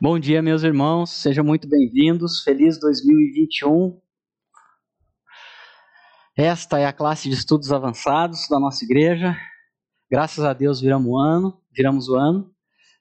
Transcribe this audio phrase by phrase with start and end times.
[0.00, 2.42] Bom dia, meus irmãos, sejam muito bem-vindos.
[2.44, 4.00] Feliz 2021.
[6.36, 9.36] Esta é a classe de estudos avançados da nossa igreja.
[10.08, 12.54] Graças a Deus viramos o ano, viramos o ano.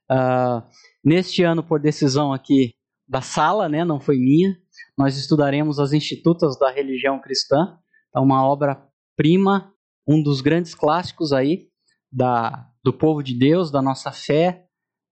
[0.09, 0.63] Uh,
[1.03, 2.73] neste ano, por decisão aqui
[3.07, 4.57] da sala, né, não foi minha,
[4.97, 7.77] nós estudaremos as Institutas da Religião Cristã,
[8.15, 9.71] é uma obra-prima,
[10.07, 11.67] um dos grandes clássicos aí
[12.11, 14.66] da, do povo de Deus, da nossa fé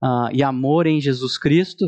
[0.05, 1.85] uh, e amor em Jesus Cristo.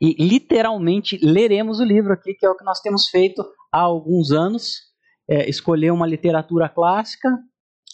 [0.00, 4.30] E literalmente leremos o livro aqui, que é o que nós temos feito há alguns
[4.30, 4.76] anos,
[5.28, 7.28] é, escolher uma literatura clássica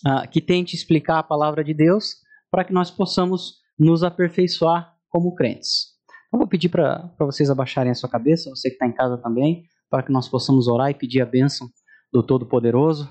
[0.06, 2.16] uh, que tente explicar a palavra de Deus
[2.50, 5.94] para que nós possamos nos aperfeiçoar como crentes.
[6.32, 9.64] Eu vou pedir para vocês abaixarem a sua cabeça, você que está em casa também,
[9.88, 11.68] para que nós possamos orar e pedir a bênção
[12.12, 13.08] do Todo-Poderoso.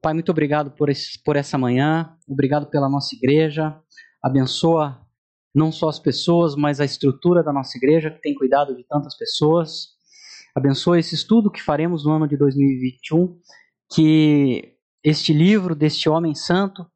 [0.00, 3.78] Pai, muito obrigado por, esse, por essa manhã, obrigado pela nossa igreja,
[4.22, 5.00] abençoa
[5.54, 9.16] não só as pessoas, mas a estrutura da nossa igreja, que tem cuidado de tantas
[9.16, 9.88] pessoas.
[10.54, 13.38] Abençoa esse estudo que faremos no ano de 2021,
[13.94, 16.86] que este livro deste homem santo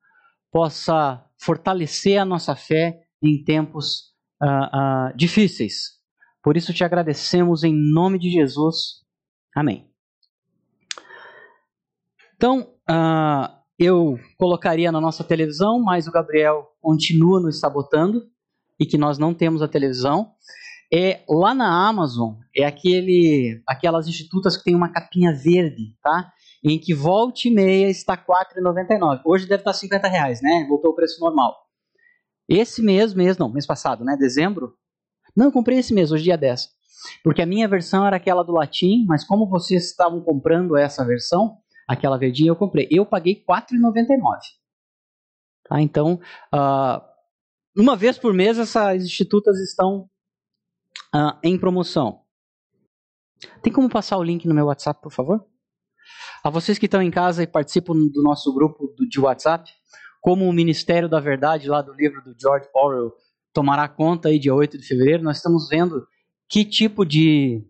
[0.50, 5.96] possa fortalecer a nossa fé em tempos uh, uh, difíceis.
[6.42, 9.02] Por isso te agradecemos em nome de Jesus.
[9.54, 9.90] Amém.
[12.36, 18.22] Então, uh, eu colocaria na nossa televisão, mas o Gabriel continua nos sabotando
[18.80, 20.32] e que nós não temos a televisão.
[20.92, 26.32] É lá na Amazon é aquele, aquelas institutas que tem uma capinha verde, tá?
[26.64, 28.22] Em que volta e meia está R$
[28.62, 29.20] 4,99.
[29.24, 30.64] Hoje deve estar 50 reais, né?
[30.68, 31.54] Voltou o preço normal.
[32.48, 34.16] Esse mês, mês não, mês passado, né?
[34.16, 34.74] Dezembro.
[35.36, 36.68] Não, comprei esse mês, hoje dia 10.
[37.22, 41.58] Porque a minha versão era aquela do latim, mas como vocês estavam comprando essa versão,
[41.86, 42.88] aquela verdinha eu comprei.
[42.90, 44.38] Eu paguei R$4,99.
[45.68, 45.80] Tá?
[45.80, 46.20] Então,
[46.54, 47.00] uh,
[47.76, 50.08] uma vez por mês essas institutas estão
[51.14, 52.22] uh, em promoção.
[53.62, 55.46] Tem como passar o link no meu WhatsApp, por favor?
[56.42, 59.70] A vocês que estão em casa e participam do nosso grupo de WhatsApp,
[60.20, 63.12] como o Ministério da Verdade, lá do livro do George Orwell,
[63.52, 66.06] tomará conta aí dia 8 de fevereiro, nós estamos vendo
[66.48, 67.66] que tipo de,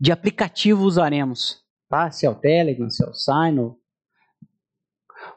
[0.00, 1.63] de aplicativo usaremos
[1.94, 2.10] tá?
[2.10, 3.78] Se é o Telegram, se é o Signal.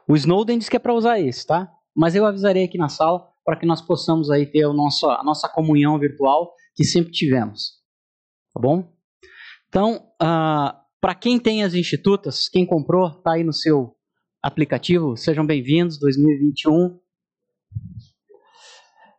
[0.08, 1.70] O Snowden diz que é para usar esse, tá?
[1.94, 5.22] Mas eu avisarei aqui na sala para que nós possamos aí ter o nosso, a
[5.22, 7.78] nossa comunhão virtual que sempre tivemos.
[8.52, 8.92] Tá bom?
[9.68, 13.96] Então, uh, ah, para quem tem as institutas, quem comprou, tá aí no seu
[14.42, 15.16] aplicativo.
[15.16, 16.98] Sejam bem-vindos, 2021.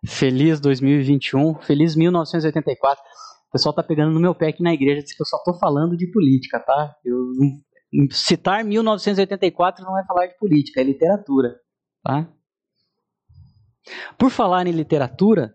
[0.06, 3.02] Feliz 2021, feliz 1984.
[3.50, 5.56] O pessoal tá pegando no meu pé aqui na igreja, diz que eu só tô
[5.56, 6.96] falando de política, tá?
[7.04, 7.32] Eu,
[8.12, 11.60] citar 1984 não é falar de política, é literatura,
[12.04, 12.32] tá?
[14.20, 15.52] Por falar em literatura,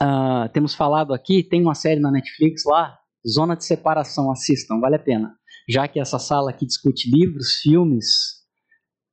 [0.00, 2.98] uh, temos falado aqui, tem uma série na Netflix lá,
[3.28, 5.36] Zona de Separação, assistam, vale a pena.
[5.68, 8.40] Já que essa sala aqui discute livros, filmes,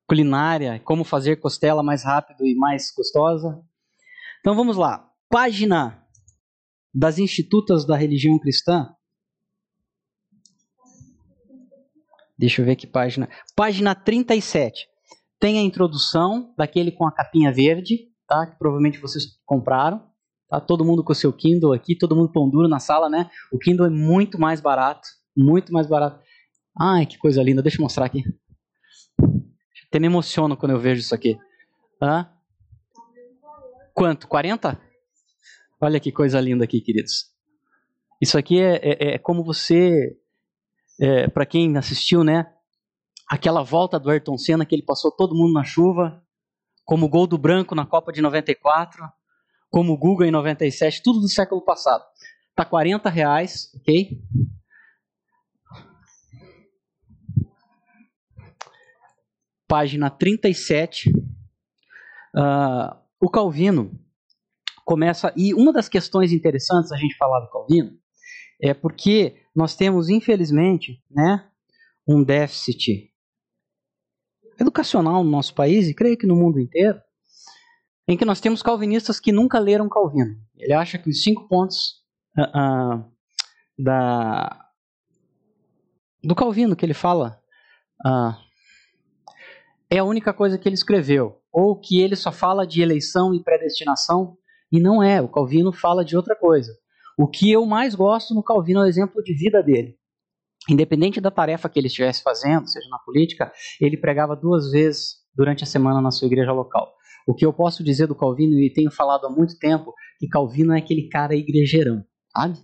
[0.06, 3.60] culinária, como fazer costela mais rápido e mais gostosa.
[4.40, 5.06] Então vamos lá.
[5.28, 6.02] Página
[6.98, 8.92] das institutas da religião cristã.
[12.36, 13.28] Deixa eu ver que página.
[13.54, 14.88] Página 37.
[15.38, 18.48] Tem a introdução daquele com a capinha verde, tá?
[18.48, 20.08] Que provavelmente vocês compraram.
[20.48, 20.60] Tá?
[20.60, 23.30] Todo mundo com o seu Kindle aqui, todo mundo pão duro na sala, né?
[23.52, 25.06] O Kindle é muito mais barato,
[25.36, 26.20] muito mais barato.
[26.76, 27.62] Ai, que coisa linda.
[27.62, 28.24] Deixa eu mostrar aqui.
[29.86, 31.38] Até me emociono quando eu vejo isso aqui.
[32.02, 32.28] Hã?
[33.94, 34.26] Quanto?
[34.26, 34.87] 40?
[35.80, 37.26] Olha que coisa linda aqui, queridos.
[38.20, 40.16] Isso aqui é, é, é como você,
[41.00, 42.52] é, para quem assistiu, né?
[43.28, 46.20] Aquela volta do Ayrton Senna que ele passou todo mundo na chuva,
[46.84, 49.08] como o gol do Branco na Copa de 94,
[49.70, 52.04] como o Guga em 97, tudo do século passado.
[52.56, 54.20] Tá 40 reais, ok?
[59.68, 61.12] Página 37.
[62.34, 63.92] Uh, o Calvino
[64.88, 65.30] começa.
[65.36, 67.92] E uma das questões interessantes a gente falar do Calvino
[68.58, 71.46] é porque nós temos, infelizmente, né,
[72.08, 73.12] um déficit
[74.58, 76.98] educacional no nosso país, e creio que no mundo inteiro,
[78.08, 80.34] em que nós temos calvinistas que nunca leram Calvino.
[80.56, 82.02] Ele acha que os cinco pontos
[82.38, 83.12] uh, uh,
[83.78, 84.70] da,
[86.24, 87.38] do Calvino que ele fala
[88.06, 88.34] uh,
[89.90, 93.44] é a única coisa que ele escreveu, ou que ele só fala de eleição e
[93.44, 94.37] predestinação
[94.70, 96.72] e não é, o Calvino fala de outra coisa.
[97.18, 99.96] O que eu mais gosto no Calvino é o exemplo de vida dele.
[100.68, 103.50] Independente da tarefa que ele estivesse fazendo, seja na política,
[103.80, 106.92] ele pregava duas vezes durante a semana na sua igreja local.
[107.26, 110.72] O que eu posso dizer do Calvino, e tenho falado há muito tempo, que Calvino
[110.72, 112.04] é aquele cara igrejeirão,
[112.34, 112.58] sabe?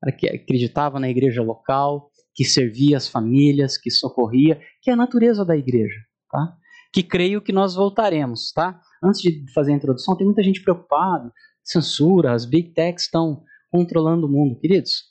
[0.00, 4.96] Cara que acreditava na igreja local, que servia as famílias, que socorria, que é a
[4.96, 5.96] natureza da igreja,
[6.30, 6.54] tá?
[6.92, 8.80] Que creio que nós voltaremos, tá?
[9.02, 14.26] Antes de fazer a introdução, tem muita gente preocupada, censura, as big techs estão controlando
[14.26, 14.58] o mundo.
[14.58, 15.04] Queridos,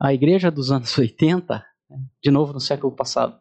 [0.00, 1.64] a igreja dos anos 80,
[2.22, 3.38] de novo no século passado,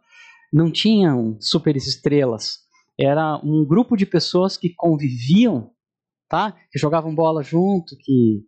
[0.51, 2.59] não tinham super estrelas.
[2.99, 5.71] Era um grupo de pessoas que conviviam,
[6.29, 6.53] tá?
[6.71, 8.43] Que jogavam bola junto, que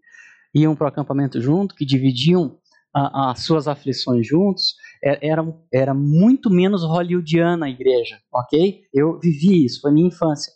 [0.54, 2.58] iam para o acampamento junto, que dividiam
[2.94, 4.76] as suas aflições juntos.
[5.04, 8.82] É, era, era muito menos hollywoodiana a igreja, ok?
[8.94, 10.52] Eu vivi isso, foi minha infância.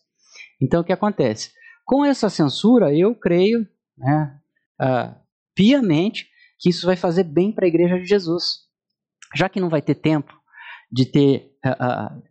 [0.62, 1.52] Então o que acontece?
[1.86, 3.68] Com essa censura, eu creio,
[3.98, 4.40] né,
[4.82, 5.16] uh,
[5.56, 6.28] piamente,
[6.60, 8.44] que isso vai fazer bem para a igreja de Jesus.
[9.36, 10.34] Já que não vai ter tempo
[10.92, 12.22] de ter uh, uh,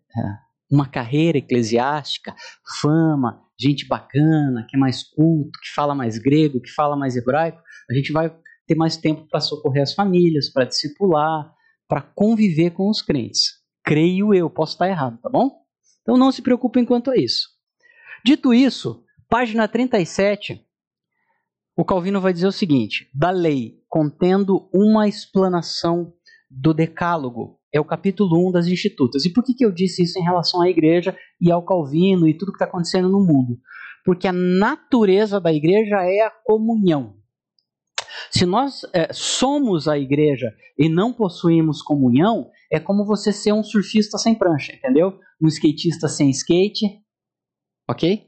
[0.70, 2.34] uma carreira eclesiástica,
[2.80, 7.60] fama, gente bacana, que é mais culto, que fala mais grego, que fala mais hebraico,
[7.90, 8.34] a gente vai
[8.66, 11.52] ter mais tempo para socorrer as famílias, para discipular,
[11.88, 13.60] para conviver com os crentes.
[13.84, 15.50] Creio eu, posso estar errado, tá bom?
[16.02, 17.48] Então não se preocupem quanto a isso.
[18.24, 20.60] Dito isso, página 37,
[21.76, 26.12] o Calvino vai dizer o seguinte: da lei contendo uma explanação
[26.50, 27.58] do decálogo.
[27.72, 29.24] É o capítulo 1 das Institutas.
[29.24, 32.36] E por que, que eu disse isso em relação à igreja e ao Calvino e
[32.36, 33.58] tudo que está acontecendo no mundo?
[34.04, 37.14] Porque a natureza da igreja é a comunhão.
[38.30, 43.62] Se nós é, somos a igreja e não possuímos comunhão, é como você ser um
[43.62, 45.18] surfista sem prancha, entendeu?
[45.40, 46.86] Um skatista sem skate,
[47.90, 48.26] ok?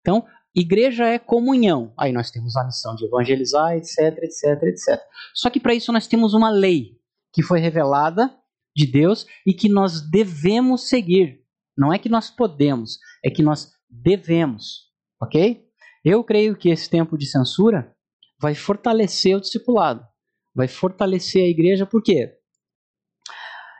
[0.00, 1.92] Então, igreja é comunhão.
[1.98, 5.00] Aí nós temos a missão de evangelizar, etc, etc, etc.
[5.34, 6.98] Só que para isso nós temos uma lei
[7.32, 8.30] que foi revelada
[8.76, 11.42] de Deus e que nós devemos seguir.
[11.76, 14.90] Não é que nós podemos, é que nós devemos,
[15.20, 15.64] ok?
[16.04, 17.94] Eu creio que esse tempo de censura
[18.40, 20.06] vai fortalecer o discipulado,
[20.54, 22.36] vai fortalecer a igreja, por quê?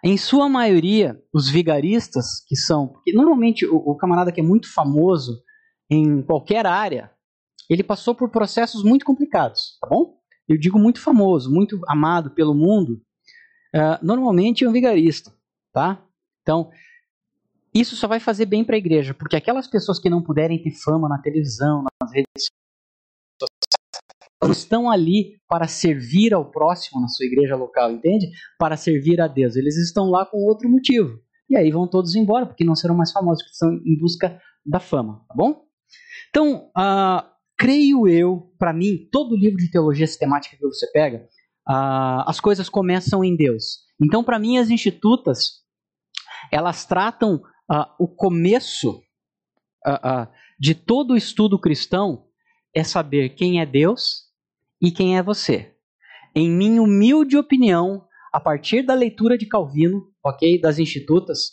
[0.04, 2.88] Em sua maioria, os vigaristas, que são.
[2.88, 5.42] Porque normalmente o, o camarada que é muito famoso
[5.88, 7.10] em qualquer área,
[7.70, 10.18] ele passou por processos muito complicados, tá bom?
[10.48, 13.00] Eu digo muito famoso, muito amado pelo mundo,
[13.74, 15.32] uh, normalmente é um vigarista,
[15.72, 16.04] tá?
[16.42, 16.70] Então,
[17.72, 20.72] isso só vai fazer bem para a igreja, porque aquelas pessoas que não puderem ter
[20.72, 22.50] fama na televisão, nas redes
[24.50, 28.30] estão ali para servir ao próximo na sua igreja local, entende?
[28.58, 29.54] Para servir a Deus.
[29.54, 31.18] Eles estão lá com outro motivo.
[31.48, 34.80] E aí vão todos embora, porque não serão mais famosos, porque estão em busca da
[34.80, 35.64] fama, tá bom?
[36.30, 37.22] Então, uh,
[37.58, 41.28] creio eu, para mim, todo livro de teologia sistemática que você pega,
[41.68, 43.80] uh, as coisas começam em Deus.
[44.02, 45.62] Então, para mim, as institutas,
[46.50, 47.36] elas tratam
[47.70, 49.02] uh, o começo
[50.60, 52.24] de todo o estudo cristão
[52.72, 54.21] é saber quem é Deus
[54.82, 55.72] e quem é você.
[56.34, 61.52] Em minha humilde opinião, a partir da leitura de Calvino, ok, das institutas,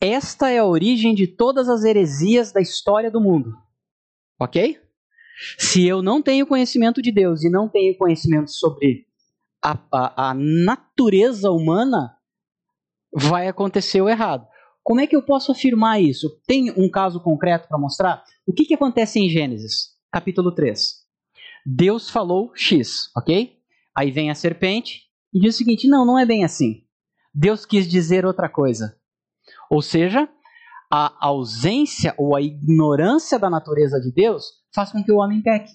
[0.00, 3.54] esta é a origem de todas as heresias da história do mundo,
[4.38, 4.78] ok?
[5.58, 9.06] Se eu não tenho conhecimento de Deus e não tenho conhecimento sobre
[9.62, 12.14] a, a, a natureza humana,
[13.12, 14.46] vai acontecer o errado.
[14.82, 16.40] Como é que eu posso afirmar isso?
[16.46, 18.22] Tem um caso concreto para mostrar?
[18.46, 21.05] O que, que acontece em Gênesis, capítulo 3?
[21.66, 23.56] Deus falou X, ok?
[23.96, 25.02] Aí vem a serpente
[25.34, 26.84] e diz o seguinte: não, não é bem assim.
[27.34, 28.96] Deus quis dizer outra coisa.
[29.68, 30.28] Ou seja,
[30.90, 35.72] a ausência ou a ignorância da natureza de Deus faz com que o homem peque.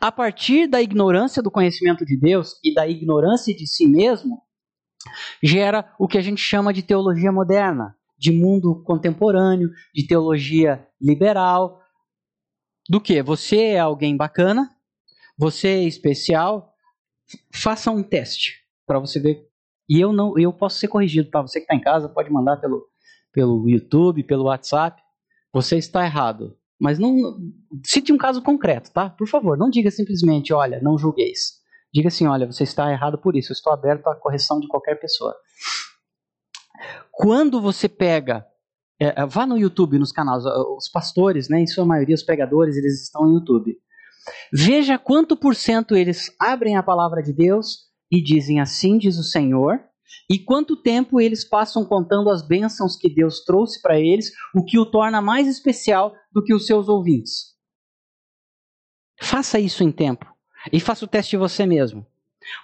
[0.00, 4.40] A partir da ignorância do conhecimento de Deus e da ignorância de si mesmo,
[5.42, 11.80] gera o que a gente chama de teologia moderna, de mundo contemporâneo, de teologia liberal.
[12.88, 13.22] Do que?
[13.22, 14.70] Você é alguém bacana,
[15.36, 16.72] você é especial,
[17.54, 19.46] faça um teste para você ver.
[19.88, 21.42] E eu não, eu posso ser corrigido, tá?
[21.42, 22.86] Você que está em casa pode mandar pelo
[23.32, 25.00] pelo YouTube, pelo WhatsApp,
[25.52, 26.56] você está errado.
[26.80, 27.36] Mas não
[27.84, 29.10] cite um caso concreto, tá?
[29.10, 31.58] Por favor, não diga simplesmente, olha, não julgueis.
[31.92, 33.52] Diga assim, olha, você está errado por isso.
[33.52, 35.34] Eu estou aberto à correção de qualquer pessoa.
[37.10, 38.46] Quando você pega,
[39.00, 42.76] é, é vá no YouTube, nos canais, os pastores, né, em sua maioria os pregadores,
[42.76, 43.76] eles estão no YouTube.
[44.52, 49.22] Veja quanto por cento eles abrem a palavra de Deus e dizem assim diz o
[49.22, 49.80] Senhor,
[50.30, 54.78] e quanto tempo eles passam contando as bênçãos que Deus trouxe para eles, o que
[54.78, 57.54] o torna mais especial do que os seus ouvintes.
[59.20, 60.26] Faça isso em tempo.
[60.72, 62.06] E faça o teste você mesmo.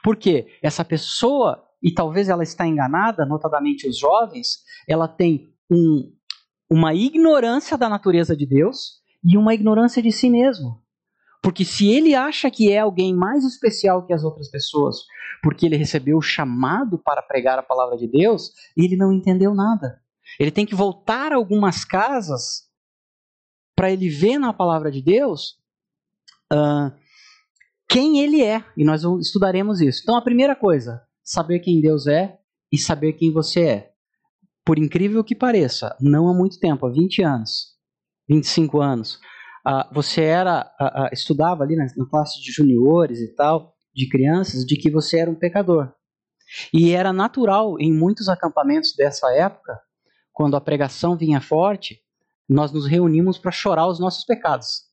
[0.02, 6.12] Porque essa pessoa, e talvez ela está enganada, notadamente os jovens, ela tem um,
[6.71, 10.83] uma ignorância da natureza de Deus e uma ignorância de si mesmo.
[11.42, 14.97] Porque se ele acha que é alguém mais especial que as outras pessoas,
[15.42, 20.00] porque ele recebeu o chamado para pregar a palavra de Deus, ele não entendeu nada.
[20.40, 22.64] Ele tem que voltar a algumas casas
[23.76, 25.59] para ele ver na palavra de Deus
[26.52, 26.90] uh,
[27.88, 28.64] quem ele é.
[28.76, 30.00] E nós estudaremos isso.
[30.02, 32.38] Então, a primeira coisa, saber quem Deus é
[32.73, 33.93] e saber quem você é.
[34.64, 37.75] Por incrível que pareça, não há muito tempo, há 20 anos,
[38.28, 39.16] 25 anos,
[39.66, 44.76] uh, você era uh, estudava ali na classe de juniores e tal, de crianças, de
[44.76, 45.92] que você era um pecador.
[46.73, 49.80] E era natural em muitos acampamentos dessa época,
[50.33, 52.00] quando a pregação vinha forte,
[52.49, 54.85] nós nos reunimos para chorar os nossos pecados.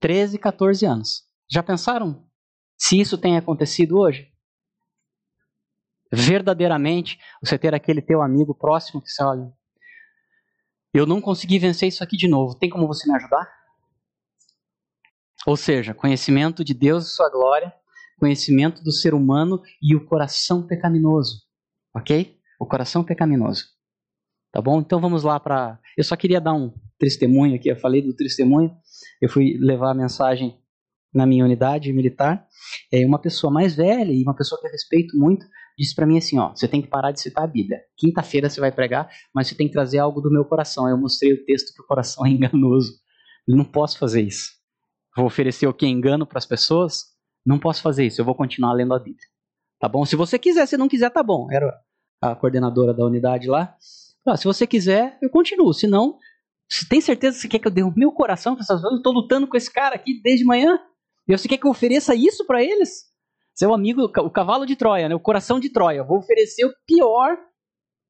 [0.00, 1.22] 13, 14 anos.
[1.50, 2.26] Já pensaram
[2.76, 4.31] se isso tem acontecido hoje?
[6.12, 9.50] Verdadeiramente, você ter aquele teu amigo próximo que você olha,
[10.92, 13.50] eu não consegui vencer isso aqui de novo, tem como você me ajudar?
[15.46, 17.72] Ou seja, conhecimento de Deus e sua glória,
[18.18, 21.42] conhecimento do ser humano e o coração pecaminoso.
[21.94, 22.38] Ok?
[22.60, 23.64] O coração pecaminoso.
[24.52, 24.80] Tá bom?
[24.80, 25.80] Então vamos lá para.
[25.96, 27.70] Eu só queria dar um testemunho aqui.
[27.70, 28.70] Eu falei do testemunho.
[29.20, 30.61] Eu fui levar a mensagem
[31.14, 32.46] na minha unidade militar.
[32.92, 35.44] É, uma pessoa mais velha e uma pessoa que eu respeito muito
[35.76, 37.80] disse para mim assim: ó, você tem que parar de citar a Bíblia.
[37.96, 40.88] Quinta-feira você vai pregar, mas você tem que trazer algo do meu coração.
[40.88, 42.92] Eu mostrei o texto que o coração é enganoso.
[43.46, 44.50] Eu não posso fazer isso.
[45.16, 47.04] Vou oferecer o que engano para as pessoas?
[47.44, 48.20] Não posso fazer isso.
[48.20, 49.26] Eu vou continuar lendo a Bíblia.
[49.78, 50.04] Tá bom?
[50.06, 51.48] Se você quiser, se não quiser, tá bom.
[51.50, 51.74] Era
[52.20, 53.74] a coordenadora da unidade lá.
[54.24, 55.74] Ah, se você quiser, eu continuo.
[55.74, 56.18] Se não,
[56.68, 58.92] se tem certeza que você quer que eu dê o meu coração para essas pessoas,
[58.92, 60.78] eu estou lutando com esse cara aqui desde manhã.
[61.32, 63.04] E você quer que eu ofereça isso para eles?
[63.54, 65.14] Seu amigo, o cavalo de Troia, né?
[65.14, 66.02] o coração de Troia.
[66.02, 67.36] Vou oferecer o pior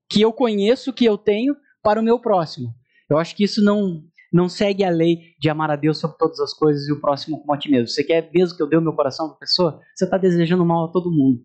[0.08, 2.74] que eu conheço, que eu tenho, para o meu próximo.
[3.08, 4.02] Eu acho que isso não,
[4.32, 7.40] não segue a lei de amar a Deus sobre todas as coisas e o próximo
[7.40, 7.88] como a ti mesmo.
[7.88, 9.80] Você quer mesmo que eu dê o meu coração para a pessoa?
[9.94, 11.44] Você está desejando mal a todo mundo.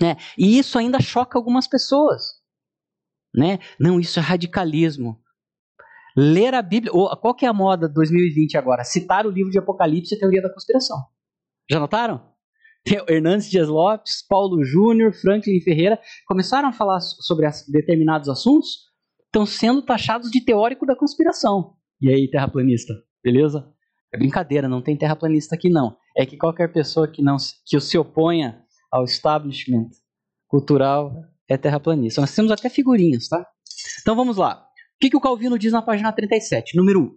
[0.00, 0.16] Né?
[0.36, 2.40] E isso ainda choca algumas pessoas
[3.34, 3.58] né?
[3.78, 5.20] Não, isso é radicalismo.
[6.16, 8.84] Ler a Bíblia, ou, qual que é a moda 2020 agora?
[8.84, 10.98] Citar o livro de Apocalipse e a teoria da conspiração.
[11.70, 12.30] Já notaram?
[13.08, 18.88] Hernandes Dias Lopes, Paulo Júnior, Franklin Ferreira começaram a falar sobre determinados assuntos,
[19.26, 21.74] estão sendo taxados de teórico da conspiração.
[22.00, 23.70] E aí, terraplanista, beleza?
[24.12, 25.96] É brincadeira, não tem terraplanista aqui não.
[26.16, 27.36] É que qualquer pessoa que não
[27.66, 29.88] que se oponha ao establishment
[30.48, 31.14] cultural
[31.48, 32.20] é terraplanista.
[32.20, 33.46] Nós temos até figurinhas, tá?
[34.00, 34.66] Então vamos lá.
[35.00, 36.76] O que, que o Calvino diz na página 37?
[36.76, 37.16] Número 1.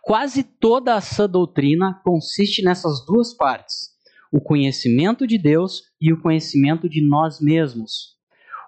[0.00, 3.88] Quase toda a sã doutrina consiste nessas duas partes:
[4.32, 8.16] o conhecimento de Deus e o conhecimento de nós mesmos.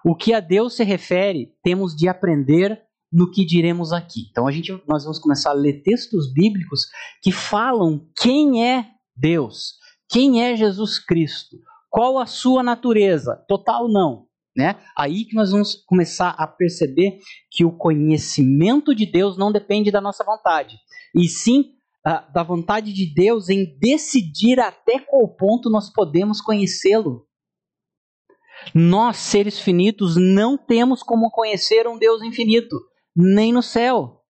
[0.03, 4.27] O que a Deus se refere, temos de aprender no que diremos aqui.
[4.29, 6.87] Então a gente, nós vamos começar a ler textos bíblicos
[7.21, 9.75] que falam quem é Deus,
[10.09, 11.55] quem é Jesus Cristo,
[11.89, 14.24] qual a sua natureza, total não,
[14.55, 14.79] né?
[14.97, 17.19] Aí que nós vamos começar a perceber
[17.51, 20.77] que o conhecimento de Deus não depende da nossa vontade,
[21.13, 21.73] e sim
[22.07, 27.27] uh, da vontade de Deus em decidir até qual ponto nós podemos conhecê-lo.
[28.73, 32.79] Nós, seres finitos, não temos como conhecer um Deus infinito,
[33.15, 34.21] nem no céu,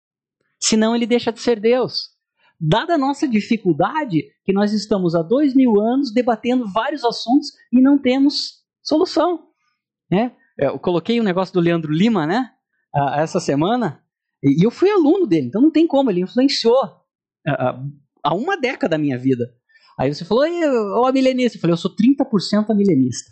[0.60, 2.15] senão ele deixa de ser Deus.
[2.60, 7.82] Dada a nossa dificuldade, que nós estamos há dois mil anos debatendo vários assuntos e
[7.82, 9.44] não temos solução.
[10.15, 10.31] Né?
[10.57, 12.51] É, eu coloquei um negócio do Leandro Lima, né?
[13.15, 14.01] essa semana,
[14.41, 16.79] e eu fui aluno dele, então não tem como, ele influenciou
[18.24, 19.53] há uma década da minha vida.
[20.00, 23.31] Aí você falou, ô milenista, eu falei, eu sou 30% milenista.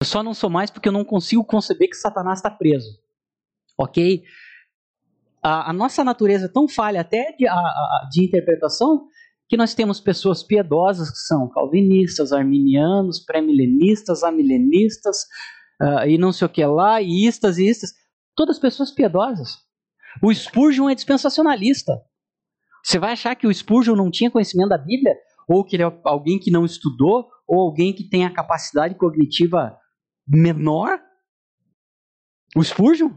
[0.00, 2.98] Eu só não sou mais porque eu não consigo conceber que Satanás está preso.
[3.76, 4.24] Ok?
[5.42, 9.06] A, a, nossa natureza é tão falha até de, a, a, de interpretação
[9.48, 15.22] que nós temos pessoas piedosas que são calvinistas, arminianos, pré-milenistas, amilenistas,
[15.80, 17.92] uh, e não sei o que lá, e istas e istas,
[18.36, 19.56] todas pessoas piedosas.
[20.22, 22.00] O Spurgeon é dispensacionalista.
[22.84, 25.14] Você vai achar que o Spurgeon não tinha conhecimento da Bíblia?
[25.48, 27.28] Ou que ele é alguém que não estudou?
[27.46, 29.78] Ou alguém que tem a capacidade cognitiva
[30.26, 31.00] menor?
[32.54, 33.10] O Spurgeon?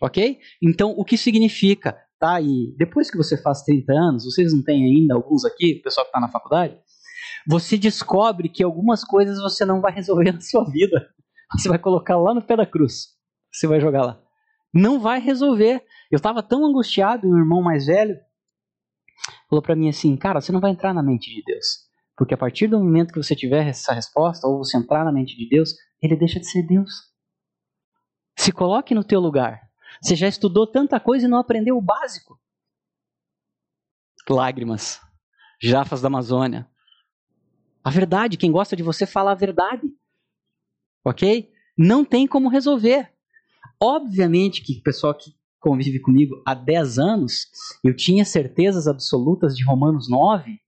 [0.00, 0.38] Ok?
[0.62, 1.98] Então, o que significa?
[2.20, 2.40] Tá?
[2.40, 6.04] E depois que você faz 30 anos, vocês não têm ainda, alguns aqui, o pessoal
[6.04, 6.78] que está na faculdade,
[7.48, 11.08] você descobre que algumas coisas você não vai resolver na sua vida.
[11.56, 13.08] Você vai colocar lá no pé da cruz.
[13.52, 14.22] Você vai jogar lá.
[14.72, 15.82] Não vai resolver.
[16.12, 18.16] Eu estava tão angustiado, um irmão mais velho
[19.50, 21.90] falou para mim assim: Cara, você não vai entrar na mente de Deus.
[22.16, 25.36] Porque a partir do momento que você tiver essa resposta, ou você entrar na mente
[25.36, 26.90] de Deus, ele deixa de ser Deus.
[28.38, 29.60] Se coloque no teu lugar.
[30.02, 32.40] Você já estudou tanta coisa e não aprendeu o básico.
[34.28, 35.00] Lágrimas.
[35.60, 36.68] Jafas da Amazônia.
[37.84, 39.86] A verdade, quem gosta de você fala a verdade.
[41.04, 41.50] Ok?
[41.76, 43.12] Não tem como resolver.
[43.82, 47.46] Obviamente que o pessoal que convive comigo há 10 anos,
[47.84, 50.58] eu tinha certezas absolutas de Romanos 9,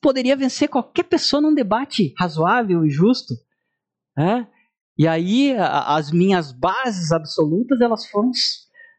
[0.00, 3.34] poderia vencer qualquer pessoa num debate razoável e justo.
[4.16, 4.46] É?
[4.96, 8.30] E aí a, as minhas bases absolutas elas foram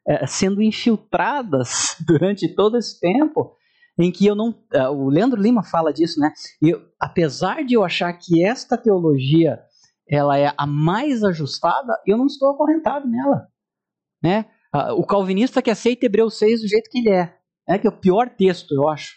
[0.08, 3.56] é, sendo infiltradas durante todo esse tempo
[3.98, 4.54] em que eu não.
[4.74, 6.32] É, o Leandro Lima fala disso, né?
[6.62, 9.60] Eu, apesar de eu achar que esta teologia
[10.08, 13.48] ela é a mais ajustada, eu não estou acorrentado nela,
[14.22, 14.46] né?
[14.98, 17.34] O calvinista que aceita Hebreus 6 do jeito que ele é,
[17.68, 19.16] é que é o pior texto, eu acho.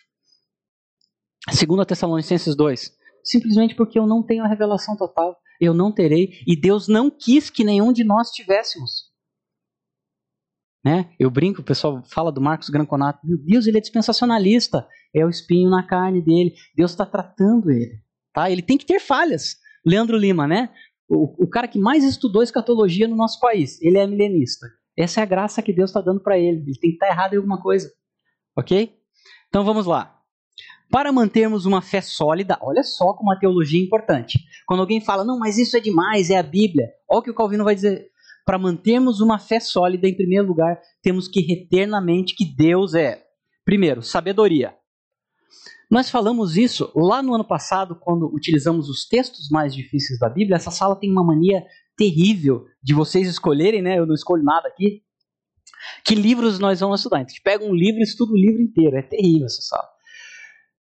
[1.51, 2.93] Segundo Tessalonicenses 2,
[3.29, 7.51] simplesmente porque eu não tenho a revelação total eu não terei, e Deus não quis
[7.51, 9.09] que nenhum de nós tivéssemos.
[10.85, 11.13] Né?
[11.19, 15.29] Eu brinco, o pessoal fala do Marcos Granconato, meu Deus, ele é dispensacionalista, é o
[15.29, 18.01] espinho na carne dele, Deus está tratando ele.
[18.33, 18.51] Tá?
[18.51, 19.57] Ele tem que ter falhas.
[19.85, 20.73] Leandro Lima, né?
[21.09, 24.67] O, o cara que mais estudou escatologia no nosso país, ele é milenista.
[24.97, 26.59] Essa é a graça que Deus está dando para ele.
[26.59, 27.91] Ele tem que estar tá errado em alguma coisa.
[28.57, 28.95] Ok?
[29.49, 30.18] Então vamos lá.
[30.91, 34.39] Para mantermos uma fé sólida, olha só como a teologia é importante.
[34.67, 36.89] Quando alguém fala, não, mas isso é demais, é a Bíblia.
[37.09, 38.09] Olha o que o Calvino vai dizer.
[38.45, 42.95] Para mantermos uma fé sólida, em primeiro lugar, temos que reter na mente que Deus
[42.95, 43.23] é,
[43.65, 44.75] primeiro, sabedoria.
[45.91, 50.57] Nós falamos isso lá no ano passado, quando utilizamos os textos mais difíceis da Bíblia.
[50.57, 51.63] Essa sala tem uma mania
[51.97, 53.99] terrível de vocês escolherem, né?
[53.99, 55.03] Eu não escolho nada aqui.
[56.05, 57.19] Que livros nós vamos estudar?
[57.19, 58.97] Então, a gente pega um livro e estuda o livro inteiro.
[58.97, 59.89] É terrível essa sala.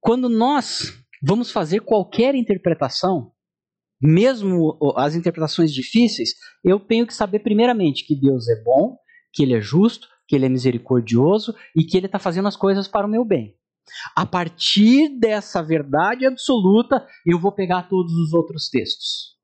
[0.00, 3.32] Quando nós vamos fazer qualquer interpretação,
[4.00, 6.30] mesmo as interpretações difíceis,
[6.64, 8.96] eu tenho que saber primeiramente que Deus é bom,
[9.32, 12.88] que Ele é justo, que Ele é misericordioso e que Ele está fazendo as coisas
[12.88, 13.54] para o meu bem.
[14.16, 19.38] A partir dessa verdade absoluta, eu vou pegar todos os outros textos.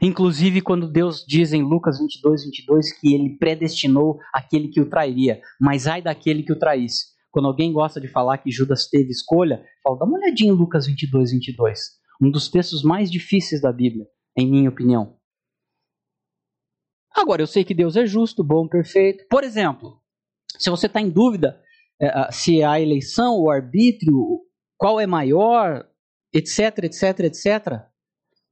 [0.00, 5.42] Inclusive, quando Deus diz em Lucas 22, 22 que Ele predestinou aquele que o trairia,
[5.60, 7.11] mas ai daquele que o traísse.
[7.32, 10.86] Quando alguém gosta de falar que Judas teve escolha, fala, dá uma olhadinha em Lucas
[10.86, 11.80] 22, 22.
[12.20, 14.06] Um dos textos mais difíceis da Bíblia,
[14.38, 15.16] em minha opinião.
[17.14, 19.24] Agora, eu sei que Deus é justo, bom, perfeito.
[19.28, 20.00] Por exemplo,
[20.58, 21.58] se você está em dúvida
[22.00, 24.40] é, se a eleição, o arbítrio,
[24.76, 25.86] qual é maior,
[26.32, 27.82] etc, etc, etc,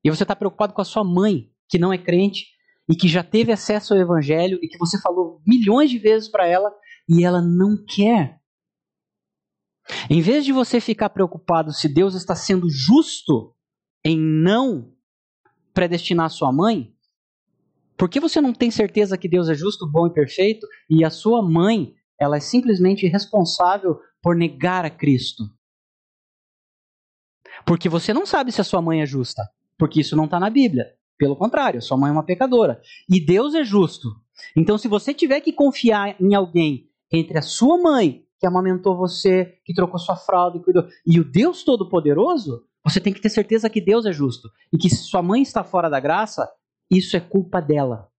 [0.04, 2.46] e você está preocupado com a sua mãe, que não é crente,
[2.88, 6.46] e que já teve acesso ao evangelho, e que você falou milhões de vezes para
[6.46, 6.72] ela,
[7.08, 8.39] e ela não quer
[10.08, 13.54] em vez de você ficar preocupado se Deus está sendo justo
[14.04, 14.92] em não
[15.72, 16.94] predestinar sua mãe,
[17.96, 21.10] por que você não tem certeza que Deus é justo, bom e perfeito e a
[21.10, 25.44] sua mãe, ela é simplesmente responsável por negar a Cristo?
[27.66, 29.42] Porque você não sabe se a sua mãe é justa,
[29.76, 30.86] porque isso não está na Bíblia.
[31.18, 32.80] Pelo contrário, sua mãe é uma pecadora.
[33.06, 34.08] E Deus é justo.
[34.56, 39.60] Então, se você tiver que confiar em alguém entre a sua mãe que amamentou você,
[39.66, 40.88] que trocou sua fralda e cuidou.
[41.06, 44.48] E o Deus Todo-Poderoso, você tem que ter certeza que Deus é justo.
[44.72, 46.50] E que se sua mãe está fora da graça,
[46.90, 48.10] isso é culpa dela.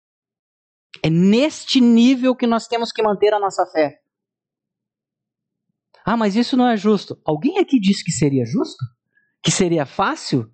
[1.04, 4.00] É neste nível que nós temos que manter a nossa fé.
[6.06, 7.20] Ah, mas isso não é justo.
[7.26, 8.86] Alguém aqui disse que seria justo?
[9.42, 10.52] Que seria fácil?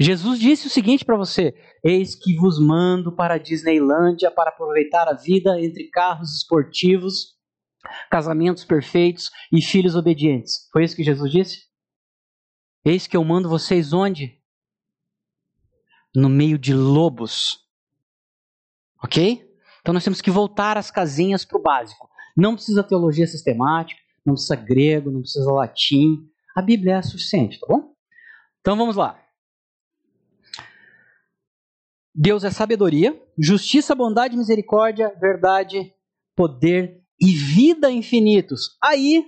[0.00, 1.54] Jesus disse o seguinte para você:
[1.84, 7.37] Eis que vos mando para a Disneylândia para aproveitar a vida entre carros esportivos
[8.10, 10.68] casamentos perfeitos e filhos obedientes.
[10.72, 11.68] Foi isso que Jesus disse?
[12.84, 14.40] Eis que eu mando vocês onde?
[16.14, 17.66] No meio de lobos.
[19.02, 19.46] Ok?
[19.80, 22.08] Então nós temos que voltar as casinhas para o básico.
[22.36, 26.28] Não precisa teologia sistemática, não precisa grego, não precisa latim.
[26.54, 27.94] A Bíblia é suficiente, tá bom?
[28.60, 29.22] Então vamos lá.
[32.14, 35.94] Deus é sabedoria, justiça, bondade, misericórdia, verdade,
[36.34, 38.76] poder e vida infinitos.
[38.82, 39.24] Aí,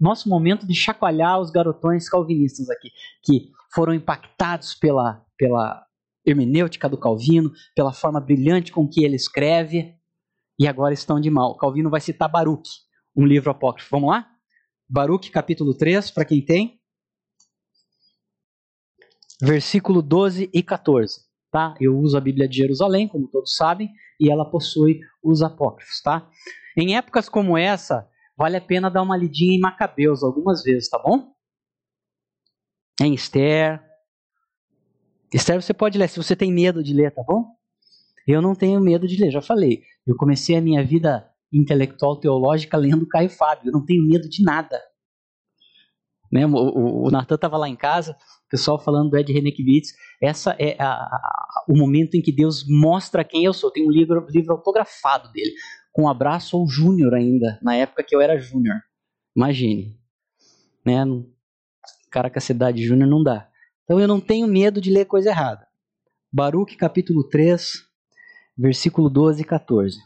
[0.00, 2.90] nosso momento de chacoalhar os garotões calvinistas aqui,
[3.22, 5.84] que foram impactados pela, pela
[6.24, 9.94] hermenêutica do Calvino, pela forma brilhante com que ele escreve,
[10.58, 11.56] e agora estão de mal.
[11.56, 12.68] Calvino vai citar Baruch,
[13.16, 13.90] um livro apócrifo.
[13.90, 14.28] Vamos lá?
[14.88, 16.80] Baruch, capítulo 3, para quem tem.
[19.42, 21.24] Versículo 12 e 14.
[21.50, 21.74] Tá?
[21.80, 26.00] Eu uso a Bíblia de Jerusalém, como todos sabem, e ela possui os apócrifos.
[26.00, 26.28] Tá?
[26.76, 30.98] Em épocas como essa, vale a pena dar uma lidinha em Macabeus algumas vezes, tá
[30.98, 31.32] bom?
[33.00, 33.82] Em Esther.
[35.32, 37.44] Esther você pode ler se você tem medo de ler, tá bom?
[38.26, 39.82] Eu não tenho medo de ler, já falei.
[40.06, 43.68] Eu comecei a minha vida intelectual teológica lendo Caio Fábio.
[43.68, 44.80] Eu não tenho medo de nada.
[46.32, 46.46] Né?
[46.46, 48.12] O, o, o Natan estava lá em casa,
[48.46, 49.94] o pessoal falando do Ed Renekiewicz.
[50.20, 53.70] Essa é a, a, o momento em que Deus mostra quem eu sou.
[53.70, 55.52] Tem um livro, livro autografado dele,
[55.94, 58.82] com um abraço ao Júnior ainda, na época que eu era Júnior.
[59.34, 59.96] Imagine.
[60.84, 61.04] Né?
[62.10, 63.48] Cara com a cidade Júnior não dá.
[63.84, 65.68] Então eu não tenho medo de ler coisa errada.
[66.32, 67.74] Baruque capítulo 3,
[68.58, 69.96] versículo 12 e 14.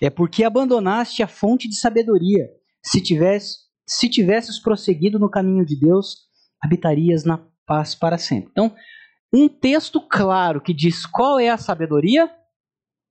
[0.00, 2.48] É porque abandonaste a fonte de sabedoria.
[2.80, 6.28] Se tivesse, se tivesses prosseguido no caminho de Deus,
[6.60, 8.50] habitarias na paz para sempre.
[8.52, 8.72] Então,
[9.32, 12.30] um texto claro que diz qual é a sabedoria?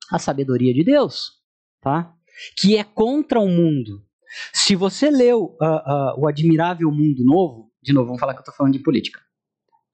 [0.10, 1.42] A sabedoria de Deus,
[1.82, 2.13] tá?
[2.56, 4.06] Que é contra o mundo.
[4.52, 8.44] Se você leu uh, uh, o Admirável Mundo Novo, de novo, vamos falar que eu
[8.44, 9.22] estou falando de política.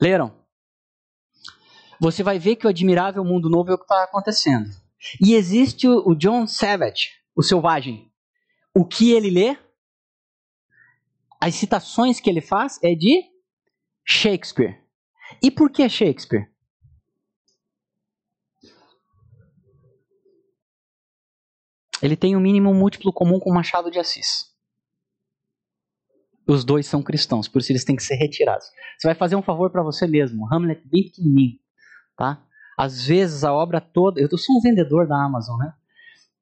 [0.01, 0.39] Leram?
[1.99, 4.69] Você vai ver que o Admirável Mundo Novo é o que está acontecendo.
[5.21, 8.09] E existe o, o John Savage, o selvagem.
[8.73, 9.57] O que ele lê?
[11.41, 13.23] As citações que ele faz é de
[14.05, 14.77] Shakespeare.
[15.41, 16.49] E por que Shakespeare?
[22.01, 24.49] Ele tem um mínimo múltiplo comum com Machado de Assis.
[26.47, 28.67] Os dois são cristãos, por isso eles têm que ser retirados.
[28.97, 30.51] Você vai fazer um favor para você mesmo.
[30.51, 31.59] Hamlet bem pequenininho,
[32.17, 32.41] tá?
[32.77, 35.73] Às vezes a obra toda, eu sou um vendedor da Amazon, né?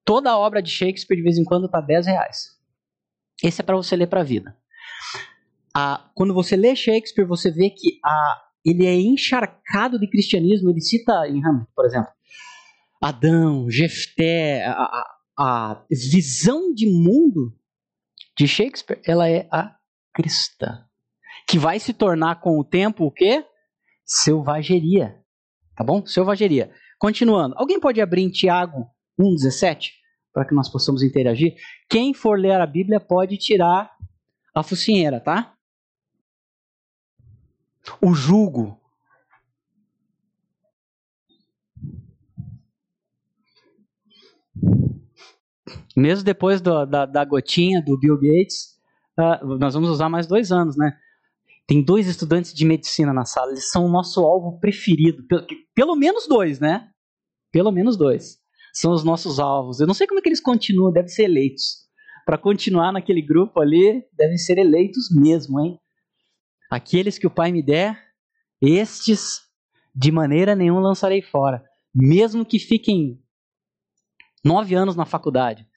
[0.05, 2.57] Toda a obra de Shakespeare de vez em quando tá 10 reais.
[3.43, 4.55] Esse é para você ler para a vida.
[5.75, 7.99] Ah, quando você lê Shakespeare, você vê que
[8.65, 10.69] ele é encharcado de cristianismo.
[10.69, 12.09] Ele cita em Hamlet, por exemplo,
[13.01, 17.55] Adão, Jefté, a, a, a visão de mundo
[18.35, 19.75] de Shakespeare, ela é a
[20.13, 20.83] cristã,
[21.47, 23.45] que vai se tornar com o tempo o quê?
[24.03, 25.21] Selvageria.
[25.75, 26.05] Tá bom?
[26.05, 26.73] Selvageria.
[26.97, 27.55] Continuando.
[27.57, 28.87] Alguém pode abrir em Tiago
[29.19, 29.91] 1,17?
[30.33, 31.55] Para que nós possamos interagir.
[31.89, 33.91] Quem for ler a Bíblia pode tirar
[34.55, 35.55] a focinheira, tá?
[38.01, 38.79] O jugo.
[45.95, 48.77] Mesmo depois do, da, da gotinha do Bill Gates,
[49.19, 50.97] uh, nós vamos usar mais dois anos, né?
[51.67, 55.23] Tem dois estudantes de medicina na sala, eles são o nosso alvo preferido.
[55.27, 56.89] Pelo, pelo menos dois, né?
[57.51, 58.39] Pelo menos dois.
[58.73, 59.79] São os nossos alvos.
[59.79, 61.87] Eu não sei como é que eles continuam, devem ser eleitos.
[62.25, 65.79] Para continuar naquele grupo ali, devem ser eleitos mesmo, hein?
[66.69, 67.97] Aqueles que o Pai me der,
[68.61, 69.41] estes
[69.95, 71.63] de maneira nenhuma lançarei fora.
[71.93, 73.19] Mesmo que fiquem
[74.43, 75.67] nove anos na faculdade.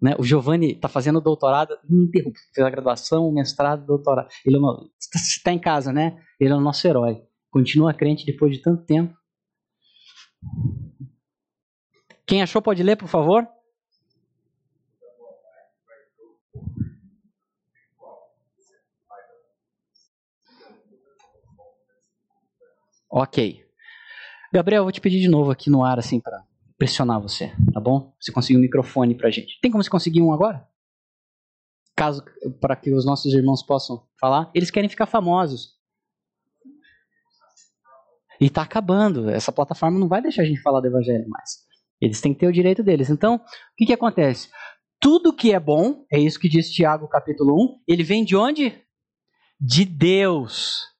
[0.00, 0.14] Né?
[0.18, 4.28] O Giovanni está fazendo doutorado ininterrupto, fez a graduação, mestrado, doutorado.
[4.44, 4.60] Ele é
[4.98, 6.20] está em casa, né?
[6.38, 7.22] Ele é o nosso herói.
[7.50, 9.16] Continua crente depois de tanto tempo.
[12.26, 13.46] Quem achou pode ler, por favor?
[23.08, 23.64] Ok.
[24.52, 26.44] Gabriel, vou te pedir de novo aqui no ar, assim, para
[26.78, 28.14] pressionar você, tá bom?
[28.20, 29.58] Você conseguir um microfone pra gente.
[29.60, 30.66] Tem como você conseguir um agora?
[31.96, 32.24] Caso
[32.60, 35.74] para que os nossos irmãos possam falar, eles querem ficar famosos.
[38.40, 39.30] E tá acabando.
[39.30, 41.64] Essa plataforma não vai deixar a gente falar do evangelho mais.
[42.00, 43.08] Eles têm que ter o direito deles.
[43.08, 43.40] Então, o
[43.76, 44.50] que, que acontece?
[45.00, 48.82] Tudo que é bom, é isso que diz Tiago capítulo 1, ele vem de onde?
[49.60, 50.93] De Deus.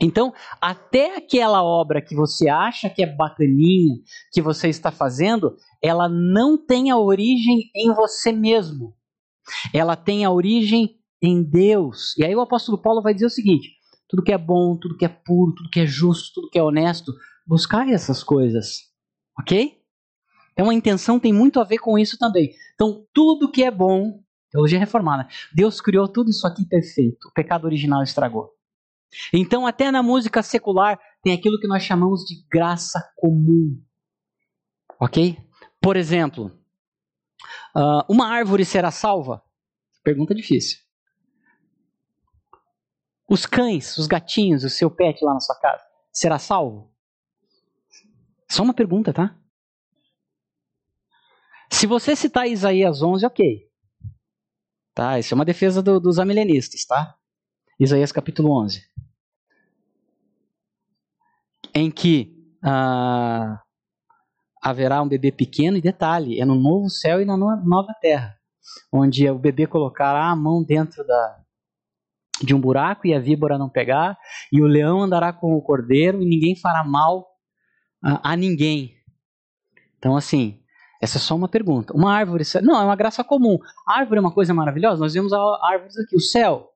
[0.00, 3.96] Então, até aquela obra que você acha que é bacaninha,
[4.32, 8.96] que você está fazendo, ela não tem a origem em você mesmo.
[9.74, 12.16] Ela tem a origem em Deus.
[12.16, 13.72] E aí o apóstolo Paulo vai dizer o seguinte:
[14.08, 16.62] tudo que é bom, tudo que é puro, tudo que é justo, tudo que é
[16.62, 17.12] honesto,
[17.46, 18.90] buscar essas coisas.
[19.38, 19.78] Ok?
[20.52, 22.50] Então a intenção tem muito a ver com isso também.
[22.74, 27.28] Então, tudo que é bom, teologia reformada, Deus criou tudo isso aqui perfeito.
[27.28, 28.59] O pecado original estragou.
[29.32, 33.82] Então, até na música secular, tem aquilo que nós chamamos de graça comum.
[34.98, 35.36] Ok?
[35.80, 36.46] Por exemplo,
[37.76, 39.42] uh, uma árvore será salva?
[40.02, 40.78] Pergunta difícil.
[43.28, 46.92] Os cães, os gatinhos, o seu pet lá na sua casa, será salvo?
[48.48, 49.36] Só uma pergunta, tá?
[51.72, 53.70] Se você citar Isaías 11, ok.
[54.92, 55.18] Tá?
[55.18, 57.16] Isso é uma defesa do, dos amilenistas, tá?
[57.78, 58.90] Isaías capítulo 11
[61.74, 63.60] em que ah,
[64.62, 68.36] haverá um bebê pequeno, e detalhe, é no novo céu e na nova terra,
[68.92, 71.40] onde o bebê colocará a mão dentro da,
[72.42, 74.18] de um buraco e a víbora não pegar,
[74.52, 77.26] e o leão andará com o cordeiro e ninguém fará mal
[78.02, 78.94] a, a ninguém.
[79.98, 80.58] Então, assim,
[81.00, 81.94] essa é só uma pergunta.
[81.94, 83.58] Uma árvore, não, é uma graça comum.
[83.86, 85.00] A árvore é uma coisa maravilhosa.
[85.00, 86.70] Nós vemos árvores aqui, o céu.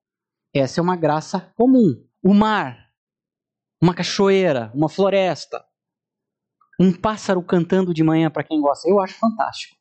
[0.53, 2.03] Essa é uma graça comum.
[2.23, 2.84] O mar,
[3.85, 5.63] uma cachoeira, uma floresta,
[6.81, 8.89] um pássaro cantando de manhã para quem gosta.
[8.89, 9.77] Eu acho fantástico.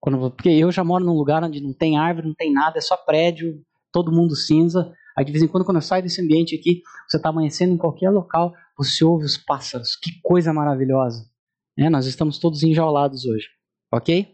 [0.00, 2.80] Quando, porque eu já moro num lugar onde não tem árvore, não tem nada, é
[2.80, 4.94] só prédio, todo mundo cinza.
[5.18, 7.76] Aí de vez em quando, quando eu saio desse ambiente aqui, você está amanhecendo em
[7.76, 9.96] qualquer local, você ouve os pássaros.
[9.96, 11.28] Que coisa maravilhosa.
[11.76, 13.48] É, nós estamos todos enjaulados hoje.
[13.92, 14.28] Ok?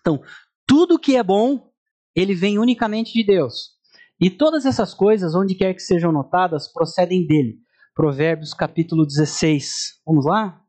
[0.00, 0.20] Então,
[0.66, 1.70] tudo que é bom,
[2.12, 3.76] ele vem unicamente de Deus.
[4.20, 7.64] E todas essas coisas, onde quer que sejam notadas, procedem dele.
[7.96, 10.02] Provérbios capítulo 16.
[10.04, 10.62] Vamos lá?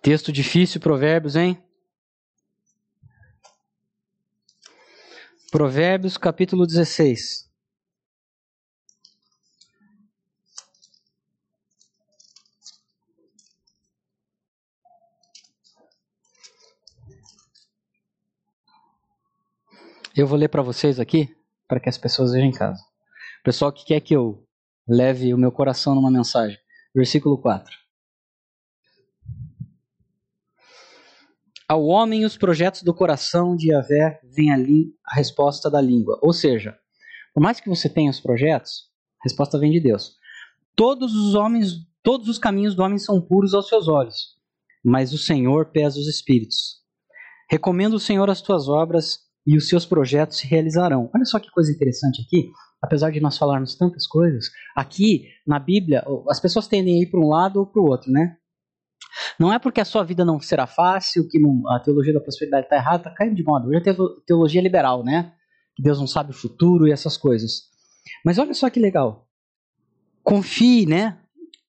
[0.00, 1.60] Texto difícil, Provérbios, hein?
[5.50, 7.49] Provérbios capítulo 16.
[20.20, 21.34] Eu vou ler para vocês aqui,
[21.66, 22.82] para que as pessoas vejam em casa.
[23.40, 24.46] O pessoal que quer que eu
[24.86, 26.58] leve o meu coração numa mensagem.
[26.94, 27.74] Versículo 4.
[31.66, 36.18] Ao homem os projetos do coração de Yahvé vem ali a resposta da língua.
[36.20, 36.78] Ou seja,
[37.32, 40.16] por mais que você tenha os projetos, a resposta vem de Deus.
[40.76, 44.36] Todos os homens, todos os caminhos do homem são puros aos seus olhos,
[44.84, 46.82] mas o Senhor pesa os espíritos.
[47.50, 51.10] Recomendo o Senhor as tuas obras e os seus projetos se realizarão.
[51.14, 52.50] Olha só que coisa interessante aqui.
[52.82, 57.20] Apesar de nós falarmos tantas coisas, aqui na Bíblia as pessoas tendem a ir para
[57.20, 58.36] um lado ou para o outro, né?
[59.38, 62.66] Não é porque a sua vida não será fácil, que não, a teologia da prosperidade
[62.66, 63.66] está errada, está caindo de moda.
[63.66, 63.94] Hoje é
[64.26, 65.32] teologia liberal, né?
[65.74, 67.64] Que Deus não sabe o futuro e essas coisas.
[68.24, 69.26] Mas olha só que legal.
[70.22, 71.18] Confie, né?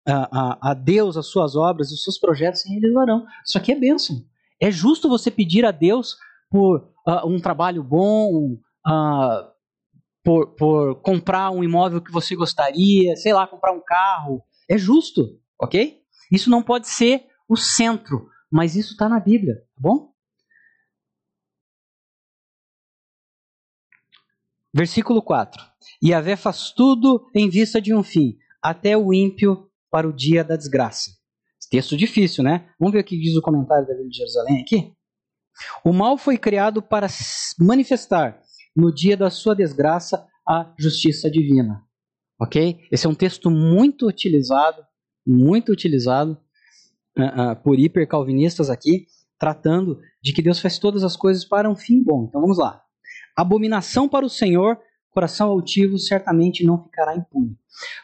[0.07, 3.25] A, a, a Deus, as suas obras, os seus projetos se realizarão.
[3.45, 4.17] Isso aqui é bênção.
[4.62, 6.15] É justo você pedir a Deus
[6.51, 9.51] por uh, um trabalho bom, uh,
[10.21, 14.43] por, por comprar um imóvel que você gostaria, sei lá, comprar um carro.
[14.69, 16.01] É justo, ok?
[16.29, 20.11] Isso não pode ser o centro, mas isso está na Bíblia, tá bom?
[24.73, 25.61] Versículo 4.
[26.01, 30.43] E Yahvé faz tudo em vista de um fim, até o ímpio para o dia
[30.43, 31.11] da desgraça.
[31.69, 32.69] Texto difícil, né?
[32.77, 34.93] Vamos ver o que diz o comentário da Bíblia de Jerusalém aqui?
[35.83, 37.07] O mal foi criado para
[37.59, 38.39] manifestar,
[38.75, 41.83] no dia da sua desgraça, a justiça divina.
[42.39, 42.79] Ok?
[42.91, 44.83] Esse é um texto muito utilizado
[45.25, 46.37] muito utilizado
[47.17, 49.05] uh, uh, por hipercalvinistas aqui,
[49.39, 52.25] tratando de que Deus faz todas as coisas para um fim bom.
[52.27, 52.81] Então vamos lá.
[53.35, 54.77] Abominação para o Senhor,
[55.09, 57.57] coração altivo certamente não ficará impune.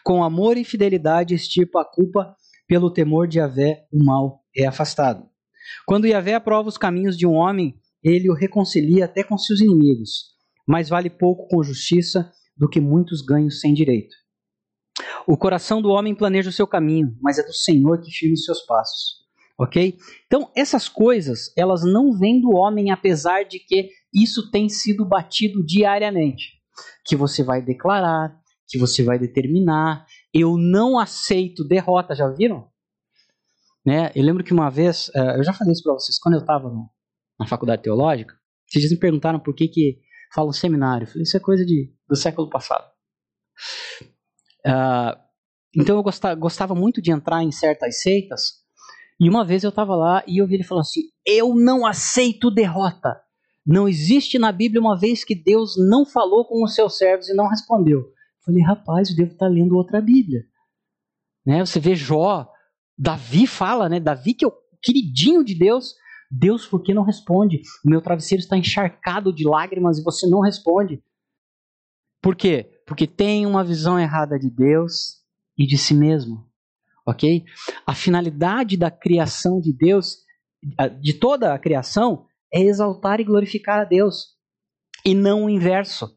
[0.03, 2.35] Com amor e fidelidade extirpa a culpa,
[2.67, 5.27] pelo temor de Yahvé o mal é afastado.
[5.85, 10.35] Quando Yahvé aprova os caminhos de um homem, ele o reconcilia até com seus inimigos.
[10.67, 14.15] Mais vale pouco com justiça do que muitos ganhos sem direito.
[15.27, 18.45] O coração do homem planeja o seu caminho, mas é do Senhor que firma os
[18.45, 19.27] seus passos.
[19.59, 19.97] Ok?
[20.25, 25.65] Então, essas coisas, elas não vêm do homem, apesar de que isso tem sido batido
[25.65, 26.53] diariamente.
[27.05, 30.05] Que você vai declarar, que você vai determinar.
[30.33, 32.67] Eu não aceito derrota, já viram?
[33.87, 34.11] Né?
[34.13, 36.69] Eu lembro que uma vez, uh, eu já falei isso para vocês, quando eu estava
[37.39, 38.35] na faculdade teológica,
[38.67, 40.01] vocês me perguntaram por que, que
[40.35, 41.05] falo seminário.
[41.05, 42.83] Eu falei, isso é coisa de, do século passado.
[44.65, 45.17] Uh,
[45.73, 48.55] então eu gostava, gostava, muito de entrar em certas seitas.
[49.17, 52.51] E uma vez eu estava lá e eu vi ele falando assim: Eu não aceito
[52.51, 53.17] derrota.
[53.65, 57.33] Não existe na Bíblia uma vez que Deus não falou com os seus servos e
[57.33, 57.99] não respondeu.
[57.99, 60.43] Eu falei, rapaz, eu devo estar lendo outra Bíblia.
[61.45, 61.65] Né?
[61.65, 62.49] Você vê Jó,
[62.97, 63.99] Davi fala, né?
[63.99, 65.95] Davi, que é o queridinho de Deus.
[66.29, 67.61] Deus, por que não responde?
[67.85, 71.01] O meu travesseiro está encharcado de lágrimas e você não responde.
[72.21, 72.81] Por quê?
[72.85, 75.21] Porque tem uma visão errada de Deus
[75.57, 76.45] e de si mesmo.
[77.05, 77.45] Ok?
[77.85, 80.17] A finalidade da criação de Deus,
[80.99, 84.35] de toda a criação, é exaltar e glorificar a Deus.
[85.05, 86.16] E não o inverso.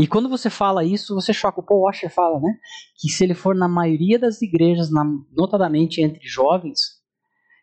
[0.00, 1.60] E quando você fala isso, você choca.
[1.60, 2.54] O Paul Washer fala, né?
[2.98, 4.88] Que se ele for na maioria das igrejas,
[5.30, 6.80] notadamente entre jovens,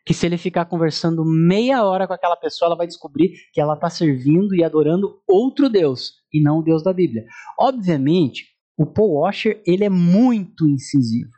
[0.06, 3.74] que se ele ficar conversando meia hora com aquela pessoa, ela vai descobrir que ela
[3.74, 7.24] está servindo e adorando outro Deus e não o Deus da Bíblia.
[7.58, 8.44] Obviamente,
[8.76, 11.32] o Paul Washer ele é muito incisivo.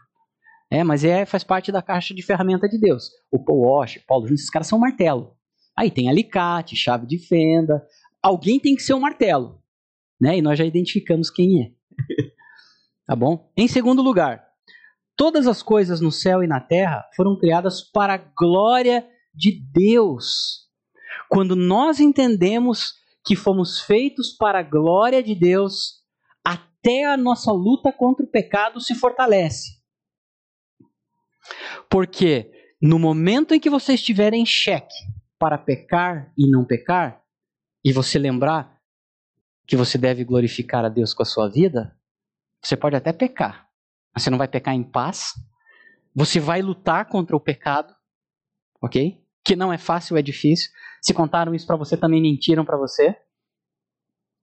[0.70, 3.08] É, mas é, faz parte da caixa de ferramenta de Deus.
[3.32, 5.34] O Paul Washer, Paulo Júnior, esses caras são martelo.
[5.74, 7.82] Aí tem alicate, chave de fenda.
[8.22, 9.59] Alguém tem que ser o um martelo.
[10.20, 10.36] Né?
[10.36, 11.70] E nós já identificamos quem é.
[13.06, 13.50] tá bom?
[13.56, 14.44] Em segundo lugar,
[15.16, 20.68] todas as coisas no céu e na terra foram criadas para a glória de Deus.
[21.28, 26.00] Quando nós entendemos que fomos feitos para a glória de Deus,
[26.44, 29.80] até a nossa luta contra o pecado se fortalece.
[31.88, 34.94] Porque no momento em que você estiver em xeque
[35.38, 37.22] para pecar e não pecar,
[37.84, 38.79] e você lembrar
[39.70, 41.96] que você deve glorificar a Deus com a sua vida,
[42.60, 43.68] você pode até pecar,
[44.12, 45.34] mas você não vai pecar em paz.
[46.12, 47.94] Você vai lutar contra o pecado,
[48.82, 49.24] ok?
[49.44, 50.72] Que não é fácil, é difícil.
[51.00, 53.16] Se contaram isso para você, também mentiram para você.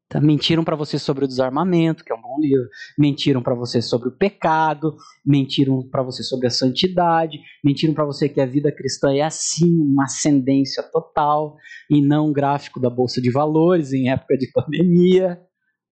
[0.07, 2.69] Tá, mentiram para você sobre o desarmamento, que é um bom livro.
[2.97, 4.95] Mentiram para você sobre o pecado.
[5.25, 7.39] Mentiram para você sobre a santidade.
[7.63, 11.57] Mentiram para você que a vida cristã é assim, uma ascendência total
[11.89, 15.41] e não um gráfico da bolsa de valores em época de pandemia,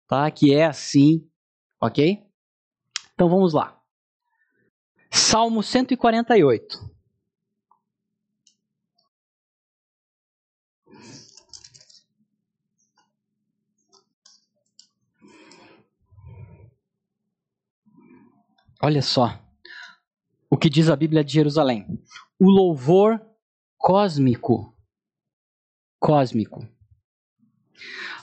[0.08, 0.30] tá?
[0.32, 1.27] Que é assim,
[1.80, 2.19] ok?
[3.13, 3.77] Então vamos lá.
[5.12, 6.90] Salmo 148.
[18.84, 19.39] Olha só
[20.50, 21.86] o que diz a Bíblia de Jerusalém.
[22.39, 23.22] O louvor
[23.78, 24.76] cósmico.
[26.00, 26.67] Cósmico.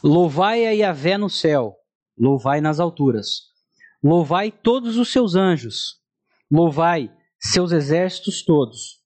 [0.02, 1.76] Louvai a Yahvé no céu,
[2.18, 3.48] louvai nas alturas.
[4.02, 6.00] Louvai todos os seus anjos,
[6.50, 9.00] louvai seus exércitos todos.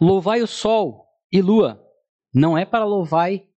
[0.00, 1.84] Louvai o sol e lua.
[2.32, 3.48] Não é para louvai,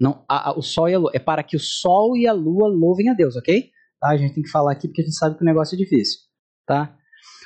[0.00, 2.32] não, a, a, o sol e a lua, é para que o sol e a
[2.32, 3.70] lua louvem a Deus, ok?
[4.00, 5.78] Tá, a gente tem que falar aqui porque a gente sabe que o negócio é
[5.78, 6.27] difícil
[6.68, 6.94] tá?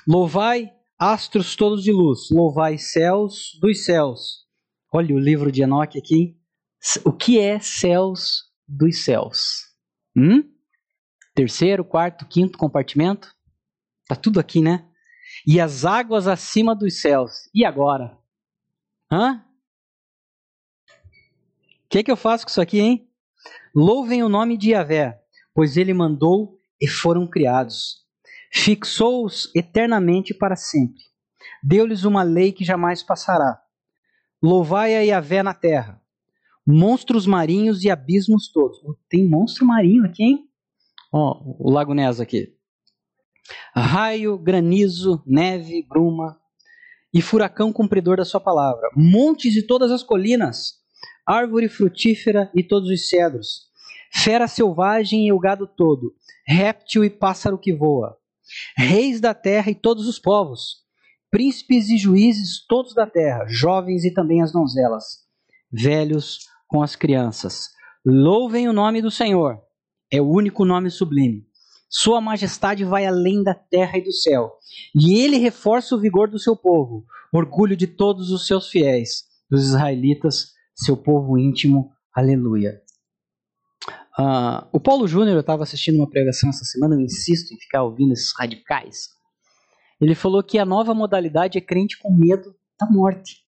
[0.06, 4.44] Louvai astros todos de luz, louvai céus dos céus.
[4.92, 6.36] Olha o livro de Enoque aqui.
[7.04, 9.72] O que é céus dos céus?
[10.16, 10.42] Hum?
[11.34, 13.32] Terceiro, quarto, quinto compartimento?
[14.08, 14.86] Tá tudo aqui, né?
[15.46, 17.48] E as águas acima dos céus.
[17.54, 18.18] E agora?
[19.10, 19.44] Hã?
[21.84, 23.08] O que, que eu faço com isso aqui, hein?
[23.74, 25.22] Louvem o nome de Yahvé,
[25.54, 28.01] pois ele mandou e foram criados
[28.52, 31.02] fixou-os eternamente para sempre.
[31.62, 33.58] Deu-lhes uma lei que jamais passará.
[34.42, 36.00] Louvai a Yahvé na terra,
[36.66, 38.78] monstros marinhos e abismos todos.
[39.08, 40.48] Tem monstro marinho aqui, hein?
[41.10, 42.54] Ó, o Lago Ness aqui.
[43.74, 46.38] Raio, granizo, neve, bruma
[47.12, 48.88] e furacão cumpridor da sua palavra.
[48.94, 50.74] Montes e todas as colinas,
[51.26, 53.68] árvore frutífera e todos os cedros,
[54.12, 56.14] fera selvagem e o gado todo,
[56.46, 58.18] réptil e pássaro que voa
[58.76, 60.82] reis da terra e todos os povos,
[61.30, 65.20] príncipes e juízes todos da terra, jovens e também as donzelas,
[65.70, 67.70] velhos com as crianças.
[68.04, 69.60] Louvem o nome do Senhor,
[70.12, 71.46] é o único nome sublime.
[71.88, 74.52] Sua majestade vai além da terra e do céu,
[74.94, 79.64] e ele reforça o vigor do seu povo, orgulho de todos os seus fiéis, dos
[79.64, 81.92] israelitas, seu povo íntimo.
[82.14, 82.81] Aleluia.
[84.18, 87.82] Uh, o Paulo Júnior, eu estava assistindo uma pregação essa semana, eu insisto em ficar
[87.82, 89.08] ouvindo esses radicais.
[90.00, 93.46] Ele falou que a nova modalidade é crente com medo da morte.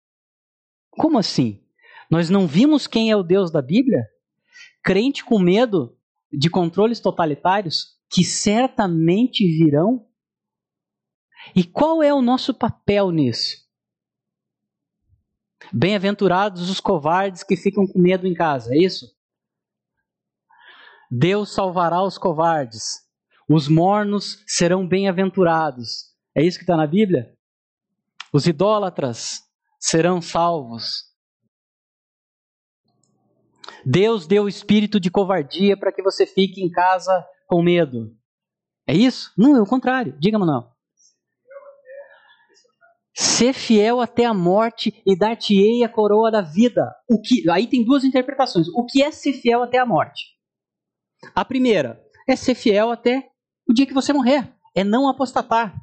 [0.91, 1.63] Como assim?
[2.09, 4.05] Nós não vimos quem é o Deus da Bíblia?
[4.83, 5.97] Crente com medo
[6.31, 10.05] de controles totalitários que certamente virão?
[11.55, 13.57] E qual é o nosso papel nisso?
[15.71, 19.07] Bem-aventurados os covardes que ficam com medo em casa, é isso?
[21.13, 23.05] Deus salvará os covardes,
[23.49, 26.15] os mornos serão bem-aventurados.
[26.33, 27.35] É isso que está na Bíblia?
[28.31, 29.41] Os idólatras
[29.77, 31.11] serão salvos.
[33.85, 38.15] Deus deu o espírito de covardia para que você fique em casa com medo.
[38.87, 39.33] É isso?
[39.37, 40.17] Não, é o contrário.
[40.17, 40.71] Diga, Manuel.
[43.13, 46.95] Ser fiel até a morte e dar-te-ei a coroa da vida.
[47.09, 47.49] O que?
[47.49, 48.69] Aí tem duas interpretações.
[48.69, 50.39] O que é ser fiel até a morte?
[51.35, 53.29] A primeira é ser fiel até
[53.67, 54.51] o dia que você morrer.
[54.75, 55.75] É não apostatar.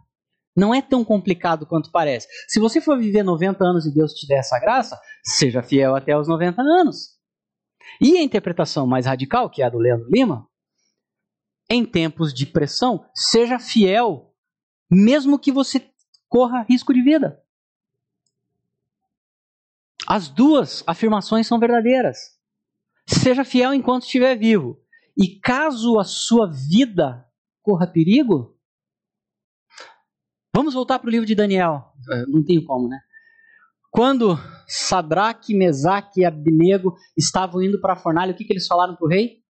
[0.56, 2.26] Não é tão complicado quanto parece.
[2.48, 6.18] Se você for viver 90 anos e Deus te der essa graça, seja fiel até
[6.18, 7.16] os 90 anos.
[8.00, 10.48] E a interpretação mais radical, que é a do Leandro Lima,
[11.70, 14.34] em tempos de pressão, seja fiel,
[14.90, 15.88] mesmo que você
[16.28, 17.40] corra risco de vida.
[20.06, 22.18] As duas afirmações são verdadeiras.
[23.06, 24.80] Seja fiel enquanto estiver vivo,
[25.18, 27.26] e caso a sua vida
[27.60, 28.56] corra perigo,
[30.54, 31.92] vamos voltar para o livro de Daniel.
[32.10, 33.00] É, não tenho como, né?
[33.90, 38.94] Quando Sadraque, Mesaque e Abnego estavam indo para a fornalha, o que, que eles falaram
[38.94, 39.42] para o rei?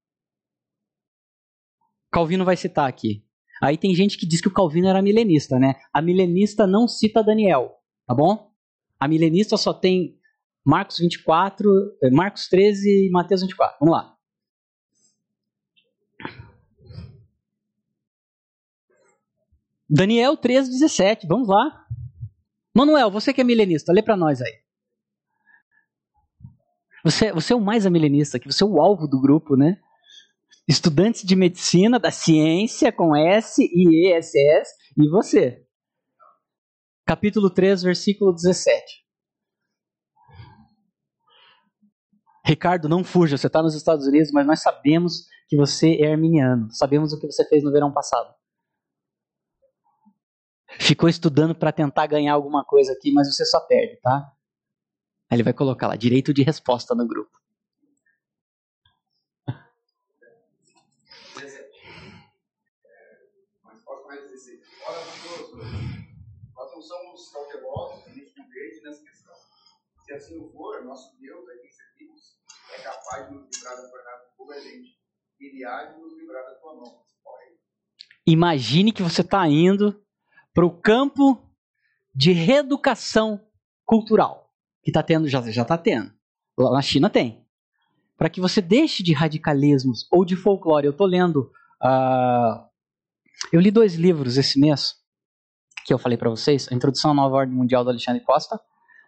[2.11, 3.25] Calvino vai citar aqui.
[3.62, 5.75] Aí tem gente que diz que o Calvino era milenista, né?
[5.93, 8.51] A milenista não cita Daniel, tá bom?
[8.99, 10.19] A milenista só tem
[10.64, 11.69] Marcos 24,
[12.03, 13.77] eh, Marcos 13 e Mateus 24.
[13.81, 14.18] Vamos lá.
[19.89, 21.26] Daniel 13, 17.
[21.26, 21.86] Vamos lá.
[22.74, 24.53] Manuel, você que é milenista, lê para nós aí.
[27.05, 29.80] Você, você é o mais milenista aqui, você é o alvo do grupo, né?
[30.68, 35.64] Estudantes de medicina, da ciência, com S e ESS, e você.
[37.07, 39.09] Capítulo 3, versículo 17.
[42.45, 46.68] Ricardo, não fuja, você está nos Estados Unidos, mas nós sabemos que você é arminiano.
[46.70, 48.38] Sabemos o que você fez no verão passado.
[50.81, 54.33] Ficou estudando para tentar ganhar alguma coisa aqui, mas você só perde, tá?
[55.31, 57.39] Aí ele vai colocar lá, direito de resposta no grupo.
[66.55, 68.05] Nós não somos cautelosos,
[68.83, 69.35] nessa questão.
[70.05, 72.39] Se assim for, nosso Deus, a quem servimos,
[72.75, 73.77] é capaz de nos livrar
[75.95, 77.03] de nos livrar da tua mão.
[78.27, 80.05] Imagine que você está indo
[80.55, 81.43] para o campo
[82.15, 83.41] de reeducação
[83.85, 84.51] cultural
[84.83, 86.13] que está tendo, já está tendo.
[86.59, 87.47] Lá na China tem.
[88.17, 90.87] Para que você deixe de radicalismos ou de folclore.
[90.87, 91.51] Eu estou lendo.
[91.83, 92.67] Uh,
[93.53, 94.95] eu li dois livros esse mês
[95.87, 98.61] que eu falei para vocês: A Introdução à Nova Ordem Mundial do Alexandre Costa.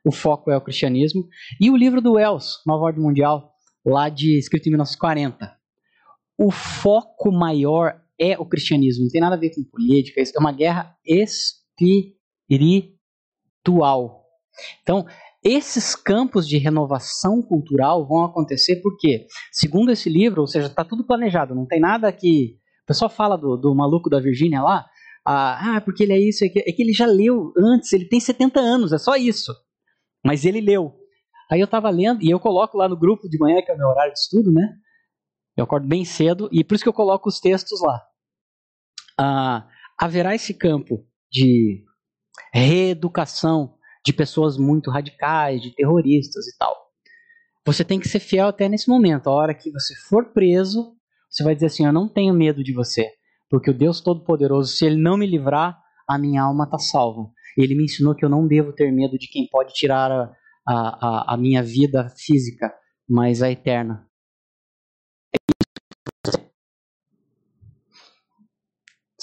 [0.05, 1.29] O foco é o cristianismo.
[1.61, 3.53] E o livro do Wells, Nova Ordem Mundial,
[3.85, 5.55] lá de escrito em 1940.
[6.39, 10.53] O foco maior é o cristianismo, não tem nada a ver com política, é uma
[10.53, 12.21] guerra espiritual.
[14.83, 15.07] Então,
[15.43, 21.07] esses campos de renovação cultural vão acontecer porque, segundo esse livro, ou seja, está tudo
[21.07, 22.59] planejado, não tem nada que.
[22.83, 24.85] O pessoal fala do, do maluco da Virgínia lá,
[25.25, 28.05] ah, ah, porque ele é isso, é que, é que ele já leu antes, ele
[28.05, 29.55] tem 70 anos, é só isso.
[30.27, 30.93] Mas ele leu.
[31.51, 33.79] Aí eu estava lendo, e eu coloco lá no grupo de manhã, que é o
[33.79, 34.75] meu horário de estudo, né?
[35.57, 38.10] Eu acordo bem cedo, e por isso que eu coloco os textos lá
[39.21, 39.69] ah,
[39.99, 41.85] haverá esse campo de
[42.55, 46.75] reeducação de pessoas muito radicais, de terroristas e tal.
[47.67, 49.29] Você tem que ser fiel até nesse momento.
[49.29, 50.95] A hora que você for preso,
[51.29, 53.11] você vai dizer assim: Eu não tenho medo de você,
[53.51, 57.31] porque o Deus Todo-Poderoso, se Ele não me livrar, a minha alma está salva.
[57.59, 60.33] Ele me ensinou que eu não devo ter medo de quem pode tirar a,
[60.67, 62.73] a, a minha vida física,
[63.07, 64.09] mas a eterna.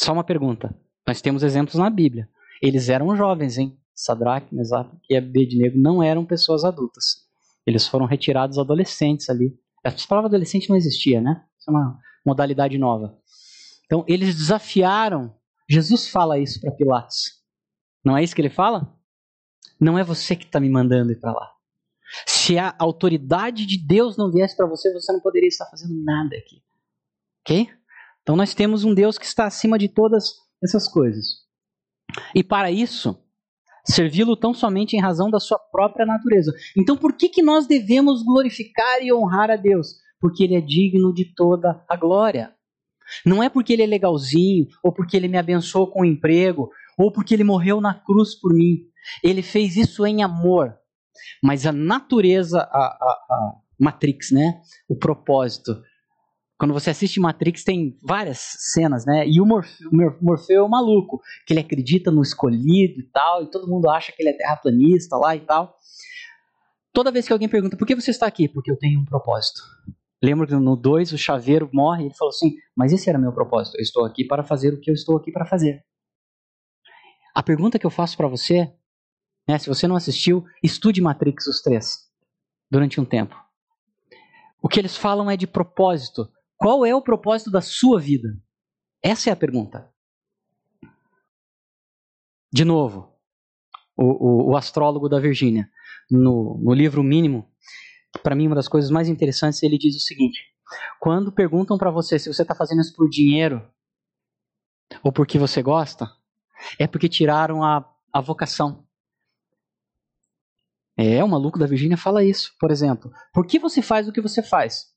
[0.08, 0.74] Só uma pergunta.
[1.06, 2.30] Nós temos exemplos na Bíblia.
[2.62, 3.78] Eles eram jovens, hein?
[3.94, 7.28] Sadraque, Mesaque e Abednego não eram pessoas adultas.
[7.66, 9.54] Eles foram retirados adolescentes ali.
[9.84, 11.44] A palavra adolescente não existia, né?
[11.60, 13.20] Isso é uma modalidade nova.
[13.86, 15.36] Então, eles desafiaram.
[15.70, 17.44] Jesus fala isso para Pilatos.
[18.02, 18.98] Não é isso que ele fala?
[19.78, 21.52] Não é você que está me mandando ir para lá.
[22.26, 26.38] Se a autoridade de Deus não viesse para você, você não poderia estar fazendo nada
[26.38, 26.64] aqui.
[27.42, 27.70] Ok?
[28.28, 31.46] Então nós temos um Deus que está acima de todas essas coisas.
[32.36, 33.18] E para isso,
[33.86, 36.54] servi-lo tão somente em razão da sua própria natureza.
[36.78, 39.96] Então por que, que nós devemos glorificar e honrar a Deus?
[40.20, 42.54] Porque ele é digno de toda a glória.
[43.26, 47.14] Não é porque ele é legalzinho, ou porque ele me abençoou com um emprego, ou
[47.14, 48.80] porque ele morreu na cruz por mim.
[49.24, 50.76] Ele fez isso em amor.
[51.42, 54.60] Mas a natureza, a, a, a Matrix, né?
[54.90, 55.82] O propósito
[56.58, 59.28] quando você assiste Matrix, tem várias cenas, né?
[59.28, 63.68] E o Morfeu, é um maluco, que ele acredita no escolhido e tal, e todo
[63.70, 65.76] mundo acha que ele é terraplanista lá e tal.
[66.92, 68.48] Toda vez que alguém pergunta, por que você está aqui?
[68.48, 69.62] Porque eu tenho um propósito.
[70.22, 73.32] Lembro que no 2 o chaveiro morre e ele falou assim, mas esse era meu
[73.32, 75.86] propósito, eu estou aqui para fazer o que eu estou aqui para fazer.
[77.36, 78.74] A pergunta que eu faço para você,
[79.48, 82.10] né, se você não assistiu, estude Matrix os três,
[82.72, 83.36] durante um tempo.
[84.60, 86.28] O que eles falam é de propósito,
[86.58, 88.30] qual é o propósito da sua vida?
[89.02, 89.90] Essa é a pergunta.
[92.52, 93.14] De novo,
[93.96, 95.70] o, o, o astrólogo da Virgínia,
[96.10, 97.50] no, no livro Mínimo,
[98.24, 100.40] para mim uma das coisas mais interessantes, ele diz o seguinte:
[101.00, 103.70] quando perguntam para você se você está fazendo isso por dinheiro
[105.04, 106.10] ou porque você gosta,
[106.80, 108.86] é porque tiraram a, a vocação.
[110.98, 113.12] É, o maluco da Virgínia fala isso, por exemplo.
[113.32, 114.97] Por que você faz o que você faz?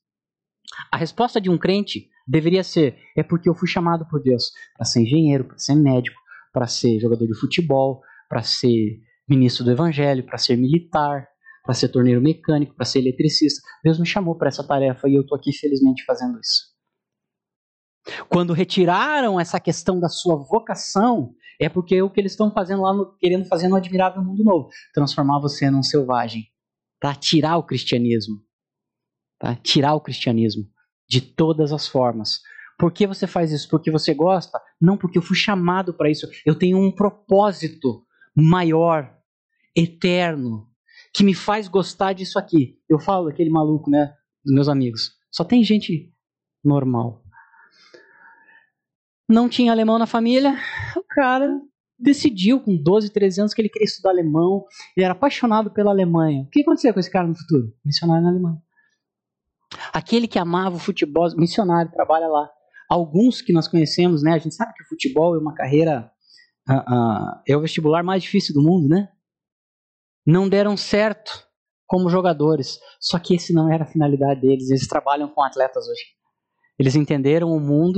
[0.91, 4.85] A resposta de um crente deveria ser: é porque eu fui chamado por Deus para
[4.85, 6.19] ser engenheiro, para ser médico,
[6.53, 11.27] para ser jogador de futebol, para ser ministro do evangelho, para ser militar,
[11.63, 13.61] para ser torneiro mecânico, para ser eletricista.
[13.83, 16.71] Deus me chamou para essa tarefa e eu estou aqui felizmente fazendo isso.
[18.29, 22.93] Quando retiraram essa questão da sua vocação, é porque o que eles estão fazendo lá,
[22.93, 26.45] no, querendo fazer no Admirável Mundo Novo, transformar você num selvagem,
[26.99, 28.37] para tirar o cristianismo,
[29.41, 29.55] tá?
[29.55, 30.69] Tirar o cristianismo
[31.09, 32.39] de todas as formas.
[32.77, 33.67] Por que você faz isso?
[33.67, 34.61] Porque você gosta?
[34.79, 36.27] Não, porque eu fui chamado para isso.
[36.45, 39.11] Eu tenho um propósito maior,
[39.75, 40.67] eterno,
[41.13, 42.79] que me faz gostar disso aqui.
[42.87, 44.13] Eu falo daquele maluco, né,
[44.45, 45.11] dos meus amigos.
[45.31, 46.13] Só tem gente
[46.63, 47.23] normal.
[49.27, 50.55] Não tinha alemão na família,
[50.95, 51.59] o cara
[51.97, 54.65] decidiu com 12, 13 anos que ele queria estudar alemão,
[54.95, 56.43] ele era apaixonado pela Alemanha.
[56.43, 57.71] O que aconteceu com esse cara no futuro?
[57.85, 58.61] Missionário na Alemanha.
[59.93, 62.49] Aquele que amava o futebol, missionário, trabalha lá.
[62.89, 64.33] Alguns que nós conhecemos, né?
[64.33, 66.11] A gente sabe que o futebol é uma carreira,
[66.69, 69.09] uh, uh, é o vestibular mais difícil do mundo, né?
[70.25, 71.45] Não deram certo
[71.87, 72.79] como jogadores.
[72.99, 74.69] Só que esse não era a finalidade deles.
[74.69, 76.03] Eles trabalham com atletas hoje.
[76.79, 77.97] Eles entenderam o mundo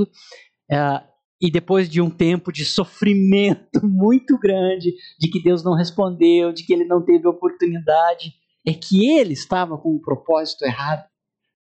[0.70, 6.52] uh, e depois de um tempo de sofrimento muito grande, de que Deus não respondeu,
[6.52, 8.32] de que ele não teve oportunidade,
[8.66, 11.04] é que ele estava com um propósito errado.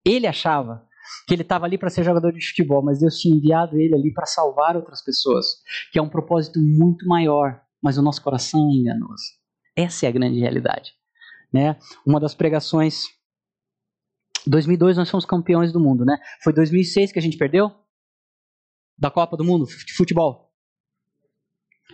[0.05, 0.85] Ele achava
[1.27, 4.13] que ele estava ali para ser jogador de futebol, mas Deus tinha enviado ele ali
[4.13, 5.45] para salvar outras pessoas,
[5.91, 9.23] que é um propósito muito maior, mas o nosso coração é enganoso.
[9.75, 10.91] Essa é a grande realidade.
[11.51, 11.77] Né?
[12.05, 13.03] Uma das pregações
[14.45, 16.17] 2002 nós fomos campeões do mundo, né?
[16.43, 17.71] Foi 2006 que a gente perdeu
[18.97, 20.51] da Copa do Mundo de futebol.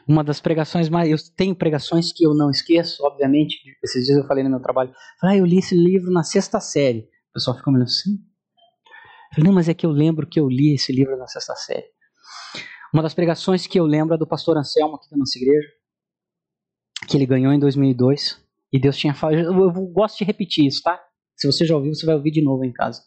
[0.08, 1.10] Uma das pregações mais.
[1.10, 3.58] Eu tenho pregações que eu não esqueço, obviamente.
[3.84, 4.94] Esses dias eu falei no meu trabalho.
[5.24, 7.08] Ah, eu li esse livro na sexta série.
[7.30, 8.18] O pessoal me olhando assim.
[9.34, 11.88] Falei, não, mas é que eu lembro que eu li esse livro na sexta série.
[12.94, 15.68] Uma das pregações que eu lembro é do pastor Anselmo aqui da nossa igreja,
[17.08, 18.44] que ele ganhou em 2002.
[18.72, 19.38] E Deus tinha falado.
[19.38, 21.00] Eu gosto de repetir isso, tá?
[21.36, 23.04] Se você já ouviu, você vai ouvir de novo em casa.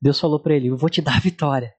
[0.00, 1.72] Deus falou para ele: Eu vou te dar a vitória.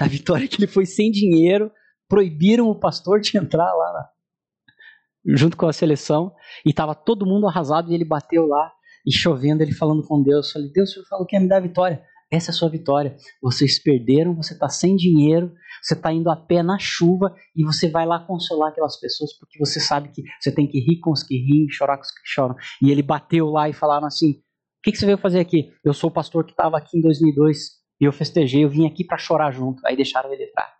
[0.00, 1.70] A vitória é que ele foi sem dinheiro,
[2.08, 7.46] proibiram o pastor de entrar lá na, junto com a seleção, e estava todo mundo
[7.46, 8.72] arrasado, e ele bateu lá,
[9.06, 10.50] e chovendo, ele falando com Deus.
[10.52, 12.02] Falei, Deus, o senhor falou que ia me dar vitória.
[12.30, 13.16] Essa é a sua vitória.
[13.40, 15.52] Vocês perderam, você está sem dinheiro,
[15.82, 19.58] você está indo a pé na chuva e você vai lá consolar aquelas pessoas porque
[19.58, 22.22] você sabe que você tem que rir com os que riem, chorar com os que
[22.24, 22.56] choram.
[22.82, 25.70] E ele bateu lá e falaram assim: O que, que você veio fazer aqui?
[25.84, 29.04] Eu sou o pastor que estava aqui em 2002 e eu festejei, eu vim aqui
[29.04, 29.86] para chorar junto.
[29.86, 30.74] Aí deixaram ele entrar.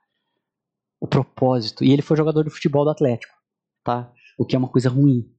[1.01, 1.85] O propósito.
[1.85, 3.35] E ele foi jogador de futebol do Atlético,
[3.85, 4.11] tá?
[4.39, 5.31] O que é uma coisa ruim.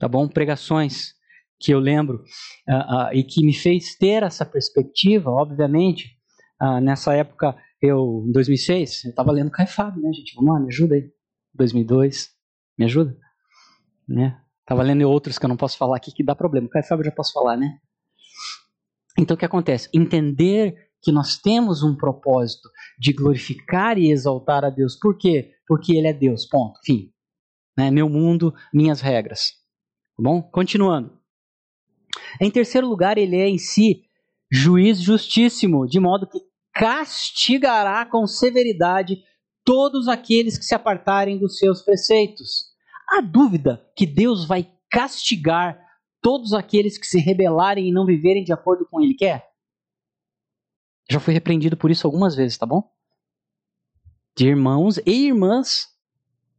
[0.00, 0.26] Tá bom?
[0.26, 1.12] Pregações
[1.60, 2.24] que eu lembro
[2.66, 6.16] uh, uh, e que me fez ter essa perspectiva, obviamente.
[6.60, 10.34] Uh, nessa época, eu, em 2006, eu estava lendo Caifado, né, gente?
[10.34, 11.12] Vamos lá, me ajuda aí.
[11.54, 12.30] 2002,
[12.78, 13.14] me ajuda?
[14.08, 14.40] Né?
[14.62, 16.68] Estava lendo outros que eu não posso falar aqui que dá problema.
[16.70, 17.78] Caio Fábio já posso falar, né?
[19.18, 19.90] Então o que acontece?
[19.92, 24.96] Entender que nós temos um propósito de glorificar e exaltar a Deus.
[24.96, 25.52] Por quê?
[25.66, 26.46] Porque Ele é Deus.
[26.46, 26.78] Ponto.
[26.84, 27.12] Fim.
[27.76, 27.90] Né?
[27.90, 29.59] Meu mundo, minhas regras.
[30.20, 30.42] Tá bom?
[30.42, 31.18] Continuando.
[32.38, 34.04] Em terceiro lugar, Ele é em si
[34.52, 36.38] juiz justíssimo, de modo que
[36.74, 39.24] castigará com severidade
[39.64, 42.66] todos aqueles que se apartarem dos seus preceitos.
[43.08, 45.80] Há dúvida que Deus vai castigar
[46.20, 49.48] todos aqueles que se rebelarem e não viverem de acordo com Ele quer?
[51.10, 52.82] Já fui repreendido por isso algumas vezes, tá bom?
[54.36, 55.88] De irmãos e irmãs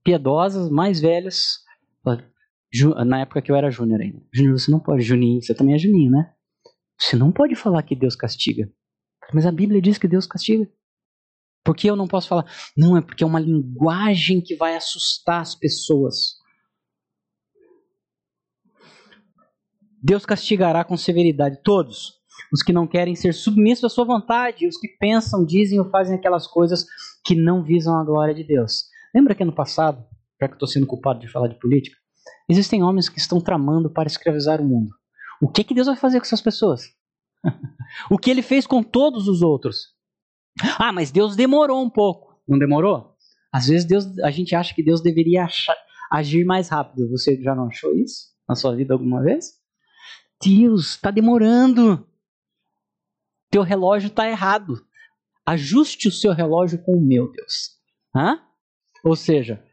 [0.04, 1.60] piedosas, mais velhas.
[3.06, 4.22] Na época que eu era júnior ainda.
[4.34, 5.02] Júnior, você não pode.
[5.02, 6.34] Juninho, você também é Juninho, né?
[6.98, 8.72] Você não pode falar que Deus castiga.
[9.34, 10.70] Mas a Bíblia diz que Deus castiga.
[11.64, 12.46] Por que eu não posso falar?
[12.76, 16.40] Não, é porque é uma linguagem que vai assustar as pessoas.
[20.02, 22.20] Deus castigará com severidade todos
[22.52, 26.16] os que não querem ser submissos à sua vontade, os que pensam, dizem ou fazem
[26.16, 26.86] aquelas coisas
[27.24, 28.86] que não visam a glória de Deus.
[29.14, 30.04] Lembra que ano passado,
[30.40, 32.01] já que estou sendo culpado de falar de política,
[32.52, 34.94] existem homens que estão tramando para escravizar o mundo.
[35.42, 36.84] O que, que Deus vai fazer com essas pessoas?
[38.12, 39.96] o que ele fez com todos os outros?
[40.78, 42.40] Ah, mas Deus demorou um pouco.
[42.48, 43.16] Não demorou?
[43.52, 45.76] Às vezes Deus, a gente acha que Deus deveria achar,
[46.12, 47.10] agir mais rápido.
[47.10, 49.54] Você já não achou isso na sua vida alguma vez?
[50.44, 52.06] Deus, está demorando.
[53.50, 54.86] Teu relógio está errado.
[55.46, 57.80] Ajuste o seu relógio com o meu, Deus.
[58.14, 58.42] Hã?
[59.04, 59.64] Ou seja,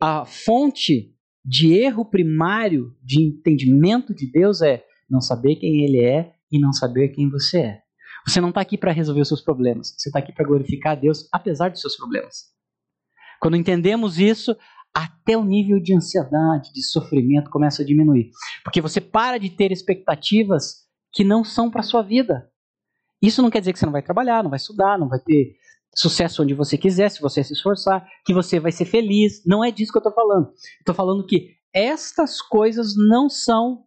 [0.00, 1.13] a fonte
[1.44, 6.72] de erro primário de entendimento de Deus é não saber quem Ele é e não
[6.72, 7.80] saber quem você é.
[8.26, 9.94] Você não está aqui para resolver os seus problemas.
[9.98, 12.54] Você está aqui para glorificar a Deus apesar dos seus problemas.
[13.40, 14.56] Quando entendemos isso,
[14.94, 18.30] até o nível de ansiedade, de sofrimento começa a diminuir.
[18.62, 22.48] Porque você para de ter expectativas que não são para sua vida.
[23.20, 25.56] Isso não quer dizer que você não vai trabalhar, não vai estudar, não vai ter
[25.94, 29.42] sucesso onde você quiser, se você se esforçar, que você vai ser feliz.
[29.46, 30.52] Não é disso que eu estou falando.
[30.78, 33.84] Estou falando que estas coisas não são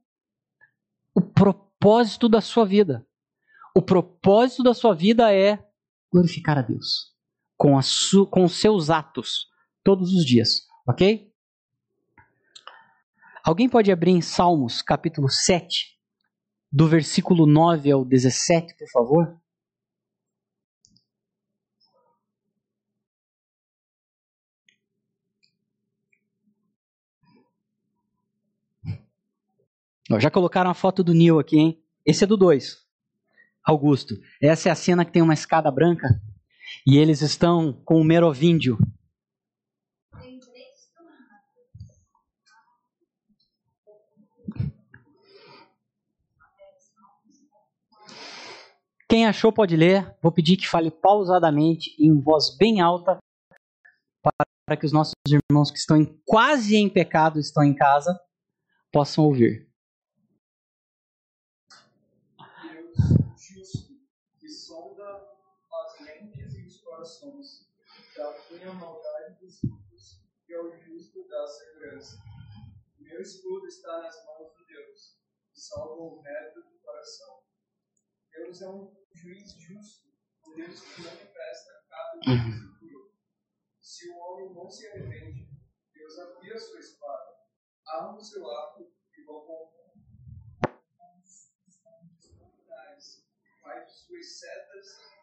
[1.15, 3.05] o propósito da sua vida.
[3.75, 5.63] O propósito da sua vida é
[6.11, 7.15] glorificar a Deus
[7.57, 7.81] com, a
[8.29, 9.47] com os seus atos
[9.83, 11.31] todos os dias, ok?
[13.43, 15.97] Alguém pode abrir em Salmos capítulo 7,
[16.71, 19.41] do versículo 9 ao 17, por favor?
[30.19, 31.83] Já colocaram a foto do Neil aqui, hein?
[32.05, 32.77] Esse é do 2.
[33.63, 34.15] Augusto.
[34.41, 36.07] Essa é a cena que tem uma escada branca
[36.85, 38.77] e eles estão com o Merovíndio.
[49.09, 50.15] Quem achou pode ler.
[50.21, 53.17] Vou pedir que fale pausadamente em voz bem alta
[54.65, 58.17] para que os nossos irmãos que estão em, quase em pecado estão em casa
[58.91, 59.66] possam ouvir.
[68.67, 72.17] A maldade dos ímpios e ao justo da segurança.
[72.99, 75.17] Meu escudo está nas mãos de Deus,
[75.53, 77.43] que salva o reto do coração.
[78.29, 80.09] Deus é um juiz justo,
[80.47, 82.77] um Deus que não empresta cada uhum.
[83.79, 85.49] Se o homem não se arrepende,
[85.93, 87.37] Deus afia sua espada,
[87.87, 89.77] arma o seu arco e vão com
[93.61, 95.16] faz suas setas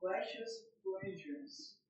[0.00, 0.50] flechas
[0.82, 1.80] flamejantes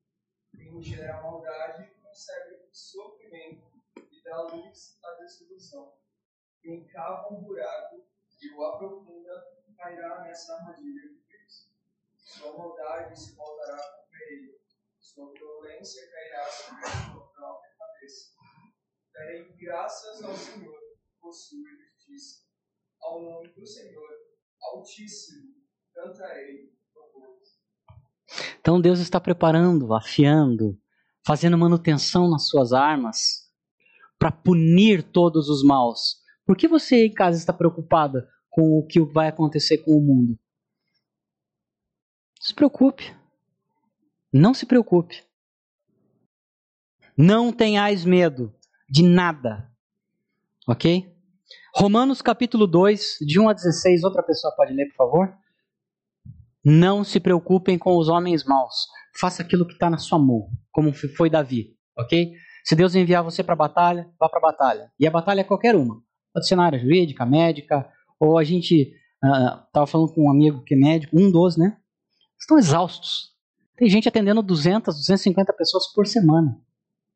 [0.56, 5.96] quem gera a maldade concebe o sofrimento e dá luz à destruição.
[6.60, 8.04] Quem cava um buraco
[8.40, 11.70] e o aprofunda cairá nessa armadilha que fez.
[12.16, 14.60] Sua maldade se voltará contra ele,
[14.98, 18.34] sua violência cairá sobre a sua própria cabeça.
[19.12, 20.80] Darei graças ao Senhor
[21.20, 22.44] por sua justiça.
[23.00, 24.10] Ao nome do Senhor,
[24.60, 25.54] Altíssimo,
[25.94, 26.79] cantarei
[28.60, 30.78] então Deus está preparando, afiando,
[31.26, 33.50] fazendo manutenção nas suas armas
[34.18, 36.20] para punir todos os maus.
[36.44, 40.38] Por que você em casa está preocupada com o que vai acontecer com o mundo?
[42.40, 43.14] Se preocupe.
[44.32, 45.24] Não se preocupe.
[47.16, 48.54] Não tenhais medo
[48.88, 49.70] de nada.
[50.66, 51.14] Ok?
[51.74, 54.04] Romanos capítulo 2, de 1 a 16.
[54.04, 55.34] Outra pessoa pode ler, por favor?
[56.64, 58.86] Não se preocupem com os homens maus.
[59.18, 62.32] Faça aquilo que está na sua mão, como foi Davi, ok?
[62.64, 64.92] Se Deus enviar você para a batalha, vá para a batalha.
[64.98, 66.02] E a batalha é qualquer uma.
[66.32, 67.88] Pode ser na área jurídica, médica,
[68.18, 68.92] ou a gente
[69.22, 71.76] estava uh, falando com um amigo que é médico, um dos, né?
[72.38, 73.30] Estão exaustos.
[73.76, 76.56] Tem gente atendendo 200, 250 pessoas por semana,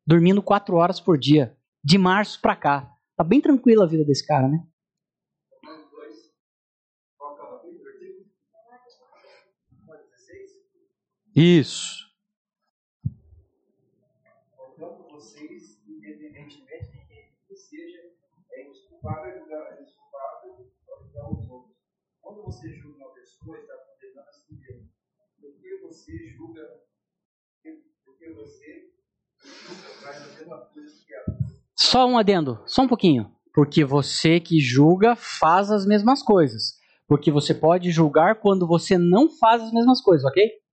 [0.06, 2.90] dormindo 4 horas por dia, de março para cá.
[3.16, 4.58] Tá bem tranquila a vida desse cara, né?
[11.36, 12.04] Isso.
[14.56, 18.12] Portanto, vocês, independentemente de quem seja,
[18.52, 21.76] é desculpável julgar, é desculpável julgar os outros.
[22.20, 24.88] Quando você julga uma pessoa, está condenando a si mesmo.
[25.40, 26.84] Por que você julga?
[28.04, 28.92] Porque você
[30.02, 31.36] faz a mesma coisa que ela.
[31.74, 33.34] Só um adendo, só um pouquinho.
[33.52, 36.78] Porque você que julga faz as mesmas coisas.
[37.08, 40.63] Porque você pode julgar quando você não faz as mesmas coisas, ok?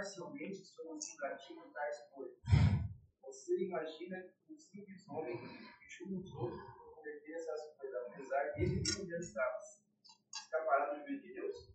[0.00, 2.38] Parcialmente sobre o julgativo tais coisas.
[3.22, 8.44] Você imagina que um simples homem que julga os outros por cometer essas coisas, apesar
[8.54, 9.84] de ele mesmo adiantá-las,
[10.32, 11.74] escapará do juízo de Deus?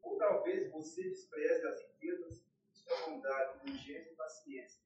[0.00, 4.82] Ou talvez você despreze as riquezas, sua bondade, diligência e paciência,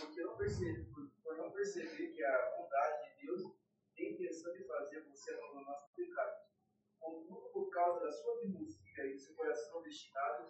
[0.00, 3.42] porque não percebe, por, por não perceber que a bondade de Deus
[3.94, 6.44] tem intenção de fazer você abandonar seu pecado.
[7.04, 10.48] Contudo, por causa da sua minúcia e do seu coração destinado,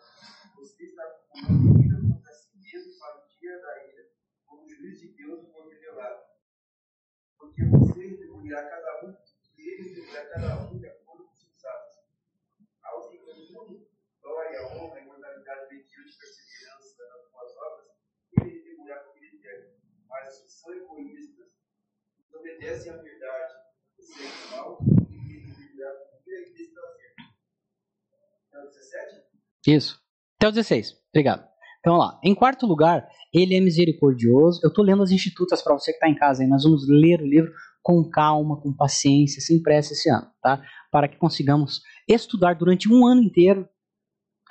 [0.55, 4.09] você está acumulando vida contra si mesmo para o dia da ira,
[4.47, 6.27] quando o juiz de Deus for revelado.
[7.37, 9.17] Porque você retribuirá cada um,
[9.59, 11.99] e ele retribuirá cada um de acordo com seus atos.
[12.85, 13.89] Aos que contudo,
[14.23, 17.91] glória, honra, imortalidade, mediante perseverança nas suas obras,
[18.39, 19.75] ele retribuirá com vida eterna.
[20.09, 21.49] Mas os que são egoístas,
[22.33, 23.55] obedecem à verdade,
[23.99, 24.79] seguem mal,
[25.11, 26.04] ele retribuirá
[29.67, 29.99] isso.
[30.39, 30.97] Até o 16.
[31.11, 31.47] Obrigado.
[31.81, 32.19] Então, lá.
[32.23, 34.61] Em quarto lugar, ele é misericordioso.
[34.63, 36.43] Eu estou lendo as institutas para você que está em casa.
[36.43, 36.49] Aí.
[36.49, 40.63] Nós vamos ler o livro com calma, com paciência, sem pressa esse ano, tá?
[40.91, 43.69] Para que consigamos estudar durante um ano inteiro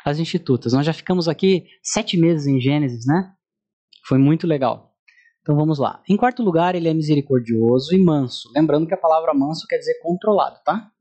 [0.05, 0.73] as institutas.
[0.73, 3.33] Nós já ficamos aqui sete meses em Gênesis, né?
[4.05, 4.93] Foi muito legal.
[5.41, 6.03] Então vamos lá.
[6.07, 8.51] Em quarto lugar, ele é misericordioso e manso.
[8.55, 10.91] Lembrando que a palavra manso quer dizer controlado, tá?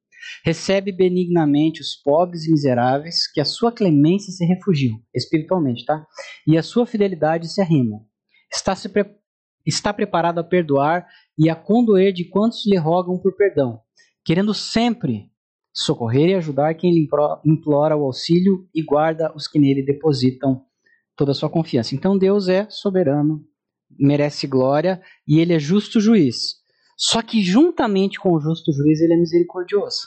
[0.44, 6.06] Recebe benignamente os pobres e miseráveis, que a sua clemência se refugiam, espiritualmente, tá?
[6.46, 8.06] E a sua fidelidade se arrimam.
[8.52, 9.04] Está, se pre...
[9.66, 11.06] está preparado a perdoar
[11.38, 13.80] e a condoer de quantos lhe rogam por perdão,
[14.24, 15.30] querendo sempre
[15.74, 17.08] socorrer e ajudar quem lhe
[17.44, 20.64] implora o auxílio e guarda os que nele depositam
[21.16, 21.94] toda a sua confiança.
[21.94, 23.44] Então Deus é soberano,
[23.98, 26.61] merece glória e ele é justo juiz.
[27.04, 30.06] Só que juntamente com o justo juiz ele é misericordioso.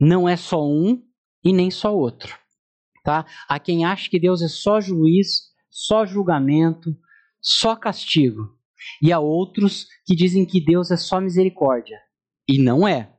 [0.00, 1.02] Não é só um
[1.44, 2.34] e nem só outro.
[3.04, 3.26] Tá?
[3.46, 6.96] Há quem acha que Deus é só juiz, só julgamento,
[7.42, 8.56] só castigo.
[9.02, 11.98] E há outros que dizem que Deus é só misericórdia.
[12.48, 13.12] E não é.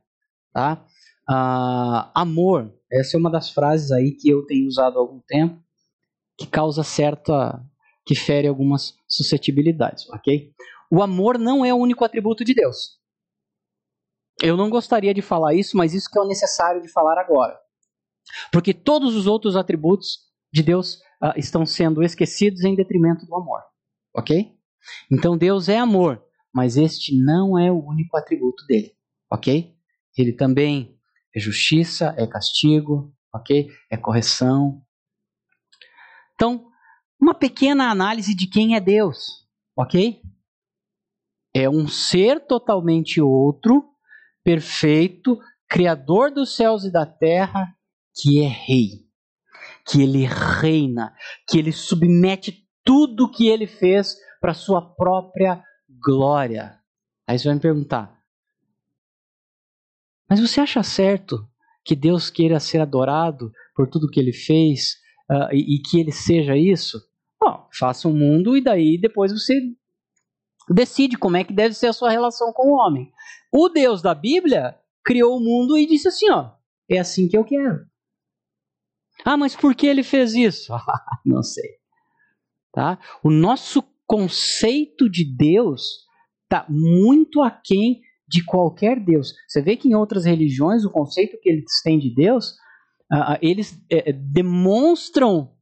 [0.52, 0.84] Tá?
[1.28, 5.62] Ah, amor, essa é uma das frases aí que eu tenho usado há algum tempo,
[6.36, 7.64] que causa certa.
[8.04, 10.52] que fere algumas suscetibilidades, ok?
[10.90, 12.98] O amor não é o único atributo de Deus.
[14.42, 17.58] Eu não gostaria de falar isso, mas isso que é o necessário de falar agora.
[18.50, 20.18] Porque todos os outros atributos
[20.52, 23.60] de Deus uh, estão sendo esquecidos em detrimento do amor.
[24.14, 24.52] Ok?
[25.10, 28.92] Então Deus é amor, mas este não é o único atributo dele.
[29.30, 29.76] Ok?
[30.16, 30.98] Ele também
[31.34, 33.68] é justiça, é castigo, ok?
[33.90, 34.82] É correção.
[36.34, 36.68] Então,
[37.20, 40.20] uma pequena análise de quem é Deus, ok?
[41.54, 43.84] É um ser totalmente outro,
[44.44, 45.38] perfeito,
[45.68, 47.74] criador dos céus e da terra,
[48.14, 49.06] que é rei,
[49.86, 51.14] que ele reina,
[51.48, 55.62] que ele submete tudo que ele fez para sua própria
[56.02, 56.78] glória.
[57.26, 58.20] Aí você vai me perguntar:
[60.30, 61.44] mas você acha certo
[61.84, 64.94] que Deus queira ser adorado por tudo que ele fez
[65.28, 67.02] uh, e, e, que ele seja isso?
[67.42, 69.60] Bom, faça um mundo e daí depois você
[70.74, 73.12] decide como é que deve ser a sua relação com o homem.
[73.52, 76.52] O Deus da Bíblia criou o mundo e disse assim, ó,
[76.88, 77.86] é assim que eu quero.
[79.24, 80.72] Ah, mas por que ele fez isso?
[81.24, 81.78] Não sei.
[82.72, 82.98] Tá?
[83.22, 86.06] O nosso conceito de Deus
[86.44, 89.34] está muito aquém de qualquer Deus.
[89.48, 92.52] Você vê que em outras religiões o conceito que eles têm de Deus,
[93.12, 95.52] uh, eles uh, demonstram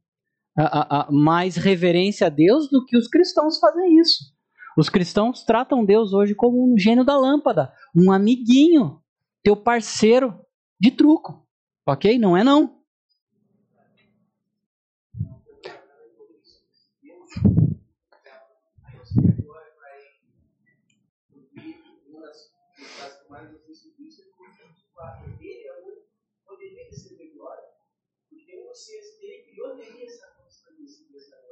[0.57, 4.38] uh, mais reverência a Deus do que os cristãos fazem isso.
[4.79, 9.03] Os cristãos tratam Deus hoje como um gênio da lâmpada, um amiguinho,
[9.43, 10.39] teu parceiro
[10.79, 11.45] de truco.
[11.85, 12.17] Ok?
[12.17, 12.79] Não é não.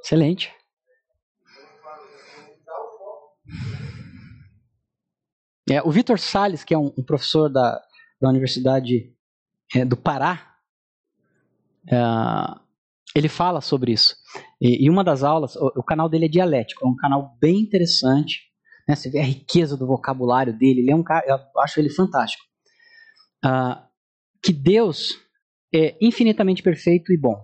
[0.02, 0.57] Excelente.
[5.70, 7.80] É, o Vitor Sales, que é um, um professor da,
[8.20, 9.12] da Universidade
[9.74, 10.54] é, do Pará,
[11.86, 11.96] é,
[13.14, 14.16] ele fala sobre isso.
[14.60, 17.60] E, e uma das aulas, o, o, canal dele é dialético, é um canal bem
[17.60, 18.40] interessante.
[18.86, 18.94] Né?
[18.94, 20.80] Você vê a riqueza do vocabulário dele.
[20.80, 22.42] Ele é um cara, eu acho ele fantástico.
[23.44, 23.80] Uh,
[24.42, 25.18] que Deus
[25.74, 27.36] é infinitamente perfeito e bom.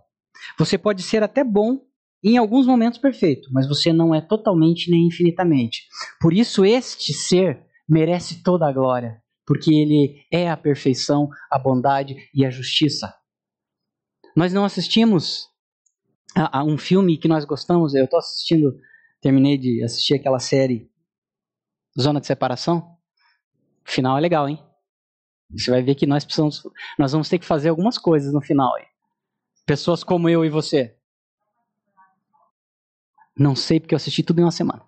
[0.58, 1.80] Você pode ser até bom
[2.22, 5.82] em alguns momentos perfeito, mas você não é totalmente nem infinitamente.
[6.20, 12.16] Por isso, este ser merece toda a glória, porque ele é a perfeição, a bondade
[12.34, 13.14] e a justiça.
[14.36, 15.48] Nós não assistimos
[16.34, 18.78] a, a um filme que nós gostamos, eu estou assistindo,
[19.20, 20.90] terminei de assistir aquela série
[21.98, 22.96] Zona de Separação.
[23.86, 24.58] O final é legal, hein?
[25.50, 26.62] Você vai ver que nós precisamos,
[26.98, 28.76] nós vamos ter que fazer algumas coisas no final.
[28.78, 28.86] Hein?
[29.64, 30.96] Pessoas como eu e você.
[33.36, 34.82] Não sei porque eu assisti tudo em uma semana.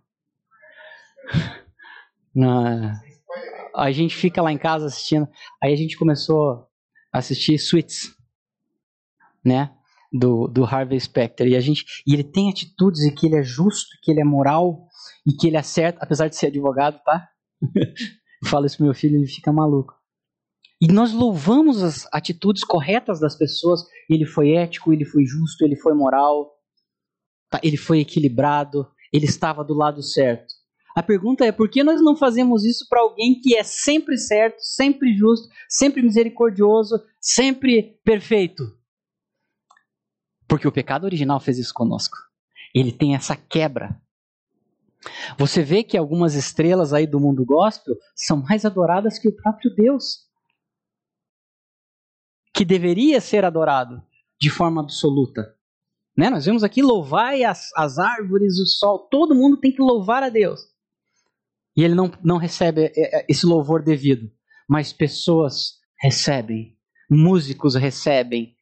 [2.37, 3.01] Na...
[3.75, 5.27] A gente fica lá em casa assistindo.
[5.63, 6.69] Aí a gente começou
[7.11, 8.15] a assistir Suits,
[9.43, 9.73] né?
[10.13, 11.49] Do, do Harvey Specter.
[11.49, 14.25] E, a gente, e ele tem atitudes e que ele é justo, que ele é
[14.25, 14.87] moral
[15.27, 17.29] e que ele acerta, apesar de ser advogado, tá?
[17.63, 19.95] eu falo isso pro meu filho, ele fica maluco.
[20.81, 23.83] E nós louvamos as atitudes corretas das pessoas.
[24.11, 26.55] Ele foi ético, ele foi justo, ele foi moral.
[27.51, 30.53] Tá, ele foi equilibrado, ele estava do lado certo.
[30.97, 34.61] A pergunta é por que nós não fazemos isso para alguém que é sempre certo,
[34.61, 38.75] sempre justo, sempre misericordioso, sempre perfeito?
[40.49, 42.17] Porque o pecado original fez isso conosco.
[42.75, 44.01] Ele tem essa quebra.
[45.37, 49.75] Você vê que algumas estrelas aí do mundo gospel são mais adoradas que o próprio
[49.75, 50.27] Deus,
[52.55, 54.03] que deveria ser adorado
[54.41, 55.55] de forma absoluta.
[56.17, 56.31] Né?
[56.31, 60.31] Nós vemos aqui louvai as, as árvores, o sol, todo mundo tem que louvar a
[60.31, 60.75] Deus.
[61.77, 64.31] E ele não, não recebe é, é, esse louvor devido,
[64.69, 66.77] mas pessoas recebem,
[67.11, 68.57] músicos recebem,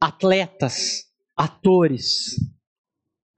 [0.00, 1.04] atletas,
[1.36, 2.36] atores,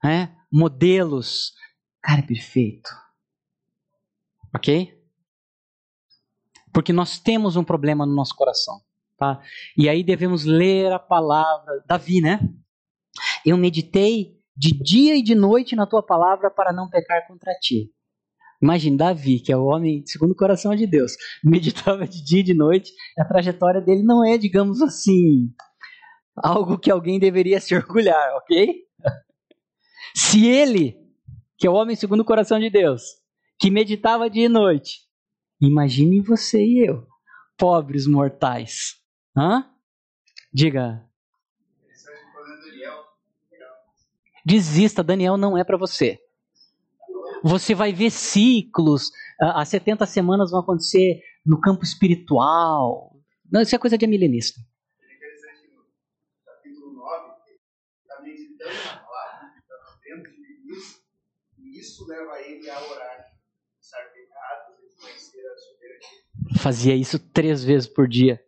[0.03, 0.35] né?
[0.51, 1.53] modelos.
[2.01, 2.89] Cara, é perfeito.
[4.55, 4.97] Ok?
[6.73, 8.81] Porque nós temos um problema no nosso coração.
[9.17, 9.41] Tá?
[9.75, 11.83] E aí devemos ler a palavra.
[11.87, 12.39] Davi, né?
[13.45, 17.91] Eu meditei de dia e de noite na tua palavra para não pecar contra ti.
[18.61, 22.43] Imagine Davi, que é o homem segundo o coração de Deus, meditava de dia e
[22.43, 22.91] de noite.
[23.17, 25.51] A trajetória dele não é, digamos assim,
[26.35, 28.83] algo que alguém deveria se orgulhar, ok?
[30.15, 30.97] Se ele,
[31.57, 33.03] que é o homem segundo o coração de Deus,
[33.59, 35.01] que meditava dia e noite,
[35.61, 37.05] imagine você e eu,
[37.55, 38.95] pobres mortais.
[39.35, 39.69] Hã?
[40.51, 41.03] Diga.
[44.43, 46.19] Desista, Daniel não é para você.
[47.43, 53.15] Você vai ver ciclos, as 70 semanas vão acontecer no campo espiritual.
[53.51, 54.59] Não, isso é coisa de milenista.
[54.99, 55.83] Interessante no
[56.45, 57.33] capítulo 9,
[58.01, 61.01] está meditando na palavra, está dentro de isso,
[61.79, 63.25] isso leva ele a orar,
[63.79, 66.59] estar pecados, conhecer a soberania.
[66.59, 68.41] Fazia isso três vezes por dia.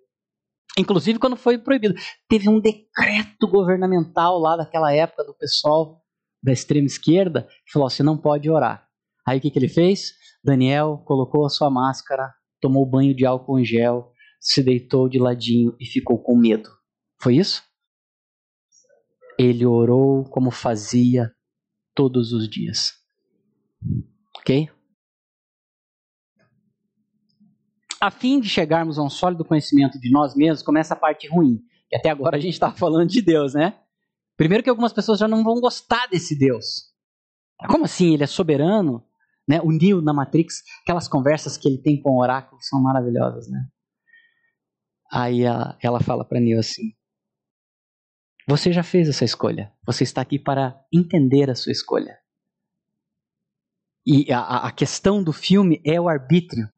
[0.77, 1.95] Inclusive quando foi proibido.
[2.27, 5.98] Teve um decreto governamental lá daquela época do pessoal
[6.41, 8.87] da extrema esquerda que falou: você não pode orar.
[9.25, 10.13] Aí o que, que ele fez?
[10.43, 15.75] Daniel colocou a sua máscara, tomou banho de álcool em gel, se deitou de ladinho
[15.79, 16.69] e ficou com medo.
[17.21, 17.63] Foi isso?
[19.37, 21.31] Ele orou como fazia
[21.93, 22.93] todos os dias.
[24.37, 24.69] Ok?
[27.99, 31.61] a fim de chegarmos a um sólido conhecimento de nós mesmos, começa a parte ruim.
[31.89, 33.77] Que até agora a gente está falando de Deus, né?
[34.39, 36.93] Primeiro que algumas pessoas já não vão gostar desse Deus.
[37.67, 38.13] Como assim?
[38.13, 39.05] Ele é soberano?
[39.45, 39.59] Né?
[39.61, 43.67] O Neo na Matrix, aquelas conversas que ele tem com o oráculo são maravilhosas, né?
[45.11, 46.93] Aí ela, ela fala para Neo assim:
[48.47, 49.73] Você já fez essa escolha.
[49.85, 52.17] Você está aqui para entender a sua escolha.
[54.05, 56.69] E a, a questão do filme é o arbítrio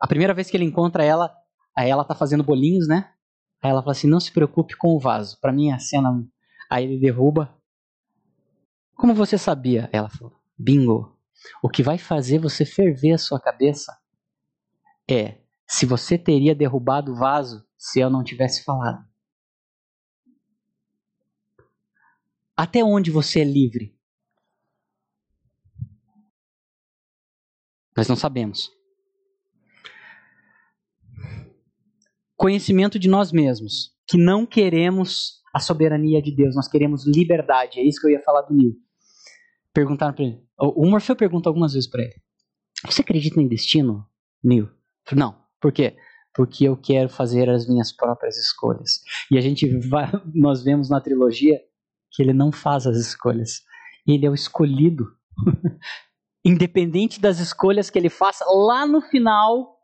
[0.00, 1.34] a primeira vez que ele encontra ela,
[1.76, 3.10] aí ela tá fazendo bolinhos, né?
[3.62, 5.38] Aí ela fala assim: não se preocupe com o vaso.
[5.40, 6.24] Para mim a cena.
[6.68, 7.56] Aí ele derruba.
[8.94, 9.88] Como você sabia?
[9.92, 11.16] Ela falou: bingo.
[11.62, 13.96] O que vai fazer você ferver a sua cabeça
[15.08, 19.06] é se você teria derrubado o vaso se eu não tivesse falado.
[22.56, 23.96] Até onde você é livre?
[27.96, 28.76] Nós não sabemos.
[32.38, 37.80] conhecimento de nós mesmos, que não queremos a soberania de Deus, nós queremos liberdade.
[37.80, 38.74] É isso que eu ia falar do Nil.
[39.72, 40.42] Perguntaram para ele.
[40.58, 42.14] O Morfeu pergunta algumas vezes para ele:
[42.86, 44.06] Você acredita em destino,
[44.42, 44.68] Nil?
[45.12, 45.36] Não.
[45.60, 45.96] Por quê?
[46.34, 49.00] Porque eu quero fazer as minhas próprias escolhas.
[49.30, 51.60] E a gente vai, nós vemos na trilogia
[52.10, 53.62] que ele não faz as escolhas.
[54.06, 55.06] Ele é o escolhido.
[56.44, 59.78] Independente das escolhas que ele faça, lá no final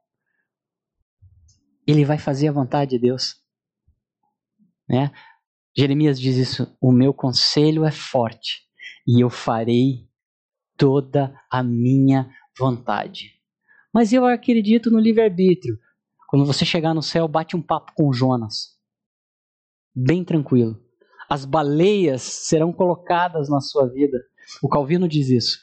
[1.86, 3.36] ele vai fazer a vontade de Deus.
[4.88, 5.12] Né?
[5.76, 8.62] Jeremias diz isso: o meu conselho é forte
[9.06, 10.08] e eu farei
[10.76, 13.32] toda a minha vontade.
[13.92, 15.78] Mas eu acredito no livre-arbítrio.
[16.28, 18.76] Quando você chegar no céu, bate um papo com Jonas.
[19.94, 20.82] Bem tranquilo.
[21.28, 24.18] As baleias serão colocadas na sua vida.
[24.62, 25.58] O Calvino diz isso.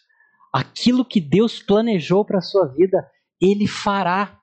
[0.54, 3.06] Aquilo que Deus planejou para a sua vida,
[3.40, 4.40] ele fará.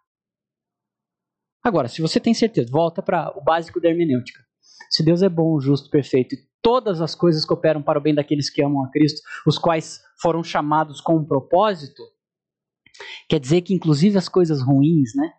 [1.62, 4.47] Agora, se você tem certeza, volta para o básico da hermenêutica.
[4.90, 8.50] Se Deus é bom, justo, perfeito e todas as coisas cooperam para o bem daqueles
[8.50, 12.02] que amam a Cristo, os quais foram chamados com um propósito,
[13.28, 15.32] quer dizer que inclusive as coisas ruins, né?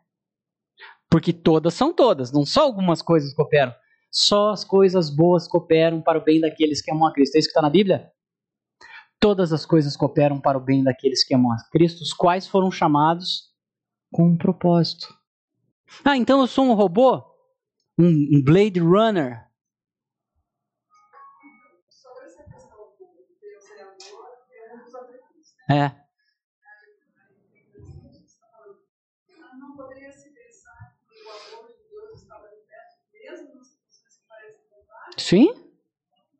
[1.10, 3.74] Porque todas são todas, não só algumas coisas cooperam.
[4.12, 7.36] Só as coisas boas cooperam para o bem daqueles que amam a Cristo.
[7.36, 8.12] É isso que está na Bíblia?
[9.20, 12.72] Todas as coisas cooperam para o bem daqueles que amam a Cristo, os quais foram
[12.72, 13.50] chamados
[14.12, 15.14] com um propósito.
[16.04, 17.29] Ah, então eu sou um robô?
[18.00, 19.46] Um, Blade Runner?
[25.70, 25.92] É
[35.20, 35.54] Sim,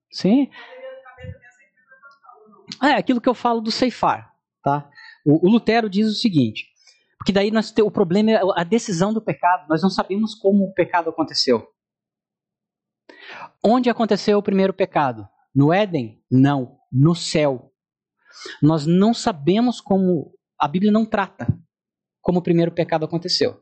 [0.10, 0.50] sim.
[2.82, 4.34] É aquilo que eu falo do ceifar,
[4.64, 4.90] tá?
[5.26, 6.68] O, o Lutero diz o seguinte,
[7.20, 9.68] porque daí nós o problema é a decisão do pecado.
[9.68, 11.68] Nós não sabemos como o pecado aconteceu.
[13.64, 15.28] Onde aconteceu o primeiro pecado?
[15.54, 16.24] No Éden?
[16.32, 17.74] Não, no céu.
[18.62, 21.48] Nós não sabemos como a Bíblia não trata
[22.22, 23.62] como o primeiro pecado aconteceu.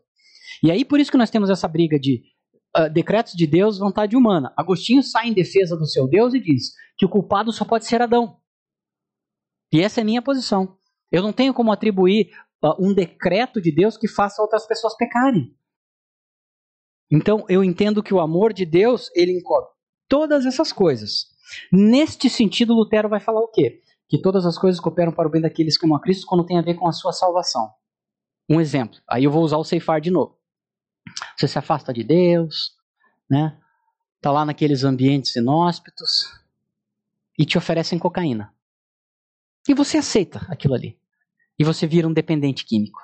[0.64, 2.22] E aí por isso que nós temos essa briga de
[2.78, 4.53] uh, decretos de Deus, vontade humana.
[4.55, 8.03] Agostinho sai em defesa do seu Deus e diz que o culpado só pode ser
[8.03, 8.39] Adão.
[9.74, 10.78] E essa é a minha posição.
[11.12, 12.32] Eu não tenho como atribuir
[12.80, 15.55] um decreto de Deus que faça outras pessoas pecarem.
[17.10, 19.70] Então eu entendo que o amor de Deus ele encobre
[20.08, 21.28] todas essas coisas.
[21.72, 23.82] Neste sentido, Lutero vai falar o quê?
[24.10, 26.58] Que todas as coisas cooperam para o bem daqueles que amam a Cristo quando tem
[26.58, 27.72] a ver com a sua salvação.
[28.49, 28.99] Um exemplo.
[29.08, 30.38] Aí eu vou usar o ceifar de novo.
[31.38, 32.76] Você se afasta de Deus,
[33.30, 33.58] né?
[34.22, 36.26] Tá lá naqueles ambientes inóspitos
[37.38, 38.53] e te oferecem cocaína.
[39.68, 40.99] E você aceita aquilo ali.
[41.58, 42.99] E você vira um dependente químico.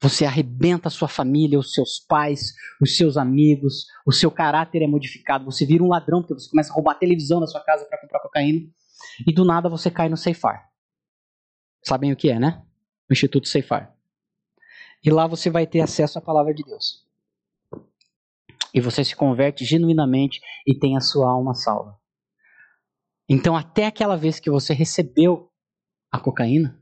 [0.00, 4.86] Você arrebenta a sua família, os seus pais, os seus amigos, o seu caráter é
[4.86, 5.44] modificado.
[5.44, 8.00] Você vira um ladrão porque você começa a roubar a televisão na sua casa para
[8.00, 8.68] comprar cocaína.
[9.26, 10.68] E do nada você cai no Ceifar.
[11.82, 12.64] Sabem o que é, né?
[13.10, 13.94] O Instituto Ceifar.
[15.02, 17.04] E lá você vai ter acesso à palavra de Deus.
[18.72, 21.98] E você se converte genuinamente e tem a sua alma salva.
[23.28, 25.50] Então, até aquela vez que você recebeu
[26.10, 26.77] a cocaína,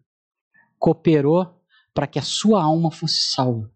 [0.79, 1.61] cooperou
[1.95, 3.71] para que a sua alma fosse salva.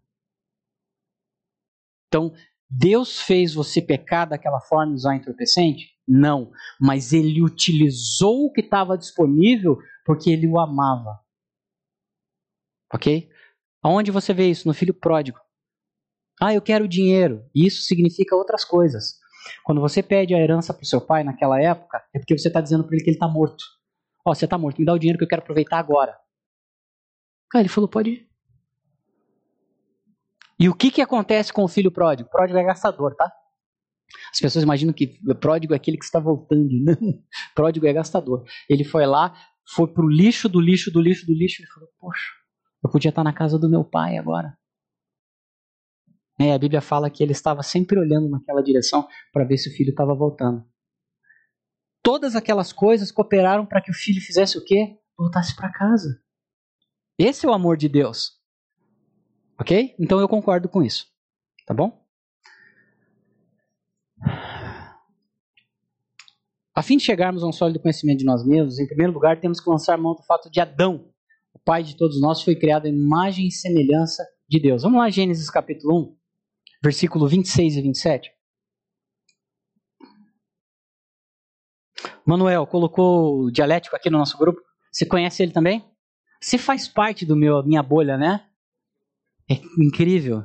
[2.07, 2.33] Então,
[2.69, 5.97] Deus fez você pecar daquela forma usar entorpecente?
[6.07, 11.19] Não, mas ele utilizou o que estava disponível porque ele o amava.
[12.93, 13.29] Ok?
[13.81, 14.67] Aonde você vê isso?
[14.67, 15.39] No filho pródigo.
[16.39, 17.45] Ah, eu quero dinheiro.
[17.55, 19.19] Isso significa outras coisas.
[19.63, 22.61] Quando você pede a herança para o seu pai naquela época, é porque você está
[22.61, 23.63] dizendo para ele que ele está morto.
[24.25, 26.15] Ó, oh, você está morto, me dá o dinheiro que eu quero aproveitar agora.
[27.53, 28.31] Ah, ele falou, pode ir.
[30.59, 32.29] E o que, que acontece com o filho pródigo?
[32.29, 33.31] O pródigo é gastador, tá?
[34.31, 36.69] As pessoas imaginam que pródigo é aquele que está voltando.
[36.85, 37.23] Não,
[37.55, 38.43] pródigo é gastador.
[38.69, 39.33] Ele foi lá,
[39.75, 41.61] foi pro lixo do lixo do lixo do lixo.
[41.61, 42.31] Ele falou, poxa,
[42.83, 44.57] eu podia estar na casa do meu pai agora.
[46.39, 49.91] A Bíblia fala que ele estava sempre olhando naquela direção para ver se o filho
[49.91, 50.65] estava voltando.
[52.03, 54.97] Todas aquelas coisas cooperaram para que o filho fizesse o quê?
[55.15, 56.19] Voltasse para casa.
[57.23, 58.31] Esse é o amor de Deus.
[59.59, 59.95] Ok?
[59.99, 61.05] Então eu concordo com isso.
[61.67, 62.03] Tá bom?
[66.73, 69.59] A fim de chegarmos a um sólido conhecimento de nós mesmos, em primeiro lugar, temos
[69.59, 71.13] que lançar mão do fato de Adão,
[71.53, 74.81] o pai de todos nós, foi criado em imagem e semelhança de Deus.
[74.81, 76.17] Vamos lá, Gênesis capítulo 1,
[76.81, 78.31] versículo 26 e 27.
[82.25, 84.59] Manuel colocou o dialético aqui no nosso grupo.
[84.91, 85.90] Você conhece ele também?
[86.41, 88.49] Você faz parte do meu minha bolha, né?
[89.49, 90.43] É incrível.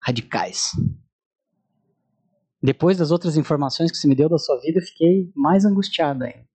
[0.00, 0.72] Radicais.
[2.62, 6.24] Depois das outras informações que você me deu da sua vida, eu fiquei mais angustiado
[6.24, 6.52] ainda.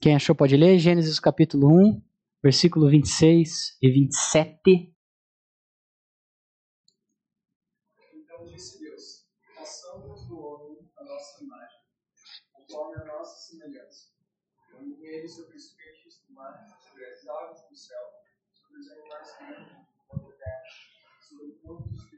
[0.00, 2.02] Quem achou pode ler Gênesis capítulo 1,
[2.42, 4.96] versículo 26 e 27.
[8.14, 11.80] Então disse Deus: façamos do homem a nossa imagem,
[12.50, 14.08] conforme a nossa semelhança.
[14.72, 18.00] Domine ele sobre os peixes do mar, sobre as aves do céu,
[18.52, 20.62] sobre os animais que andam sobre a terra,
[21.28, 22.10] sobre todos os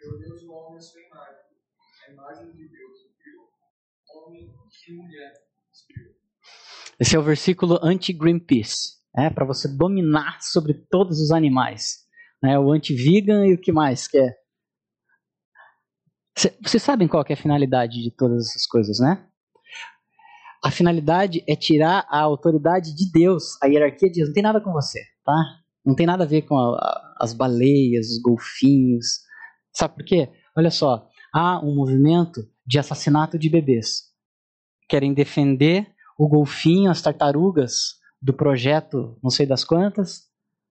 [0.00, 1.44] Deus o homem a sua imagem,
[2.06, 3.10] a imagem de Deus
[4.16, 4.52] homem
[4.88, 5.32] e mulher
[6.98, 12.08] Esse é o versículo anti-Greenpeace, é, para você dominar sobre todos os animais.
[12.42, 14.34] Né, o anti-vegan e o que mais que é.
[16.62, 19.28] Vocês sabem qual é a finalidade de todas essas coisas, né?
[20.64, 24.28] A finalidade é tirar a autoridade de Deus, a hierarquia de Deus.
[24.28, 25.59] Não tem nada com você, tá?
[25.90, 29.22] Não tem nada a ver com a, a, as baleias, os golfinhos.
[29.72, 30.28] Sabe por quê?
[30.56, 34.02] Olha só, há um movimento de assassinato de bebês.
[34.88, 40.28] Querem defender o golfinho, as tartarugas do projeto não sei das quantas,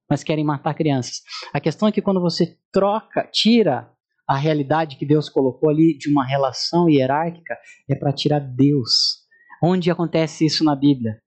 [0.09, 1.21] mas querem matar crianças.
[1.53, 3.91] A questão é que quando você troca, tira
[4.25, 7.57] a realidade que Deus colocou ali de uma relação hierárquica,
[7.89, 9.25] é para tirar Deus.
[9.61, 11.19] Onde acontece isso na Bíblia?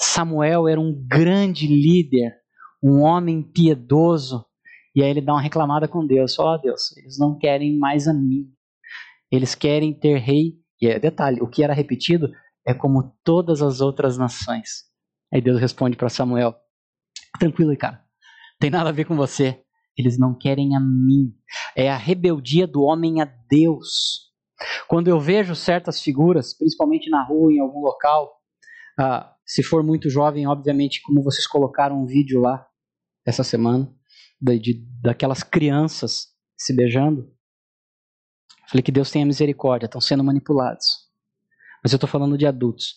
[0.00, 2.32] Samuel era um grande líder,
[2.84, 4.44] um homem piedoso,
[4.94, 6.38] e aí ele dá uma reclamada com Deus.
[6.38, 8.46] Ó oh, Deus, eles não querem mais a mim.
[9.32, 12.30] Eles querem ter rei, e é detalhe, o que era repetido
[12.66, 14.84] é como todas as outras nações.
[15.32, 16.54] Aí Deus responde para Samuel:
[17.38, 18.04] Tranquilo cara.
[18.60, 19.62] Tem nada a ver com você.
[19.96, 21.32] Eles não querem a mim.
[21.74, 24.30] É a rebeldia do homem a Deus.
[24.88, 28.30] Quando eu vejo certas figuras, principalmente na rua, em algum local,
[28.98, 32.66] ah, se for muito jovem, obviamente, como vocês colocaram um vídeo lá
[33.24, 33.90] essa semana,
[34.40, 37.32] de, de, daquelas crianças se beijando,
[38.68, 41.08] falei que Deus tenha misericórdia, estão sendo manipulados.
[41.82, 42.96] Mas eu estou falando de adultos.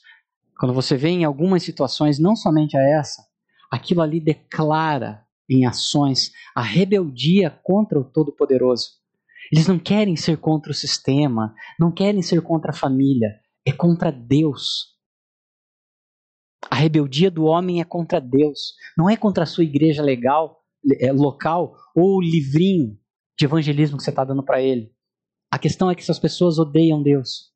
[0.59, 3.23] Quando você vê em algumas situações, não somente a essa,
[3.71, 8.97] aquilo ali declara em ações a rebeldia contra o Todo-Poderoso.
[9.51, 14.11] Eles não querem ser contra o sistema, não querem ser contra a família, é contra
[14.11, 14.96] Deus.
[16.69, 20.63] A rebeldia do homem é contra Deus, não é contra a sua igreja legal,
[20.99, 22.97] é, local ou o livrinho
[23.37, 24.91] de evangelismo que você está dando para ele.
[25.51, 27.53] A questão é que essas pessoas odeiam Deus.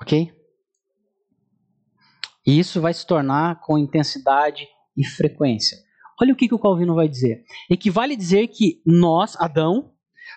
[0.00, 0.32] Ok?
[2.46, 5.76] E isso vai se tornar com intensidade e frequência.
[6.20, 7.44] Olha o que, que o Calvino vai dizer.
[7.70, 9.92] Equivale dizer que nós, Adão,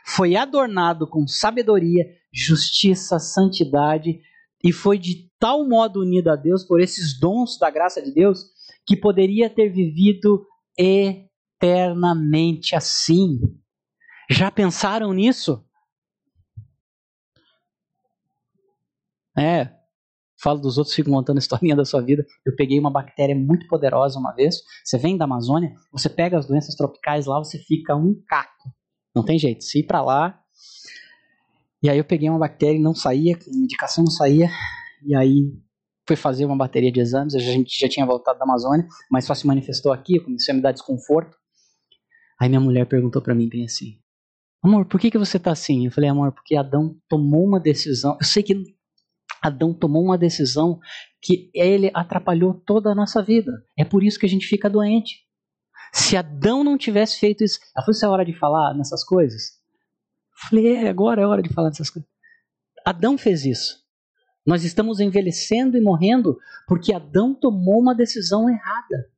[0.06, 4.22] foi adornado com sabedoria, justiça, santidade
[4.64, 8.46] e foi de tal modo unido a Deus por esses dons da graça de Deus
[8.88, 10.46] que poderia ter vivido
[10.78, 13.40] eternamente assim.
[14.30, 15.66] Já pensaram nisso?
[19.38, 19.70] É,
[20.42, 22.26] falo dos outros, fico montando a historinha da sua vida.
[22.46, 24.62] Eu peguei uma bactéria muito poderosa uma vez.
[24.84, 28.70] Você vem da Amazônia, você pega as doenças tropicais lá, você fica um caco.
[29.16, 29.64] Não tem jeito.
[29.64, 30.43] Se ir para lá.
[31.84, 34.50] E aí eu peguei uma bactéria e não saía, a medicação não saía.
[35.06, 35.52] E aí
[36.08, 37.36] fui fazer uma bateria de exames.
[37.36, 40.18] A gente já tinha voltado da Amazônia, mas só se manifestou aqui.
[40.18, 41.38] Eu comecei a me dar desconforto.
[42.40, 44.00] Aí minha mulher perguntou para mim bem assim:
[44.64, 45.86] Amor, por que, que você tá assim?
[45.86, 48.18] Eu falei, amor, porque Adão tomou uma decisão.
[48.20, 48.56] Eu sei que
[49.42, 50.80] Adão tomou uma decisão
[51.22, 53.52] que ele atrapalhou toda a nossa vida.
[53.78, 55.18] É por isso que a gente fica doente.
[55.92, 59.63] Se Adão não tivesse feito isso, ela Isso é hora de falar nessas coisas?
[60.50, 62.10] Falei: É, agora é hora de falar nessas coisas.
[62.86, 63.84] Adão fez isso.
[64.46, 66.38] Nós estamos envelhecendo e morrendo
[66.68, 69.10] porque Adão tomou uma decisão errada.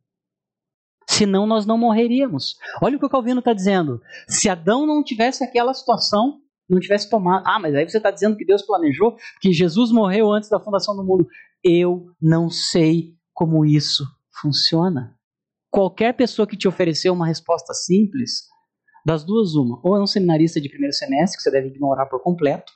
[1.08, 2.58] Senão nós não morreríamos.
[2.82, 4.02] Olha o que o Calvino está dizendo.
[4.28, 7.44] Se Adão não tivesse aquela situação, não tivesse tomado.
[7.48, 10.96] Ah, mas aí você está dizendo que Deus planejou, que Jesus morreu antes da fundação
[10.96, 11.28] do mundo.
[11.64, 14.04] Eu não sei como isso
[14.42, 15.16] funciona.
[15.72, 18.48] Qualquer pessoa que te oferecer uma resposta simples,
[19.06, 19.80] das duas, uma.
[19.84, 22.74] Ou é um seminarista de primeiro semestre, que você deve ignorar por completo,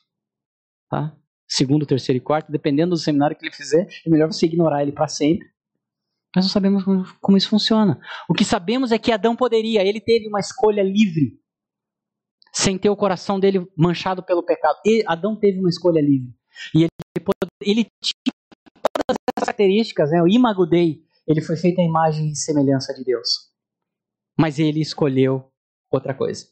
[0.90, 1.16] tá?
[1.50, 4.92] segundo, terceiro e quarto, dependendo do seminário que ele fizer, é melhor você ignorar ele
[4.92, 5.50] para sempre.
[6.36, 6.84] Nós não sabemos
[7.20, 8.00] como, isso funciona.
[8.30, 11.40] O que sabemos é que Adão poderia, ele teve uma escolha livre
[12.54, 14.78] sem ter o coração dele manchado pelo pecado.
[14.86, 16.32] E Adão teve uma escolha livre.
[16.76, 16.90] E ele,
[17.62, 18.34] ele tinha
[18.84, 20.22] todas as características, né?
[20.22, 23.50] o imago Dei, ele foi feito à imagem e semelhança de Deus.
[24.38, 25.49] Mas ele escolheu
[25.90, 26.48] outra coisa.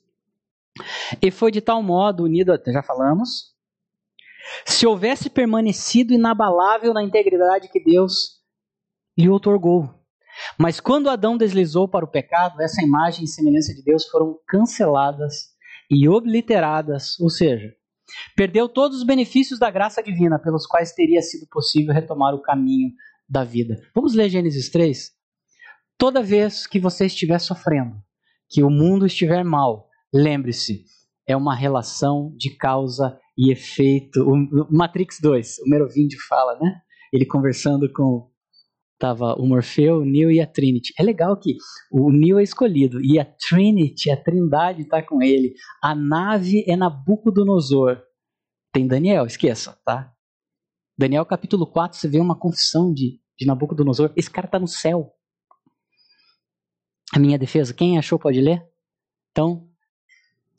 [1.22, 3.56] E foi de tal modo unido, já falamos,
[4.66, 8.38] se houvesse permanecido inabalável na integridade que Deus
[9.18, 9.94] lhe otorgou.
[10.58, 15.56] Mas quando Adão deslizou para o pecado, essa imagem e semelhança de Deus foram canceladas
[15.90, 17.74] e obliteradas, ou seja,
[18.36, 22.92] perdeu todos os benefícios da graça divina pelos quais teria sido possível retomar o caminho
[23.28, 23.82] da vida.
[23.96, 25.12] Vamos ler Gênesis 3?
[25.98, 27.96] Toda vez que você estiver sofrendo,
[28.50, 30.86] que o mundo estiver mal, lembre-se,
[31.28, 34.24] é uma relação de causa e efeito.
[34.24, 36.82] O Matrix 2, o Merovingio fala, né?
[37.12, 38.30] Ele conversando com
[39.00, 40.92] Tava o Morfeu, o Neo e a Trinity.
[40.98, 41.56] É legal que
[41.92, 45.54] o Neo é escolhido e a Trinity, a Trindade está com ele.
[45.84, 48.02] A nave é Nabucodonosor.
[48.74, 50.12] Tem Daniel, esqueça, tá?
[50.98, 54.12] Daniel capítulo 4, você vê uma confissão de, de Nabucodonosor.
[54.16, 55.14] Esse cara está no céu.
[57.18, 58.64] A minha defesa, quem achou pode ler?
[59.32, 59.68] Então,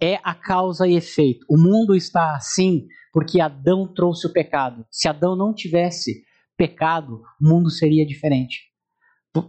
[0.01, 1.47] é a causa e efeito.
[1.49, 4.85] O mundo está assim porque Adão trouxe o pecado.
[4.91, 6.25] Se Adão não tivesse
[6.57, 8.73] pecado, o mundo seria diferente.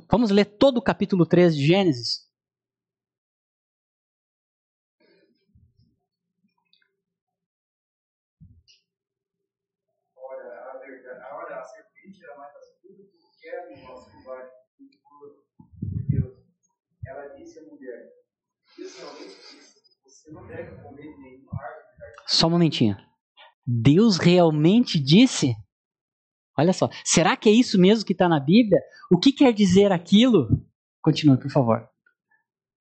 [0.07, 2.29] Vamos ler todo o capítulo 3 de Gênesis?
[10.15, 13.09] Ora, a, verdade, ora, a serpente era mais astuta do
[13.41, 14.51] que a nossa covarde
[15.81, 16.49] de Deus.
[17.09, 18.13] Ela disse à mulher:
[18.77, 18.88] Deus realmente disse, você não deve comer nenhuma árvore.
[22.27, 22.95] Só um momentinho.
[23.65, 25.55] Deus realmente disse?
[26.57, 28.79] Olha só, será que é isso mesmo que está na Bíblia?
[29.11, 30.47] O que quer dizer aquilo?
[31.01, 31.77] Continue, por favor.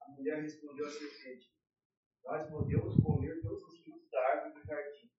[0.01, 1.47] A mulher respondeu à serpente:
[2.25, 5.11] Nós podemos comer todos os frutos da árvore do jardim,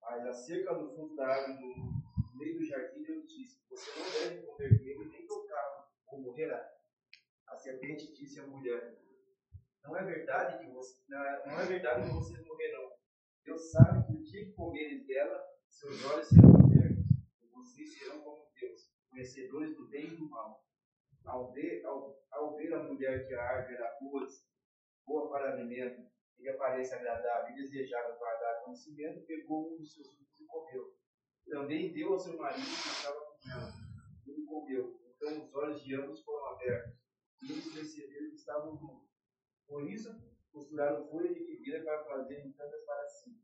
[0.00, 4.46] mas acerca do fruto da árvore no meio do jardim, Deus disse: Você não deve
[4.46, 6.64] comer dele nem tocá-lo, ou morrerá.
[7.48, 9.03] A serpente disse à mulher:
[9.84, 12.90] Não é verdade que você, não é verdade que vocês morrerão.
[13.44, 17.04] Deus sabe que o dia que comeres dela, seus olhos serão abertos,
[17.42, 20.64] e vocês serão como Deus, conhecedores do bem e do mal.
[21.26, 24.26] Ao ver, ao, ao ver a mulher que a árvore era boa,
[25.06, 26.02] boa para alimento,
[26.38, 30.94] e aparência agradável e desejável para dar conhecimento, pegou um dos seus frutos e comeu.
[31.46, 33.72] Também deu ao seu marido que estava com ela,
[34.26, 34.98] e ele comeu.
[35.08, 36.98] Então os olhos de ambos foram abertos,
[37.42, 39.03] e eles perceberam que estavam nus.
[39.66, 40.10] Por isso,
[40.52, 43.36] costuraram folha de figueira para fazerem tantas para si.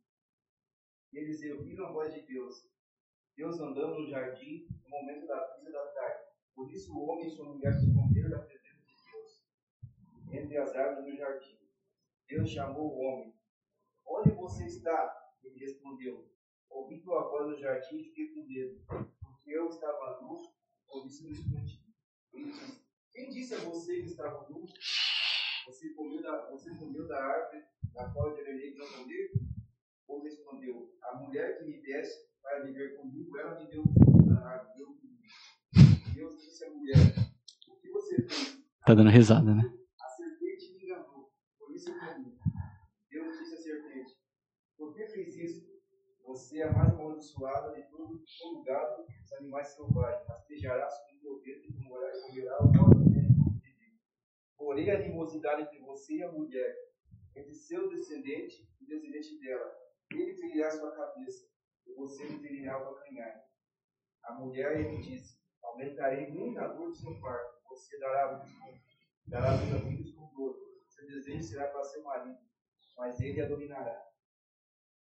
[1.13, 2.71] Eles ouviram a voz de Deus.
[3.37, 6.25] Deus andando no jardim no momento da brisa da tarde.
[6.55, 9.51] Por isso o homem e sua mulher se esconderam da presença de Deus
[10.33, 11.59] entre as árvores do jardim.
[12.29, 13.35] Deus chamou o homem.
[14.07, 15.37] Onde você está?
[15.43, 16.31] Ele respondeu.
[16.69, 20.37] Ouvi tua voz no jardim e fiquei com medo, porque eu estava nu,
[20.89, 21.83] ouvi se escondi.
[22.33, 24.65] Ele disse, quem disse a você que estava nu?
[25.71, 27.65] Você comeu da, você comeu da árvore
[27.95, 29.31] da qual eu deveria não comer?
[30.09, 34.49] Ou respondeu, a mulher que me desse para viver comigo, ela me deu fruto da
[34.49, 35.23] árvore, eu comi.
[36.13, 36.97] Deus disse à mulher,
[37.69, 38.65] o que você fez?
[38.85, 39.63] Tá dando risada, né?
[40.01, 42.37] A serpente me enganou, por isso eu comi.
[43.09, 44.19] Deus disse à serpente,
[44.77, 45.71] por que fez isso?
[46.25, 50.27] Você é a mais amaldiçoada de todo, todo gado dos animais selvagens.
[50.27, 53.10] Rastejará sobre o teu ventre e comerá o pó
[54.61, 56.77] Porém, a animosidade entre você e a mulher,
[57.35, 59.75] entre seu descendente e descendente dela,
[60.13, 61.49] ele ferirá sua cabeça,
[61.87, 63.43] e você lhe ferirá o calcanhar.
[64.23, 67.59] A mulher ele disse: Aumentarei muito a dor do seu parto.
[67.71, 68.51] Você dará luz
[69.29, 70.55] dará luz a filhos com dor.
[70.89, 72.39] Seu desejo será para seu marido,
[72.99, 74.11] mas ele a dominará.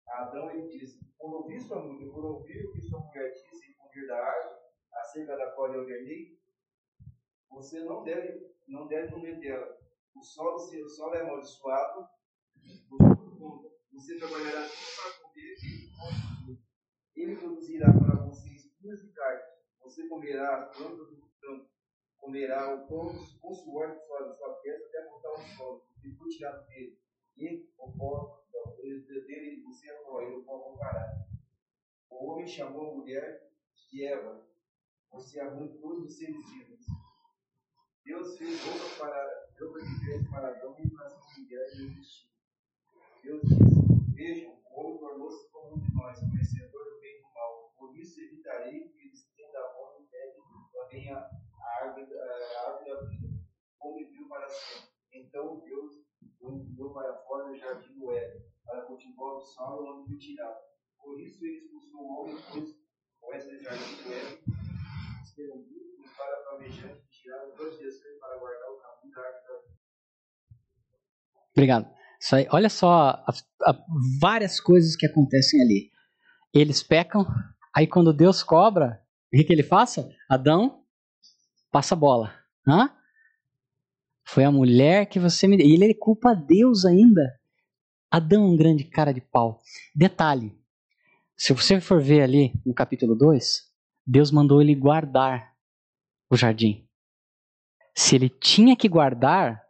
[0.09, 3.71] A Adão ele disse: Por ouvir sua mulher, por ouvir o que sua mulher disse
[3.71, 4.59] e comer da árvore,
[4.93, 6.37] acerca da qual eu ordenei,
[7.49, 9.77] você não deve, não deve comer dela.
[10.15, 12.07] O solo, o solo é amaldiçoado,
[13.91, 15.55] você trabalhará tudo para comer
[17.15, 19.43] e ele produzirá para você espinhos de carne.
[19.81, 21.69] Você comerá as plantas do campo,
[22.17, 23.07] comerá o pão
[23.41, 26.99] com suor de sua, de sua até voltar ao solo, e foi tirado dele.
[27.37, 28.43] E o pó
[28.81, 31.25] dele você é ele o pó voltará.
[32.09, 33.51] O homem chamou a mulher
[33.89, 34.45] de Eva,
[35.11, 36.85] você arranca todos os seres vivos.
[38.09, 42.31] Deus fez roupa para roupa diferente para Adão e sua mulher e o vestiu.
[43.21, 47.31] Deus disse: Vejam, o homem tornou-se como um de nós, conhecedor do bem e do
[47.31, 47.71] mal.
[47.77, 50.41] Por isso evitarei que eles tenham a mão e peguem
[50.73, 51.29] também a,
[51.83, 53.29] árvore, da vida,
[53.77, 54.89] como viu para sempre.
[55.13, 56.03] Então Deus
[56.39, 60.59] o enviou para fora do jardim do Éden, para cultivar o solo onde foi tirado.
[60.97, 62.75] Por isso ele expulsou o homem, pois
[63.21, 64.39] com esse jardim do Éden,
[65.21, 69.79] os para flamejante tiraram dois dias para guardar o da vida.
[71.51, 71.89] Obrigado.
[72.33, 73.33] Aí, olha só a,
[73.63, 73.85] a,
[74.19, 75.91] várias coisas que acontecem ali.
[76.53, 77.25] Eles pecam,
[77.75, 79.01] aí quando Deus cobra,
[79.31, 80.09] o que, que ele faça?
[80.29, 80.83] Adão
[81.71, 82.33] passa a bola.
[82.67, 82.91] Hã?
[84.25, 85.67] Foi a mulher que você me deu.
[85.67, 87.39] E ele culpa Deus ainda.
[88.11, 89.61] Adão é um grande cara de pau.
[89.95, 90.57] Detalhe:
[91.37, 93.63] se você for ver ali no capítulo 2,
[94.05, 95.53] Deus mandou ele guardar
[96.29, 96.88] o jardim.
[97.99, 99.61] Se ele tinha que guardar,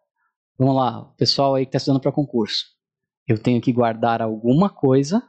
[0.56, 2.64] vamos lá, o pessoal aí que está estudando para concurso.
[3.28, 5.28] Eu tenho que guardar alguma coisa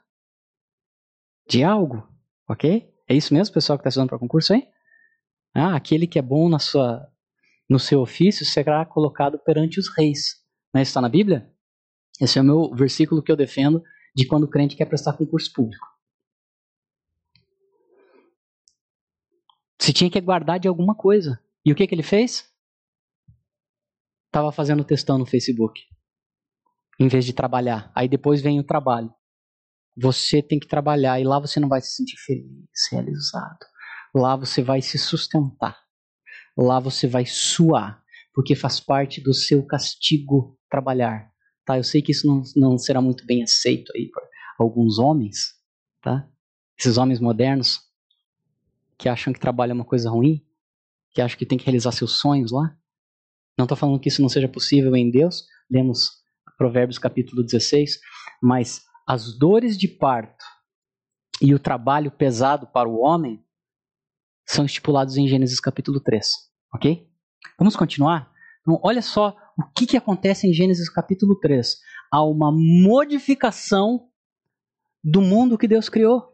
[1.48, 2.06] de algo,
[2.46, 2.94] ok?
[3.08, 4.68] É isso mesmo, pessoal que está estudando para concurso aí?
[5.54, 7.10] Ah, aquele que é bom na sua
[7.66, 10.44] no seu ofício será colocado perante os reis.
[10.70, 11.50] Não é está na Bíblia?
[12.20, 13.82] Esse é o meu versículo que eu defendo
[14.14, 15.86] de quando o crente quer prestar concurso público.
[19.78, 21.42] Se tinha que guardar de alguma coisa.
[21.64, 22.50] E o que, que ele fez?
[24.30, 25.80] Estava fazendo textão no Facebook.
[26.98, 27.90] Em vez de trabalhar.
[27.94, 29.12] Aí depois vem o trabalho.
[29.96, 33.58] Você tem que trabalhar e lá você não vai se sentir feliz, realizado.
[34.14, 35.76] Lá você vai se sustentar
[36.56, 38.02] lá você vai suar,
[38.34, 41.30] porque faz parte do seu castigo trabalhar.
[41.64, 41.78] Tá?
[41.78, 44.22] Eu sei que isso não, não será muito bem aceito aí por
[44.58, 45.54] alguns homens,
[46.02, 46.28] tá?
[46.78, 47.80] Esses homens modernos
[48.98, 50.44] que acham que trabalho é uma coisa ruim,
[51.12, 52.76] que acham que tem que realizar seus sonhos lá.
[53.60, 55.44] Não estou falando que isso não seja possível em Deus.
[55.70, 56.12] Lemos
[56.56, 58.00] Provérbios capítulo 16,
[58.42, 60.42] mas as dores de parto
[61.42, 63.44] e o trabalho pesado para o homem
[64.48, 66.26] são estipulados em Gênesis capítulo 3.
[66.74, 67.06] Ok?
[67.58, 68.32] Vamos continuar?
[68.62, 71.76] Então, olha só o que, que acontece em Gênesis capítulo 3.
[72.10, 74.08] Há uma modificação
[75.04, 76.32] do mundo que Deus criou.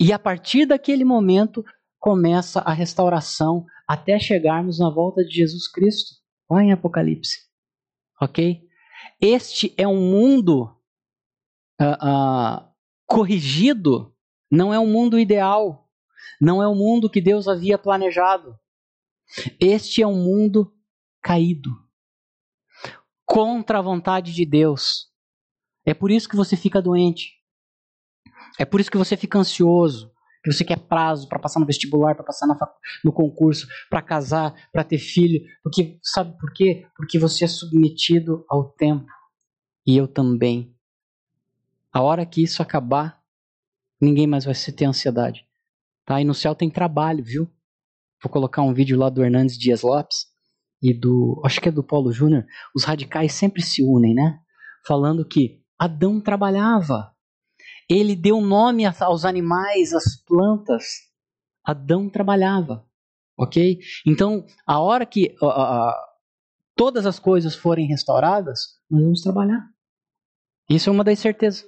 [0.00, 1.62] E a partir daquele momento
[2.04, 6.16] começa a restauração até chegarmos na volta de Jesus Cristo.
[6.50, 7.48] Lá em Apocalipse.
[8.20, 8.60] Ok?
[9.18, 10.64] Este é um mundo
[11.80, 12.68] uh, uh,
[13.06, 14.14] corrigido,
[14.50, 15.88] não é um mundo ideal,
[16.38, 18.54] não é o um mundo que Deus havia planejado.
[19.58, 20.76] Este é um mundo
[21.22, 21.70] caído,
[23.24, 25.10] contra a vontade de Deus.
[25.86, 27.32] É por isso que você fica doente.
[28.58, 30.13] É por isso que você fica ansioso
[30.44, 32.46] que você quer prazo para passar no vestibular, para passar
[33.02, 35.40] no concurso, para casar, para ter filho.
[35.62, 36.86] Porque sabe por quê?
[36.94, 39.06] Porque você é submetido ao tempo.
[39.86, 40.76] E eu também.
[41.90, 43.22] A hora que isso acabar,
[43.98, 45.46] ninguém mais vai ter ansiedade.
[46.04, 46.20] Tá?
[46.20, 47.50] E no céu tem trabalho, viu?
[48.22, 50.26] Vou colocar um vídeo lá do Hernandes Dias Lopes
[50.82, 52.44] e do, acho que é do Paulo Júnior.
[52.74, 54.38] Os radicais sempre se unem, né?
[54.86, 57.13] Falando que Adão trabalhava.
[57.88, 60.84] Ele deu nome aos animais, às plantas.
[61.62, 62.86] Adão trabalhava,
[63.38, 63.78] ok?
[64.06, 65.92] Então, a hora que uh, uh,
[66.74, 69.66] todas as coisas forem restauradas, nós vamos trabalhar.
[70.68, 71.66] Isso é uma das certezas.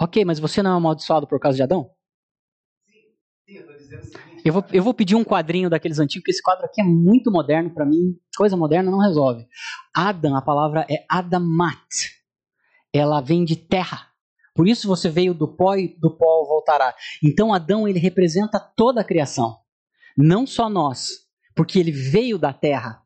[0.00, 1.90] Ok, mas você não é amaldiçoado por causa de Adão?
[4.48, 7.30] Eu vou, eu vou pedir um quadrinho daqueles antigos, porque esse quadro aqui é muito
[7.30, 8.18] moderno para mim.
[8.34, 9.46] Coisa moderna não resolve.
[9.94, 12.16] Adam, a palavra é Adamat.
[12.90, 14.08] Ela vem de terra.
[14.54, 16.94] Por isso você veio do pó e do pó voltará.
[17.22, 19.58] Então Adão ele representa toda a criação,
[20.16, 23.02] não só nós, porque ele veio da terra.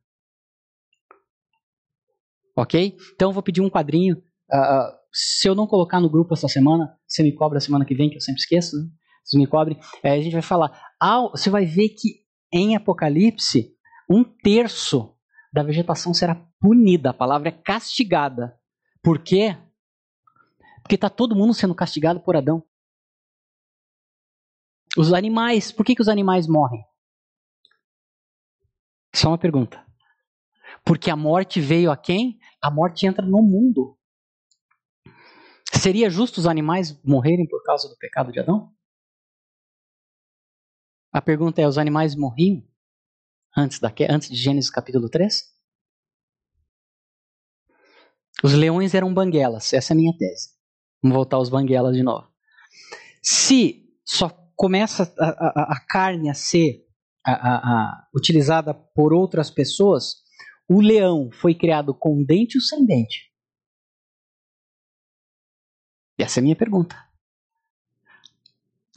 [2.54, 2.96] Ok?
[3.16, 4.16] Então eu vou pedir um quadrinho.
[4.48, 7.96] Uh, se eu não colocar no grupo essa semana, você me cobra a semana que
[7.96, 8.76] vem, que eu sempre esqueço.
[8.76, 8.88] Né?
[9.34, 9.78] Me cobrem.
[10.02, 10.70] É, a gente vai falar.
[11.32, 12.22] Você vai ver que
[12.52, 13.74] em Apocalipse,
[14.08, 15.16] um terço
[15.52, 17.10] da vegetação será punida.
[17.10, 18.58] A palavra é castigada.
[19.02, 19.56] Por quê?
[20.82, 22.62] Porque está todo mundo sendo castigado por Adão.
[24.96, 26.84] Os animais, por que, que os animais morrem?
[29.14, 29.84] Só uma pergunta.
[30.84, 32.38] Porque a morte veio a quem?
[32.60, 33.98] A morte entra no mundo.
[35.72, 38.72] Seria justo os animais morrerem por causa do pecado de Adão?
[41.12, 42.66] A pergunta é: os animais morriam
[43.56, 45.52] antes, da, antes de Gênesis capítulo 3?
[48.42, 50.50] Os leões eram banguelas, essa é a minha tese.
[51.02, 52.28] Vamos voltar aos banguelas de novo.
[53.22, 56.86] Se só começa a, a, a carne a ser
[57.24, 60.22] a, utilizada por outras pessoas,
[60.68, 63.32] o leão foi criado com dente ou sem dente?
[66.18, 66.96] Essa é a minha pergunta.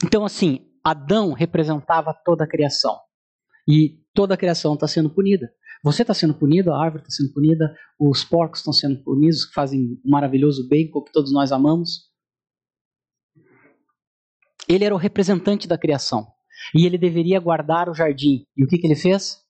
[0.04, 2.96] Então, assim, Adão representava toda a criação.
[3.68, 5.52] E toda a criação está sendo punida.
[5.82, 9.52] Você está sendo punido, a árvore está sendo punida, os porcos estão sendo punidos, que
[9.52, 12.12] fazem um maravilhoso bacon que todos nós amamos.
[14.68, 16.24] Ele era o representante da criação.
[16.72, 18.46] E ele deveria guardar o jardim.
[18.56, 19.42] E o que, que ele fez?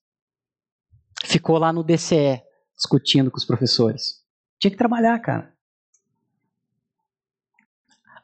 [1.23, 2.43] Ficou lá no DCE,
[2.75, 4.23] discutindo com os professores.
[4.59, 5.55] Tinha que trabalhar, cara.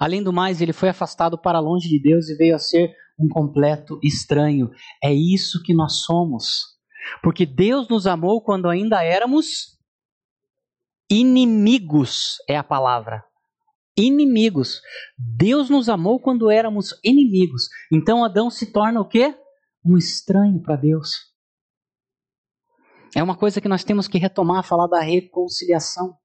[0.02, 3.28] Além do mais, ele foi afastado para longe de Deus e veio a ser um
[3.28, 4.68] completo estranho.
[5.00, 6.62] É isso que nós somos.
[7.22, 9.78] Porque Deus nos amou quando ainda éramos
[11.08, 13.22] inimigos, é a palavra.
[13.96, 14.80] Inimigos.
[15.16, 17.68] Deus nos amou quando éramos inimigos.
[17.92, 19.32] Então Adão se torna o quê?
[19.86, 21.12] Um estranho para Deus.
[23.14, 26.18] É uma coisa que nós temos que retomar, falar da reconciliação.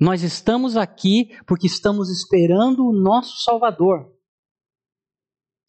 [0.00, 4.12] Nós estamos aqui porque estamos esperando o nosso Salvador.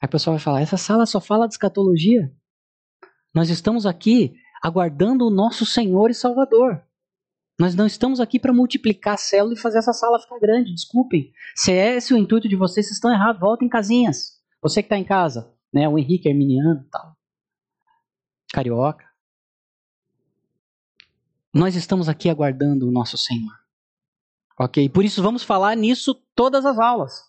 [0.02, 2.34] Aí a pessoa vai falar: essa sala só fala de escatologia.
[3.34, 4.34] Nós estamos aqui
[4.64, 6.84] aguardando o nosso Senhor e Salvador.
[7.60, 10.74] Nós não estamos aqui para multiplicar a célula e fazer essa sala ficar grande.
[10.74, 11.32] Desculpem.
[11.56, 13.40] Se é esse o intuito de vocês, vocês estão errados.
[13.40, 14.42] Voltem em casinhas.
[14.62, 15.88] Você que está em casa, né?
[15.88, 17.16] O Henrique Arminiano tal.
[18.52, 19.06] Carioca.
[21.54, 23.65] Nós estamos aqui aguardando o nosso Senhor.
[24.58, 24.88] Ok?
[24.90, 27.24] Por isso vamos falar nisso todas as aulas.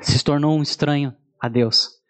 [0.00, 2.02] Se tornou um estranho a Deus.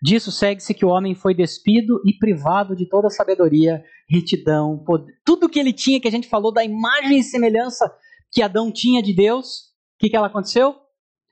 [0.00, 5.18] Disso segue-se que o homem foi despido e privado de toda sabedoria, retidão, poder.
[5.24, 7.92] Tudo que ele tinha, que a gente falou da imagem e semelhança
[8.30, 10.76] que Adão tinha de Deus, o que, que ela aconteceu?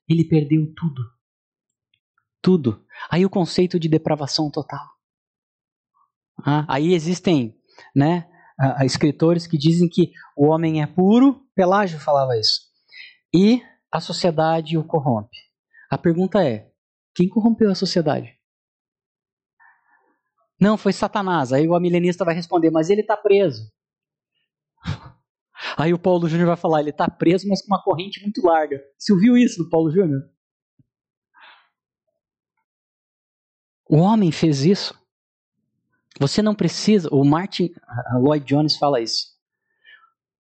[0.09, 1.03] Ele perdeu tudo.
[2.43, 2.85] Tudo.
[3.11, 4.96] Aí o conceito de depravação total.
[6.45, 7.57] Ah, aí existem
[7.95, 8.29] né,
[8.85, 12.61] escritores que dizem que o homem é puro, Pelágio falava isso,
[13.35, 15.37] e a sociedade o corrompe.
[15.91, 16.71] A pergunta é:
[17.15, 18.37] quem corrompeu a sociedade?
[20.61, 21.53] Não, foi Satanás.
[21.53, 23.71] Aí o amilenista vai responder, mas ele está preso.
[25.77, 28.83] Aí o Paulo Júnior vai falar, ele está preso, mas com uma corrente muito larga.
[28.99, 30.23] Você ouviu isso do Paulo Júnior?
[33.89, 34.99] O homem fez isso.
[36.19, 37.71] Você não precisa, o Martin
[38.21, 39.37] Lloyd Jones fala isso.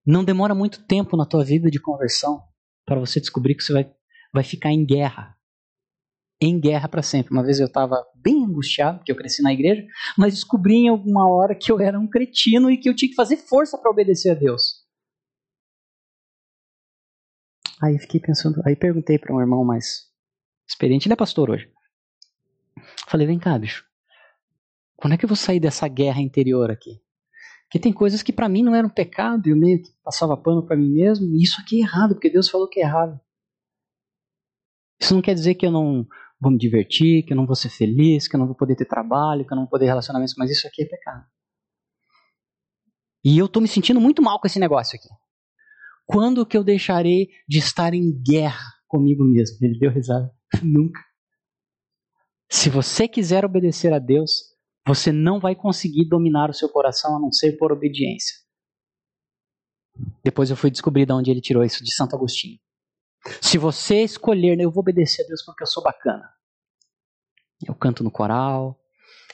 [0.06, 2.42] Não demora muito tempo na tua vida de conversão
[2.84, 3.92] para você descobrir que você vai,
[4.32, 5.36] vai ficar em guerra.
[6.40, 7.32] Em guerra para sempre.
[7.32, 9.84] Uma vez eu estava bem angustiado, porque eu cresci na igreja,
[10.16, 13.14] mas descobri em alguma hora que eu era um cretino e que eu tinha que
[13.14, 14.86] fazer força para obedecer a Deus.
[17.82, 20.06] Aí fiquei pensando, aí perguntei para um irmão mais
[20.66, 21.70] experiente, ele é pastor hoje.
[23.06, 23.85] Falei, vem cá, bicho.
[24.96, 27.00] Quando é que eu vou sair dessa guerra interior aqui?
[27.64, 30.76] Porque tem coisas que para mim não eram pecado eu meio que passava pano para
[30.76, 31.26] mim mesmo.
[31.34, 33.20] E isso aqui é errado, porque Deus falou que é errado.
[35.00, 36.06] Isso não quer dizer que eu não
[36.40, 38.86] vou me divertir, que eu não vou ser feliz, que eu não vou poder ter
[38.86, 41.24] trabalho, que eu não vou poder relacionamentos, mas isso aqui é pecado.
[43.24, 45.08] E eu tô me sentindo muito mal com esse negócio aqui.
[46.06, 49.58] Quando que eu deixarei de estar em guerra comigo mesmo?
[49.60, 50.32] Ele deu risada.
[50.62, 51.00] Nunca.
[52.48, 54.55] Se você quiser obedecer a Deus,
[54.86, 58.36] você não vai conseguir dominar o seu coração a não ser por obediência.
[60.22, 62.58] Depois eu fui descobrir de onde ele tirou isso, de Santo Agostinho.
[63.42, 66.30] Se você escolher, eu vou obedecer a Deus porque eu sou bacana.
[67.66, 68.78] Eu canto no coral,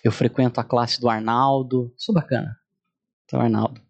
[0.02, 2.56] eu frequento a classe do Arnaldo, sou bacana.
[3.28, 3.80] Sou Arnaldo.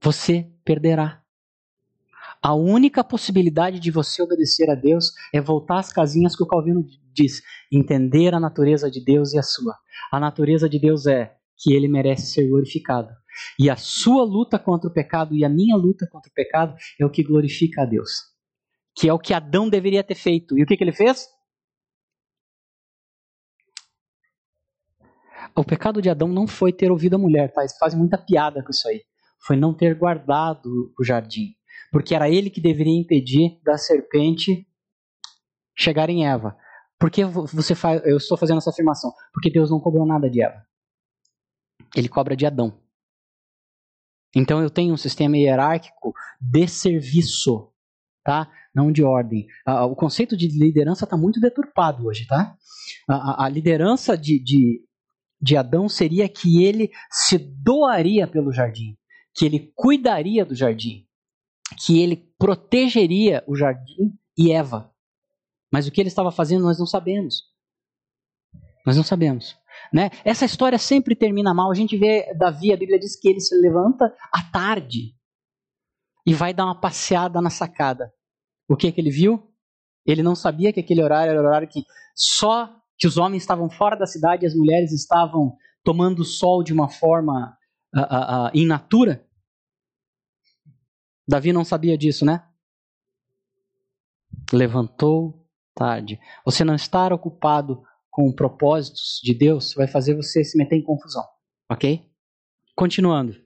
[0.00, 1.22] Você perderá.
[2.42, 6.82] A única possibilidade de você obedecer a Deus é voltar às casinhas que o Calvino
[7.12, 9.76] diz: entender a natureza de Deus e a sua.
[10.10, 13.10] A natureza de Deus é que ele merece ser glorificado.
[13.58, 17.04] E a sua luta contra o pecado e a minha luta contra o pecado é
[17.04, 18.10] o que glorifica a Deus.
[18.94, 20.58] Que é o que Adão deveria ter feito.
[20.58, 21.28] E o que, que ele fez?
[25.54, 27.60] O pecado de Adão não foi ter ouvido a mulher, tá?
[27.60, 29.02] Eles fazem muita piada com isso aí.
[29.46, 31.54] Foi não ter guardado o jardim
[31.90, 34.66] porque era ele que deveria impedir da serpente
[35.76, 36.56] chegar em Eva.
[36.98, 39.12] Por que você faz, eu estou fazendo essa afirmação?
[39.32, 40.62] Porque Deus não cobrou nada de Eva.
[41.96, 42.78] Ele cobra de Adão.
[44.34, 47.72] Então eu tenho um sistema hierárquico de serviço,
[48.22, 48.50] tá?
[48.72, 49.46] Não de ordem.
[49.66, 52.56] o conceito de liderança está muito deturpado hoje, tá?
[53.08, 54.84] A, a liderança de, de,
[55.40, 58.96] de Adão seria que ele se doaria pelo jardim,
[59.34, 61.08] que ele cuidaria do jardim,
[61.84, 64.92] que ele protegeria o jardim e Eva.
[65.72, 67.44] Mas o que ele estava fazendo nós não sabemos.
[68.84, 69.56] Nós não sabemos.
[69.92, 70.10] Né?
[70.24, 71.70] Essa história sempre termina mal.
[71.70, 75.14] A gente vê Davi, a Bíblia diz que ele se levanta à tarde
[76.26, 78.12] e vai dar uma passeada na sacada.
[78.68, 79.50] O que, que ele viu?
[80.06, 81.84] Ele não sabia que aquele horário era o horário que
[82.14, 86.72] só que os homens estavam fora da cidade e as mulheres estavam tomando sol de
[86.72, 87.56] uma forma
[87.94, 89.24] uh, uh, uh, in natura.
[91.30, 92.42] Davi não sabia disso, né?
[94.52, 95.46] Levantou
[95.76, 96.18] tarde.
[96.44, 101.22] Você não estar ocupado com propósitos de Deus vai fazer você se meter em confusão,
[101.70, 102.04] ok?
[102.74, 103.36] Continuando.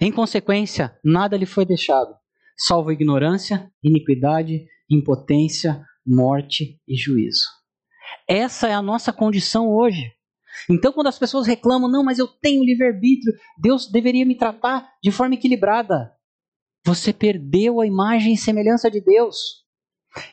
[0.00, 2.14] Em consequência, nada lhe foi deixado,
[2.56, 7.48] salvo ignorância, iniquidade, impotência, morte e juízo.
[8.28, 10.12] Essa é a nossa condição hoje.
[10.70, 15.10] Então, quando as pessoas reclamam, não, mas eu tenho livre-arbítrio, Deus deveria me tratar de
[15.10, 16.16] forma equilibrada.
[16.88, 19.62] Você perdeu a imagem e semelhança de Deus.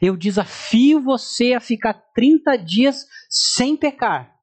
[0.02, 4.34] Eu desafio você a ficar 30 dias sem pecar.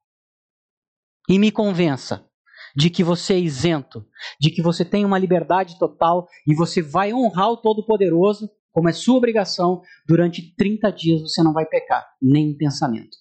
[1.27, 2.23] E me convença
[2.75, 4.05] de que você é isento,
[4.39, 8.93] de que você tem uma liberdade total e você vai honrar o Todo-Poderoso, como é
[8.93, 13.17] sua obrigação, durante 30 dias você não vai pecar, nem em pensamento.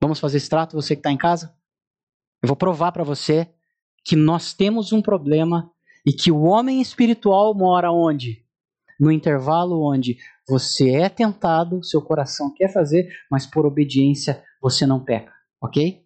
[0.00, 1.52] Vamos fazer esse trato, você que está em casa?
[2.40, 3.52] Eu vou provar para você
[4.04, 5.68] que nós temos um problema
[6.06, 8.44] e que o homem espiritual mora onde?
[8.98, 10.18] No intervalo onde
[10.48, 15.32] você é tentado, seu coração quer fazer, mas por obediência você não peca,
[15.62, 16.04] ok?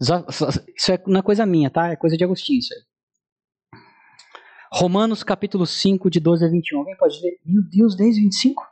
[0.00, 1.88] Isso é, não é coisa minha, tá?
[1.88, 2.80] É coisa de Agostinho isso aí.
[4.72, 6.78] Romanos capítulo 5, de 12 a 21.
[6.78, 7.38] Alguém pode ler?
[7.44, 8.62] Meu Deus, desde 25?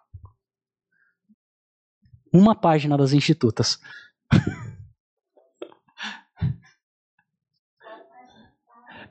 [2.33, 3.79] Uma página das Institutas.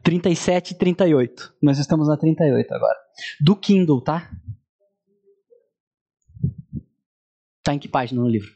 [0.04, 1.56] 37 e 38.
[1.62, 3.00] Nós estamos na 38 agora.
[3.40, 4.30] Do Kindle, tá?
[7.64, 8.52] Tá em que página no livro?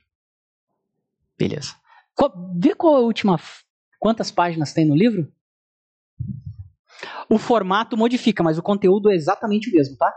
[1.38, 1.74] Beleza.
[2.14, 3.40] Qual, vê qual a última.
[3.98, 5.32] Quantas páginas tem no livro?
[7.30, 10.14] O formato modifica, mas o conteúdo é exatamente o mesmo, tá?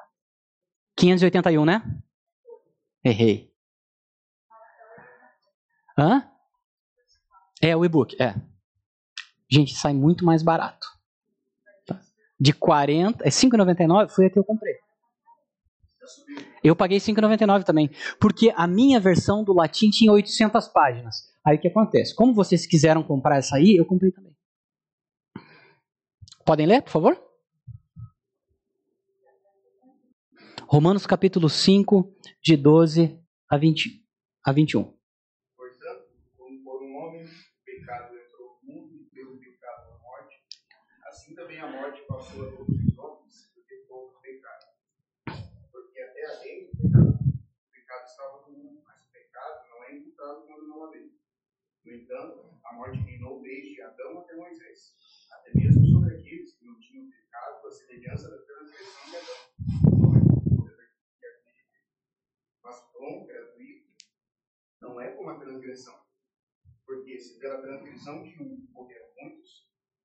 [0.96, 1.82] 581, né?
[3.04, 3.52] Errei.
[5.96, 6.28] Hã?
[7.62, 8.34] É o e-book, é.
[9.50, 10.99] Gente, sai muito mais barato.
[12.40, 14.74] De 40, é 5,99 foi a que eu comprei.
[16.62, 21.30] Eu paguei 5,99 também, porque a minha versão do latim tinha 800 páginas.
[21.44, 22.14] Aí o que acontece?
[22.14, 24.34] Como vocês quiseram comprar essa aí, eu comprei também.
[26.44, 27.22] Podem ler, por favor?
[30.66, 33.18] Romanos capítulo 5, de 12
[33.50, 34.04] a, 20,
[34.44, 34.84] a 21.
[34.84, 36.04] Portanto,
[36.36, 40.36] como por um homem o pecado entrou no mundo e pelo pecado a morte,
[41.08, 41.58] assim também
[45.72, 50.02] porque até a lei do pecado, o pecado estava no pecado não é
[50.46, 51.18] quando não há lei.
[51.82, 54.94] No entanto, a morte reinou desde Adão até Moisés,
[55.32, 59.50] até mesmo sobre aqueles que não tinham pecado, a semelhança da transgressão de Adão
[62.62, 63.94] mas o dom gratuito
[64.82, 65.98] não é como a transgressão.
[66.84, 68.99] Porque se pela transgressão de um muitos,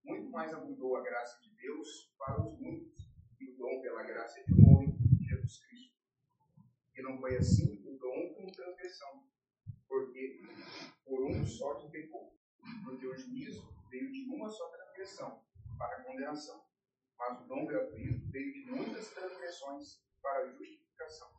[0.05, 2.93] muito mais abundou a graça de Deus para os muitos,
[3.39, 5.95] e o dom pela graça de um homem, Jesus Cristo.
[6.95, 9.27] E não foi assim o dom como transgressão,
[9.87, 10.41] porque
[11.03, 12.37] por um só que pecou,
[12.83, 15.43] porque o juízo veio de uma só transgressão
[15.77, 16.63] para a condenação,
[17.17, 21.29] mas o dom gratuito veio de muitas transgressões para a justificação.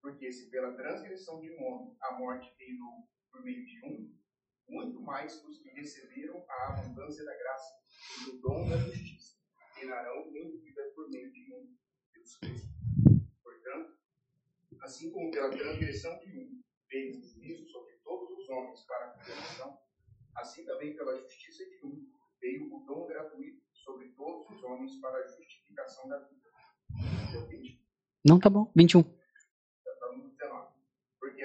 [0.00, 4.16] Porque se pela transgressão de um homem a morte reinou por meio de um,
[4.68, 7.74] muito mais os que receberam a abundância da graça
[8.20, 9.36] e do dom da justiça
[9.74, 11.76] reinarão em vida por meio de um,
[12.14, 12.68] Jesus Cristo.
[13.42, 13.98] Portanto,
[14.80, 19.10] assim como pela transgressão de um veio o juízo sobre todos os homens para a
[19.10, 19.78] condenação,
[20.36, 22.08] assim também pela justiça de um
[22.40, 26.50] veio o dom gratuito sobre todos os homens para a justificação da vida.
[28.24, 28.72] Não, tá bom.
[28.74, 29.04] 21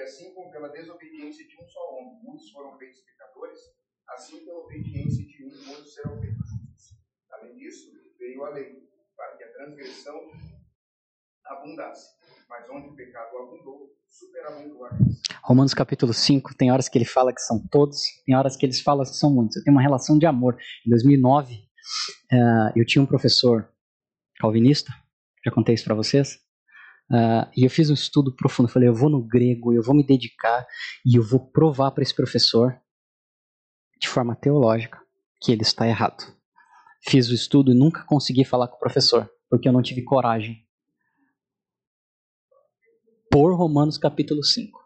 [0.02, 3.60] assim como pela desobediência de um só homem muitos foram feitos pecadores,
[4.08, 6.98] assim pela obediência de um muitos serão feitos justos.
[7.30, 10.30] Além disso, veio a lei, para que a transgressão
[11.44, 12.16] abundasse.
[12.48, 15.22] Mas onde o pecado abundou, superabundou a graça.
[15.42, 18.80] Romanos capítulo 5, tem horas que ele fala que são todos, tem horas que eles
[18.80, 19.56] falam que são muitos.
[19.56, 20.56] Eu tenho uma relação de amor.
[20.86, 21.58] Em 2009, uh,
[22.32, 23.68] eh, eu tinha um professor
[24.38, 24.92] calvinista,
[25.44, 26.38] já contei isso para vocês,
[27.10, 28.68] Uh, e eu fiz um estudo profundo.
[28.68, 30.66] Falei, eu vou no grego, eu vou me dedicar
[31.04, 32.74] e eu vou provar para esse professor,
[34.00, 34.98] de forma teológica,
[35.40, 36.24] que ele está errado.
[37.04, 40.64] Fiz o estudo e nunca consegui falar com o professor, porque eu não tive coragem.
[43.30, 44.80] Por Romanos capítulo 5.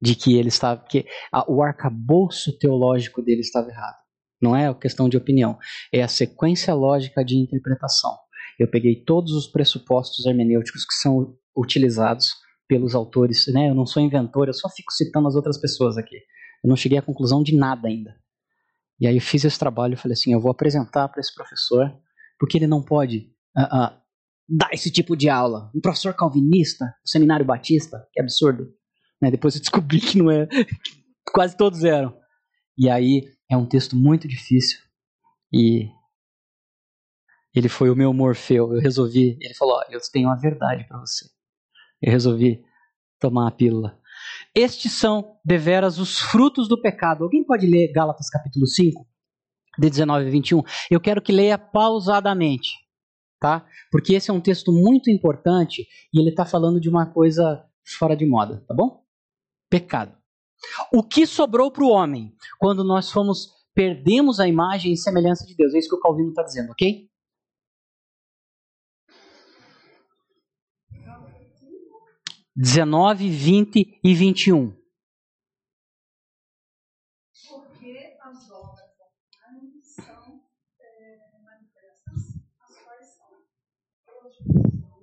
[0.00, 0.84] De que ele estava.
[0.84, 4.02] que a, o arcabouço teológico dele estava errado.
[4.40, 5.56] Não é a questão de opinião,
[5.92, 8.18] é a sequência lógica de interpretação.
[8.58, 12.30] Eu peguei todos os pressupostos hermenêuticos que são utilizados
[12.68, 13.68] pelos autores, né?
[13.68, 16.16] Eu não sou inventor, eu só fico citando as outras pessoas aqui.
[16.16, 18.14] Eu não cheguei à conclusão de nada ainda.
[19.00, 21.92] E aí eu fiz esse trabalho e falei assim, eu vou apresentar para esse professor,
[22.38, 24.02] porque ele não pode uh, uh,
[24.48, 25.70] dar esse tipo de aula.
[25.74, 28.68] Um professor calvinista, um seminário batista, que absurdo.
[29.20, 29.30] Né?
[29.30, 30.46] Depois eu descobri que não é,
[31.32, 32.16] quase todos eram.
[32.78, 34.78] E aí é um texto muito difícil
[35.52, 35.88] e
[37.54, 38.74] ele foi o meu Morfeu.
[38.74, 39.36] Eu resolvi.
[39.40, 41.26] Ele falou: Eu tenho a verdade para você.
[42.00, 42.64] Eu resolvi
[43.20, 43.98] tomar a pílula.
[44.54, 47.24] Estes são deveras os frutos do pecado.
[47.24, 49.06] Alguém pode ler Gálatas capítulo 5,
[49.78, 50.62] de 19 a 21?
[50.90, 52.70] Eu quero que leia pausadamente,
[53.40, 53.66] tá?
[53.90, 57.64] Porque esse é um texto muito importante e ele está falando de uma coisa
[57.98, 59.02] fora de moda, tá bom?
[59.70, 60.16] Pecado.
[60.92, 65.54] O que sobrou para o homem quando nós fomos perdemos a imagem e semelhança de
[65.56, 65.74] Deus?
[65.74, 67.08] É isso que o Calvino está dizendo, ok?
[72.54, 74.76] 19, 20 e 21.
[77.48, 79.06] Porque as obras da
[79.40, 80.44] carne são
[80.78, 83.42] é, manifestas, as quais são
[84.04, 85.02] prostituição,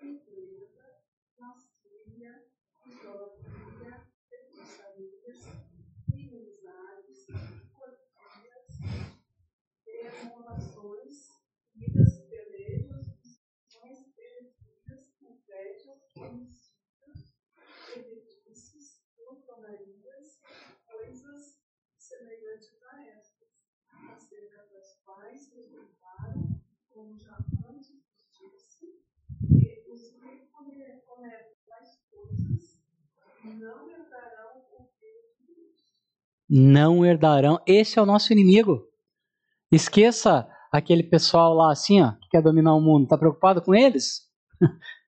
[0.00, 1.00] empresa,
[1.38, 2.44] lascívia,
[2.86, 5.46] idolatria, feitiçarias,
[6.12, 7.26] inimizades,
[7.74, 8.78] cortinas,
[9.84, 11.28] desmolações,
[11.74, 16.08] vidas pelejos, discussões, heresias, invejas,
[20.86, 21.58] coisas
[21.98, 23.48] semelhantes a estas,
[24.14, 27.36] acerca das quais declaram, como já
[27.68, 27.92] antes
[28.40, 29.02] disse,
[29.38, 32.80] que os que cometem tais coisas
[33.44, 35.96] não herdarão o reino de Deus.
[36.48, 37.60] Não herdarão.
[37.66, 38.88] Esse é o nosso inimigo.
[39.70, 43.04] Esqueça aquele pessoal lá assim, ó, que quer dominar o mundo.
[43.04, 44.28] Está preocupado com eles?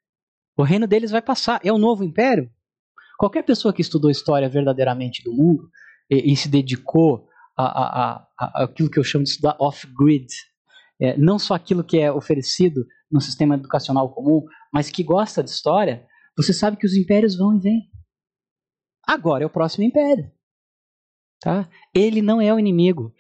[0.57, 1.59] O reino deles vai passar.
[1.65, 2.53] É o novo império.
[3.21, 5.69] Qualquer pessoa que estudou história verdadeiramente do mundo
[6.09, 10.27] e, e se dedicou a, a, a, aquilo que eu chamo de estudar off-grid.
[10.99, 12.83] É, não só aquilo que é oferecido
[13.13, 14.43] no sistema educacional comum,
[14.73, 17.91] mas que gosta de história, você sabe que os impérios vão e vêm.
[19.07, 20.33] Agora é o próximo império.
[21.43, 21.69] Tá?
[21.95, 23.13] Ele não é o inimigo.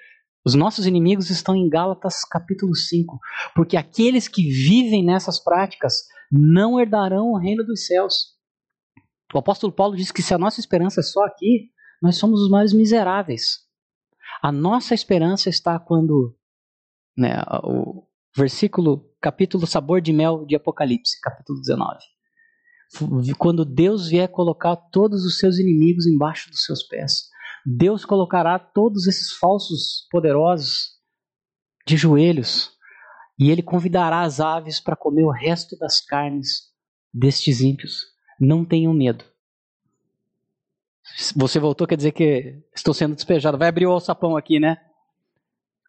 [0.47, 3.19] Os nossos inimigos estão em Gálatas capítulo 5.
[3.55, 8.40] Porque aqueles que vivem nessas práticas não herdarão o reino dos céus.
[9.35, 11.71] O apóstolo Paulo diz que se a nossa esperança é só aqui,
[12.03, 13.61] nós somos os mais miseráveis.
[14.43, 16.37] A nossa esperança está quando
[17.17, 21.99] né, o versículo, capítulo Sabor de Mel de Apocalipse, capítulo 19.
[23.39, 27.29] Quando Deus vier colocar todos os seus inimigos embaixo dos seus pés,
[27.65, 30.99] Deus colocará todos esses falsos poderosos
[31.87, 32.73] de joelhos
[33.39, 36.71] e ele convidará as aves para comer o resto das carnes
[37.13, 38.10] destes ímpios.
[38.41, 39.23] Não tenham medo.
[41.37, 43.59] Você voltou, quer dizer que estou sendo despejado.
[43.59, 44.79] Vai abrir o alçapão aqui, né?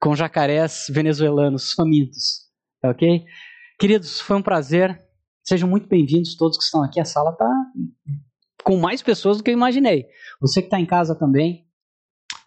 [0.01, 2.49] Com jacarés venezuelanos famintos.
[2.81, 3.23] Tá ok?
[3.79, 5.01] Queridos, foi um prazer.
[5.41, 6.99] Sejam muito bem-vindos todos que estão aqui.
[6.99, 7.49] A sala está
[8.63, 10.07] com mais pessoas do que eu imaginei.
[10.41, 11.65] Você que está em casa também.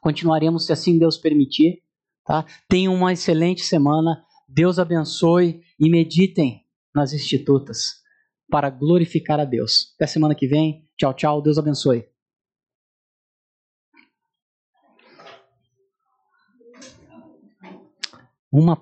[0.03, 1.83] Continuaremos se assim Deus permitir.
[2.27, 2.45] Tá?
[2.69, 4.23] Tenham uma excelente semana.
[4.47, 6.63] Deus abençoe e meditem
[6.95, 8.04] nas institutas
[8.55, 9.93] para glorificar a Deus.
[9.97, 10.89] Até semana que vem.
[10.97, 11.43] Tchau, tchau.
[11.43, 12.09] Deus abençoe.
[18.53, 18.73] Uma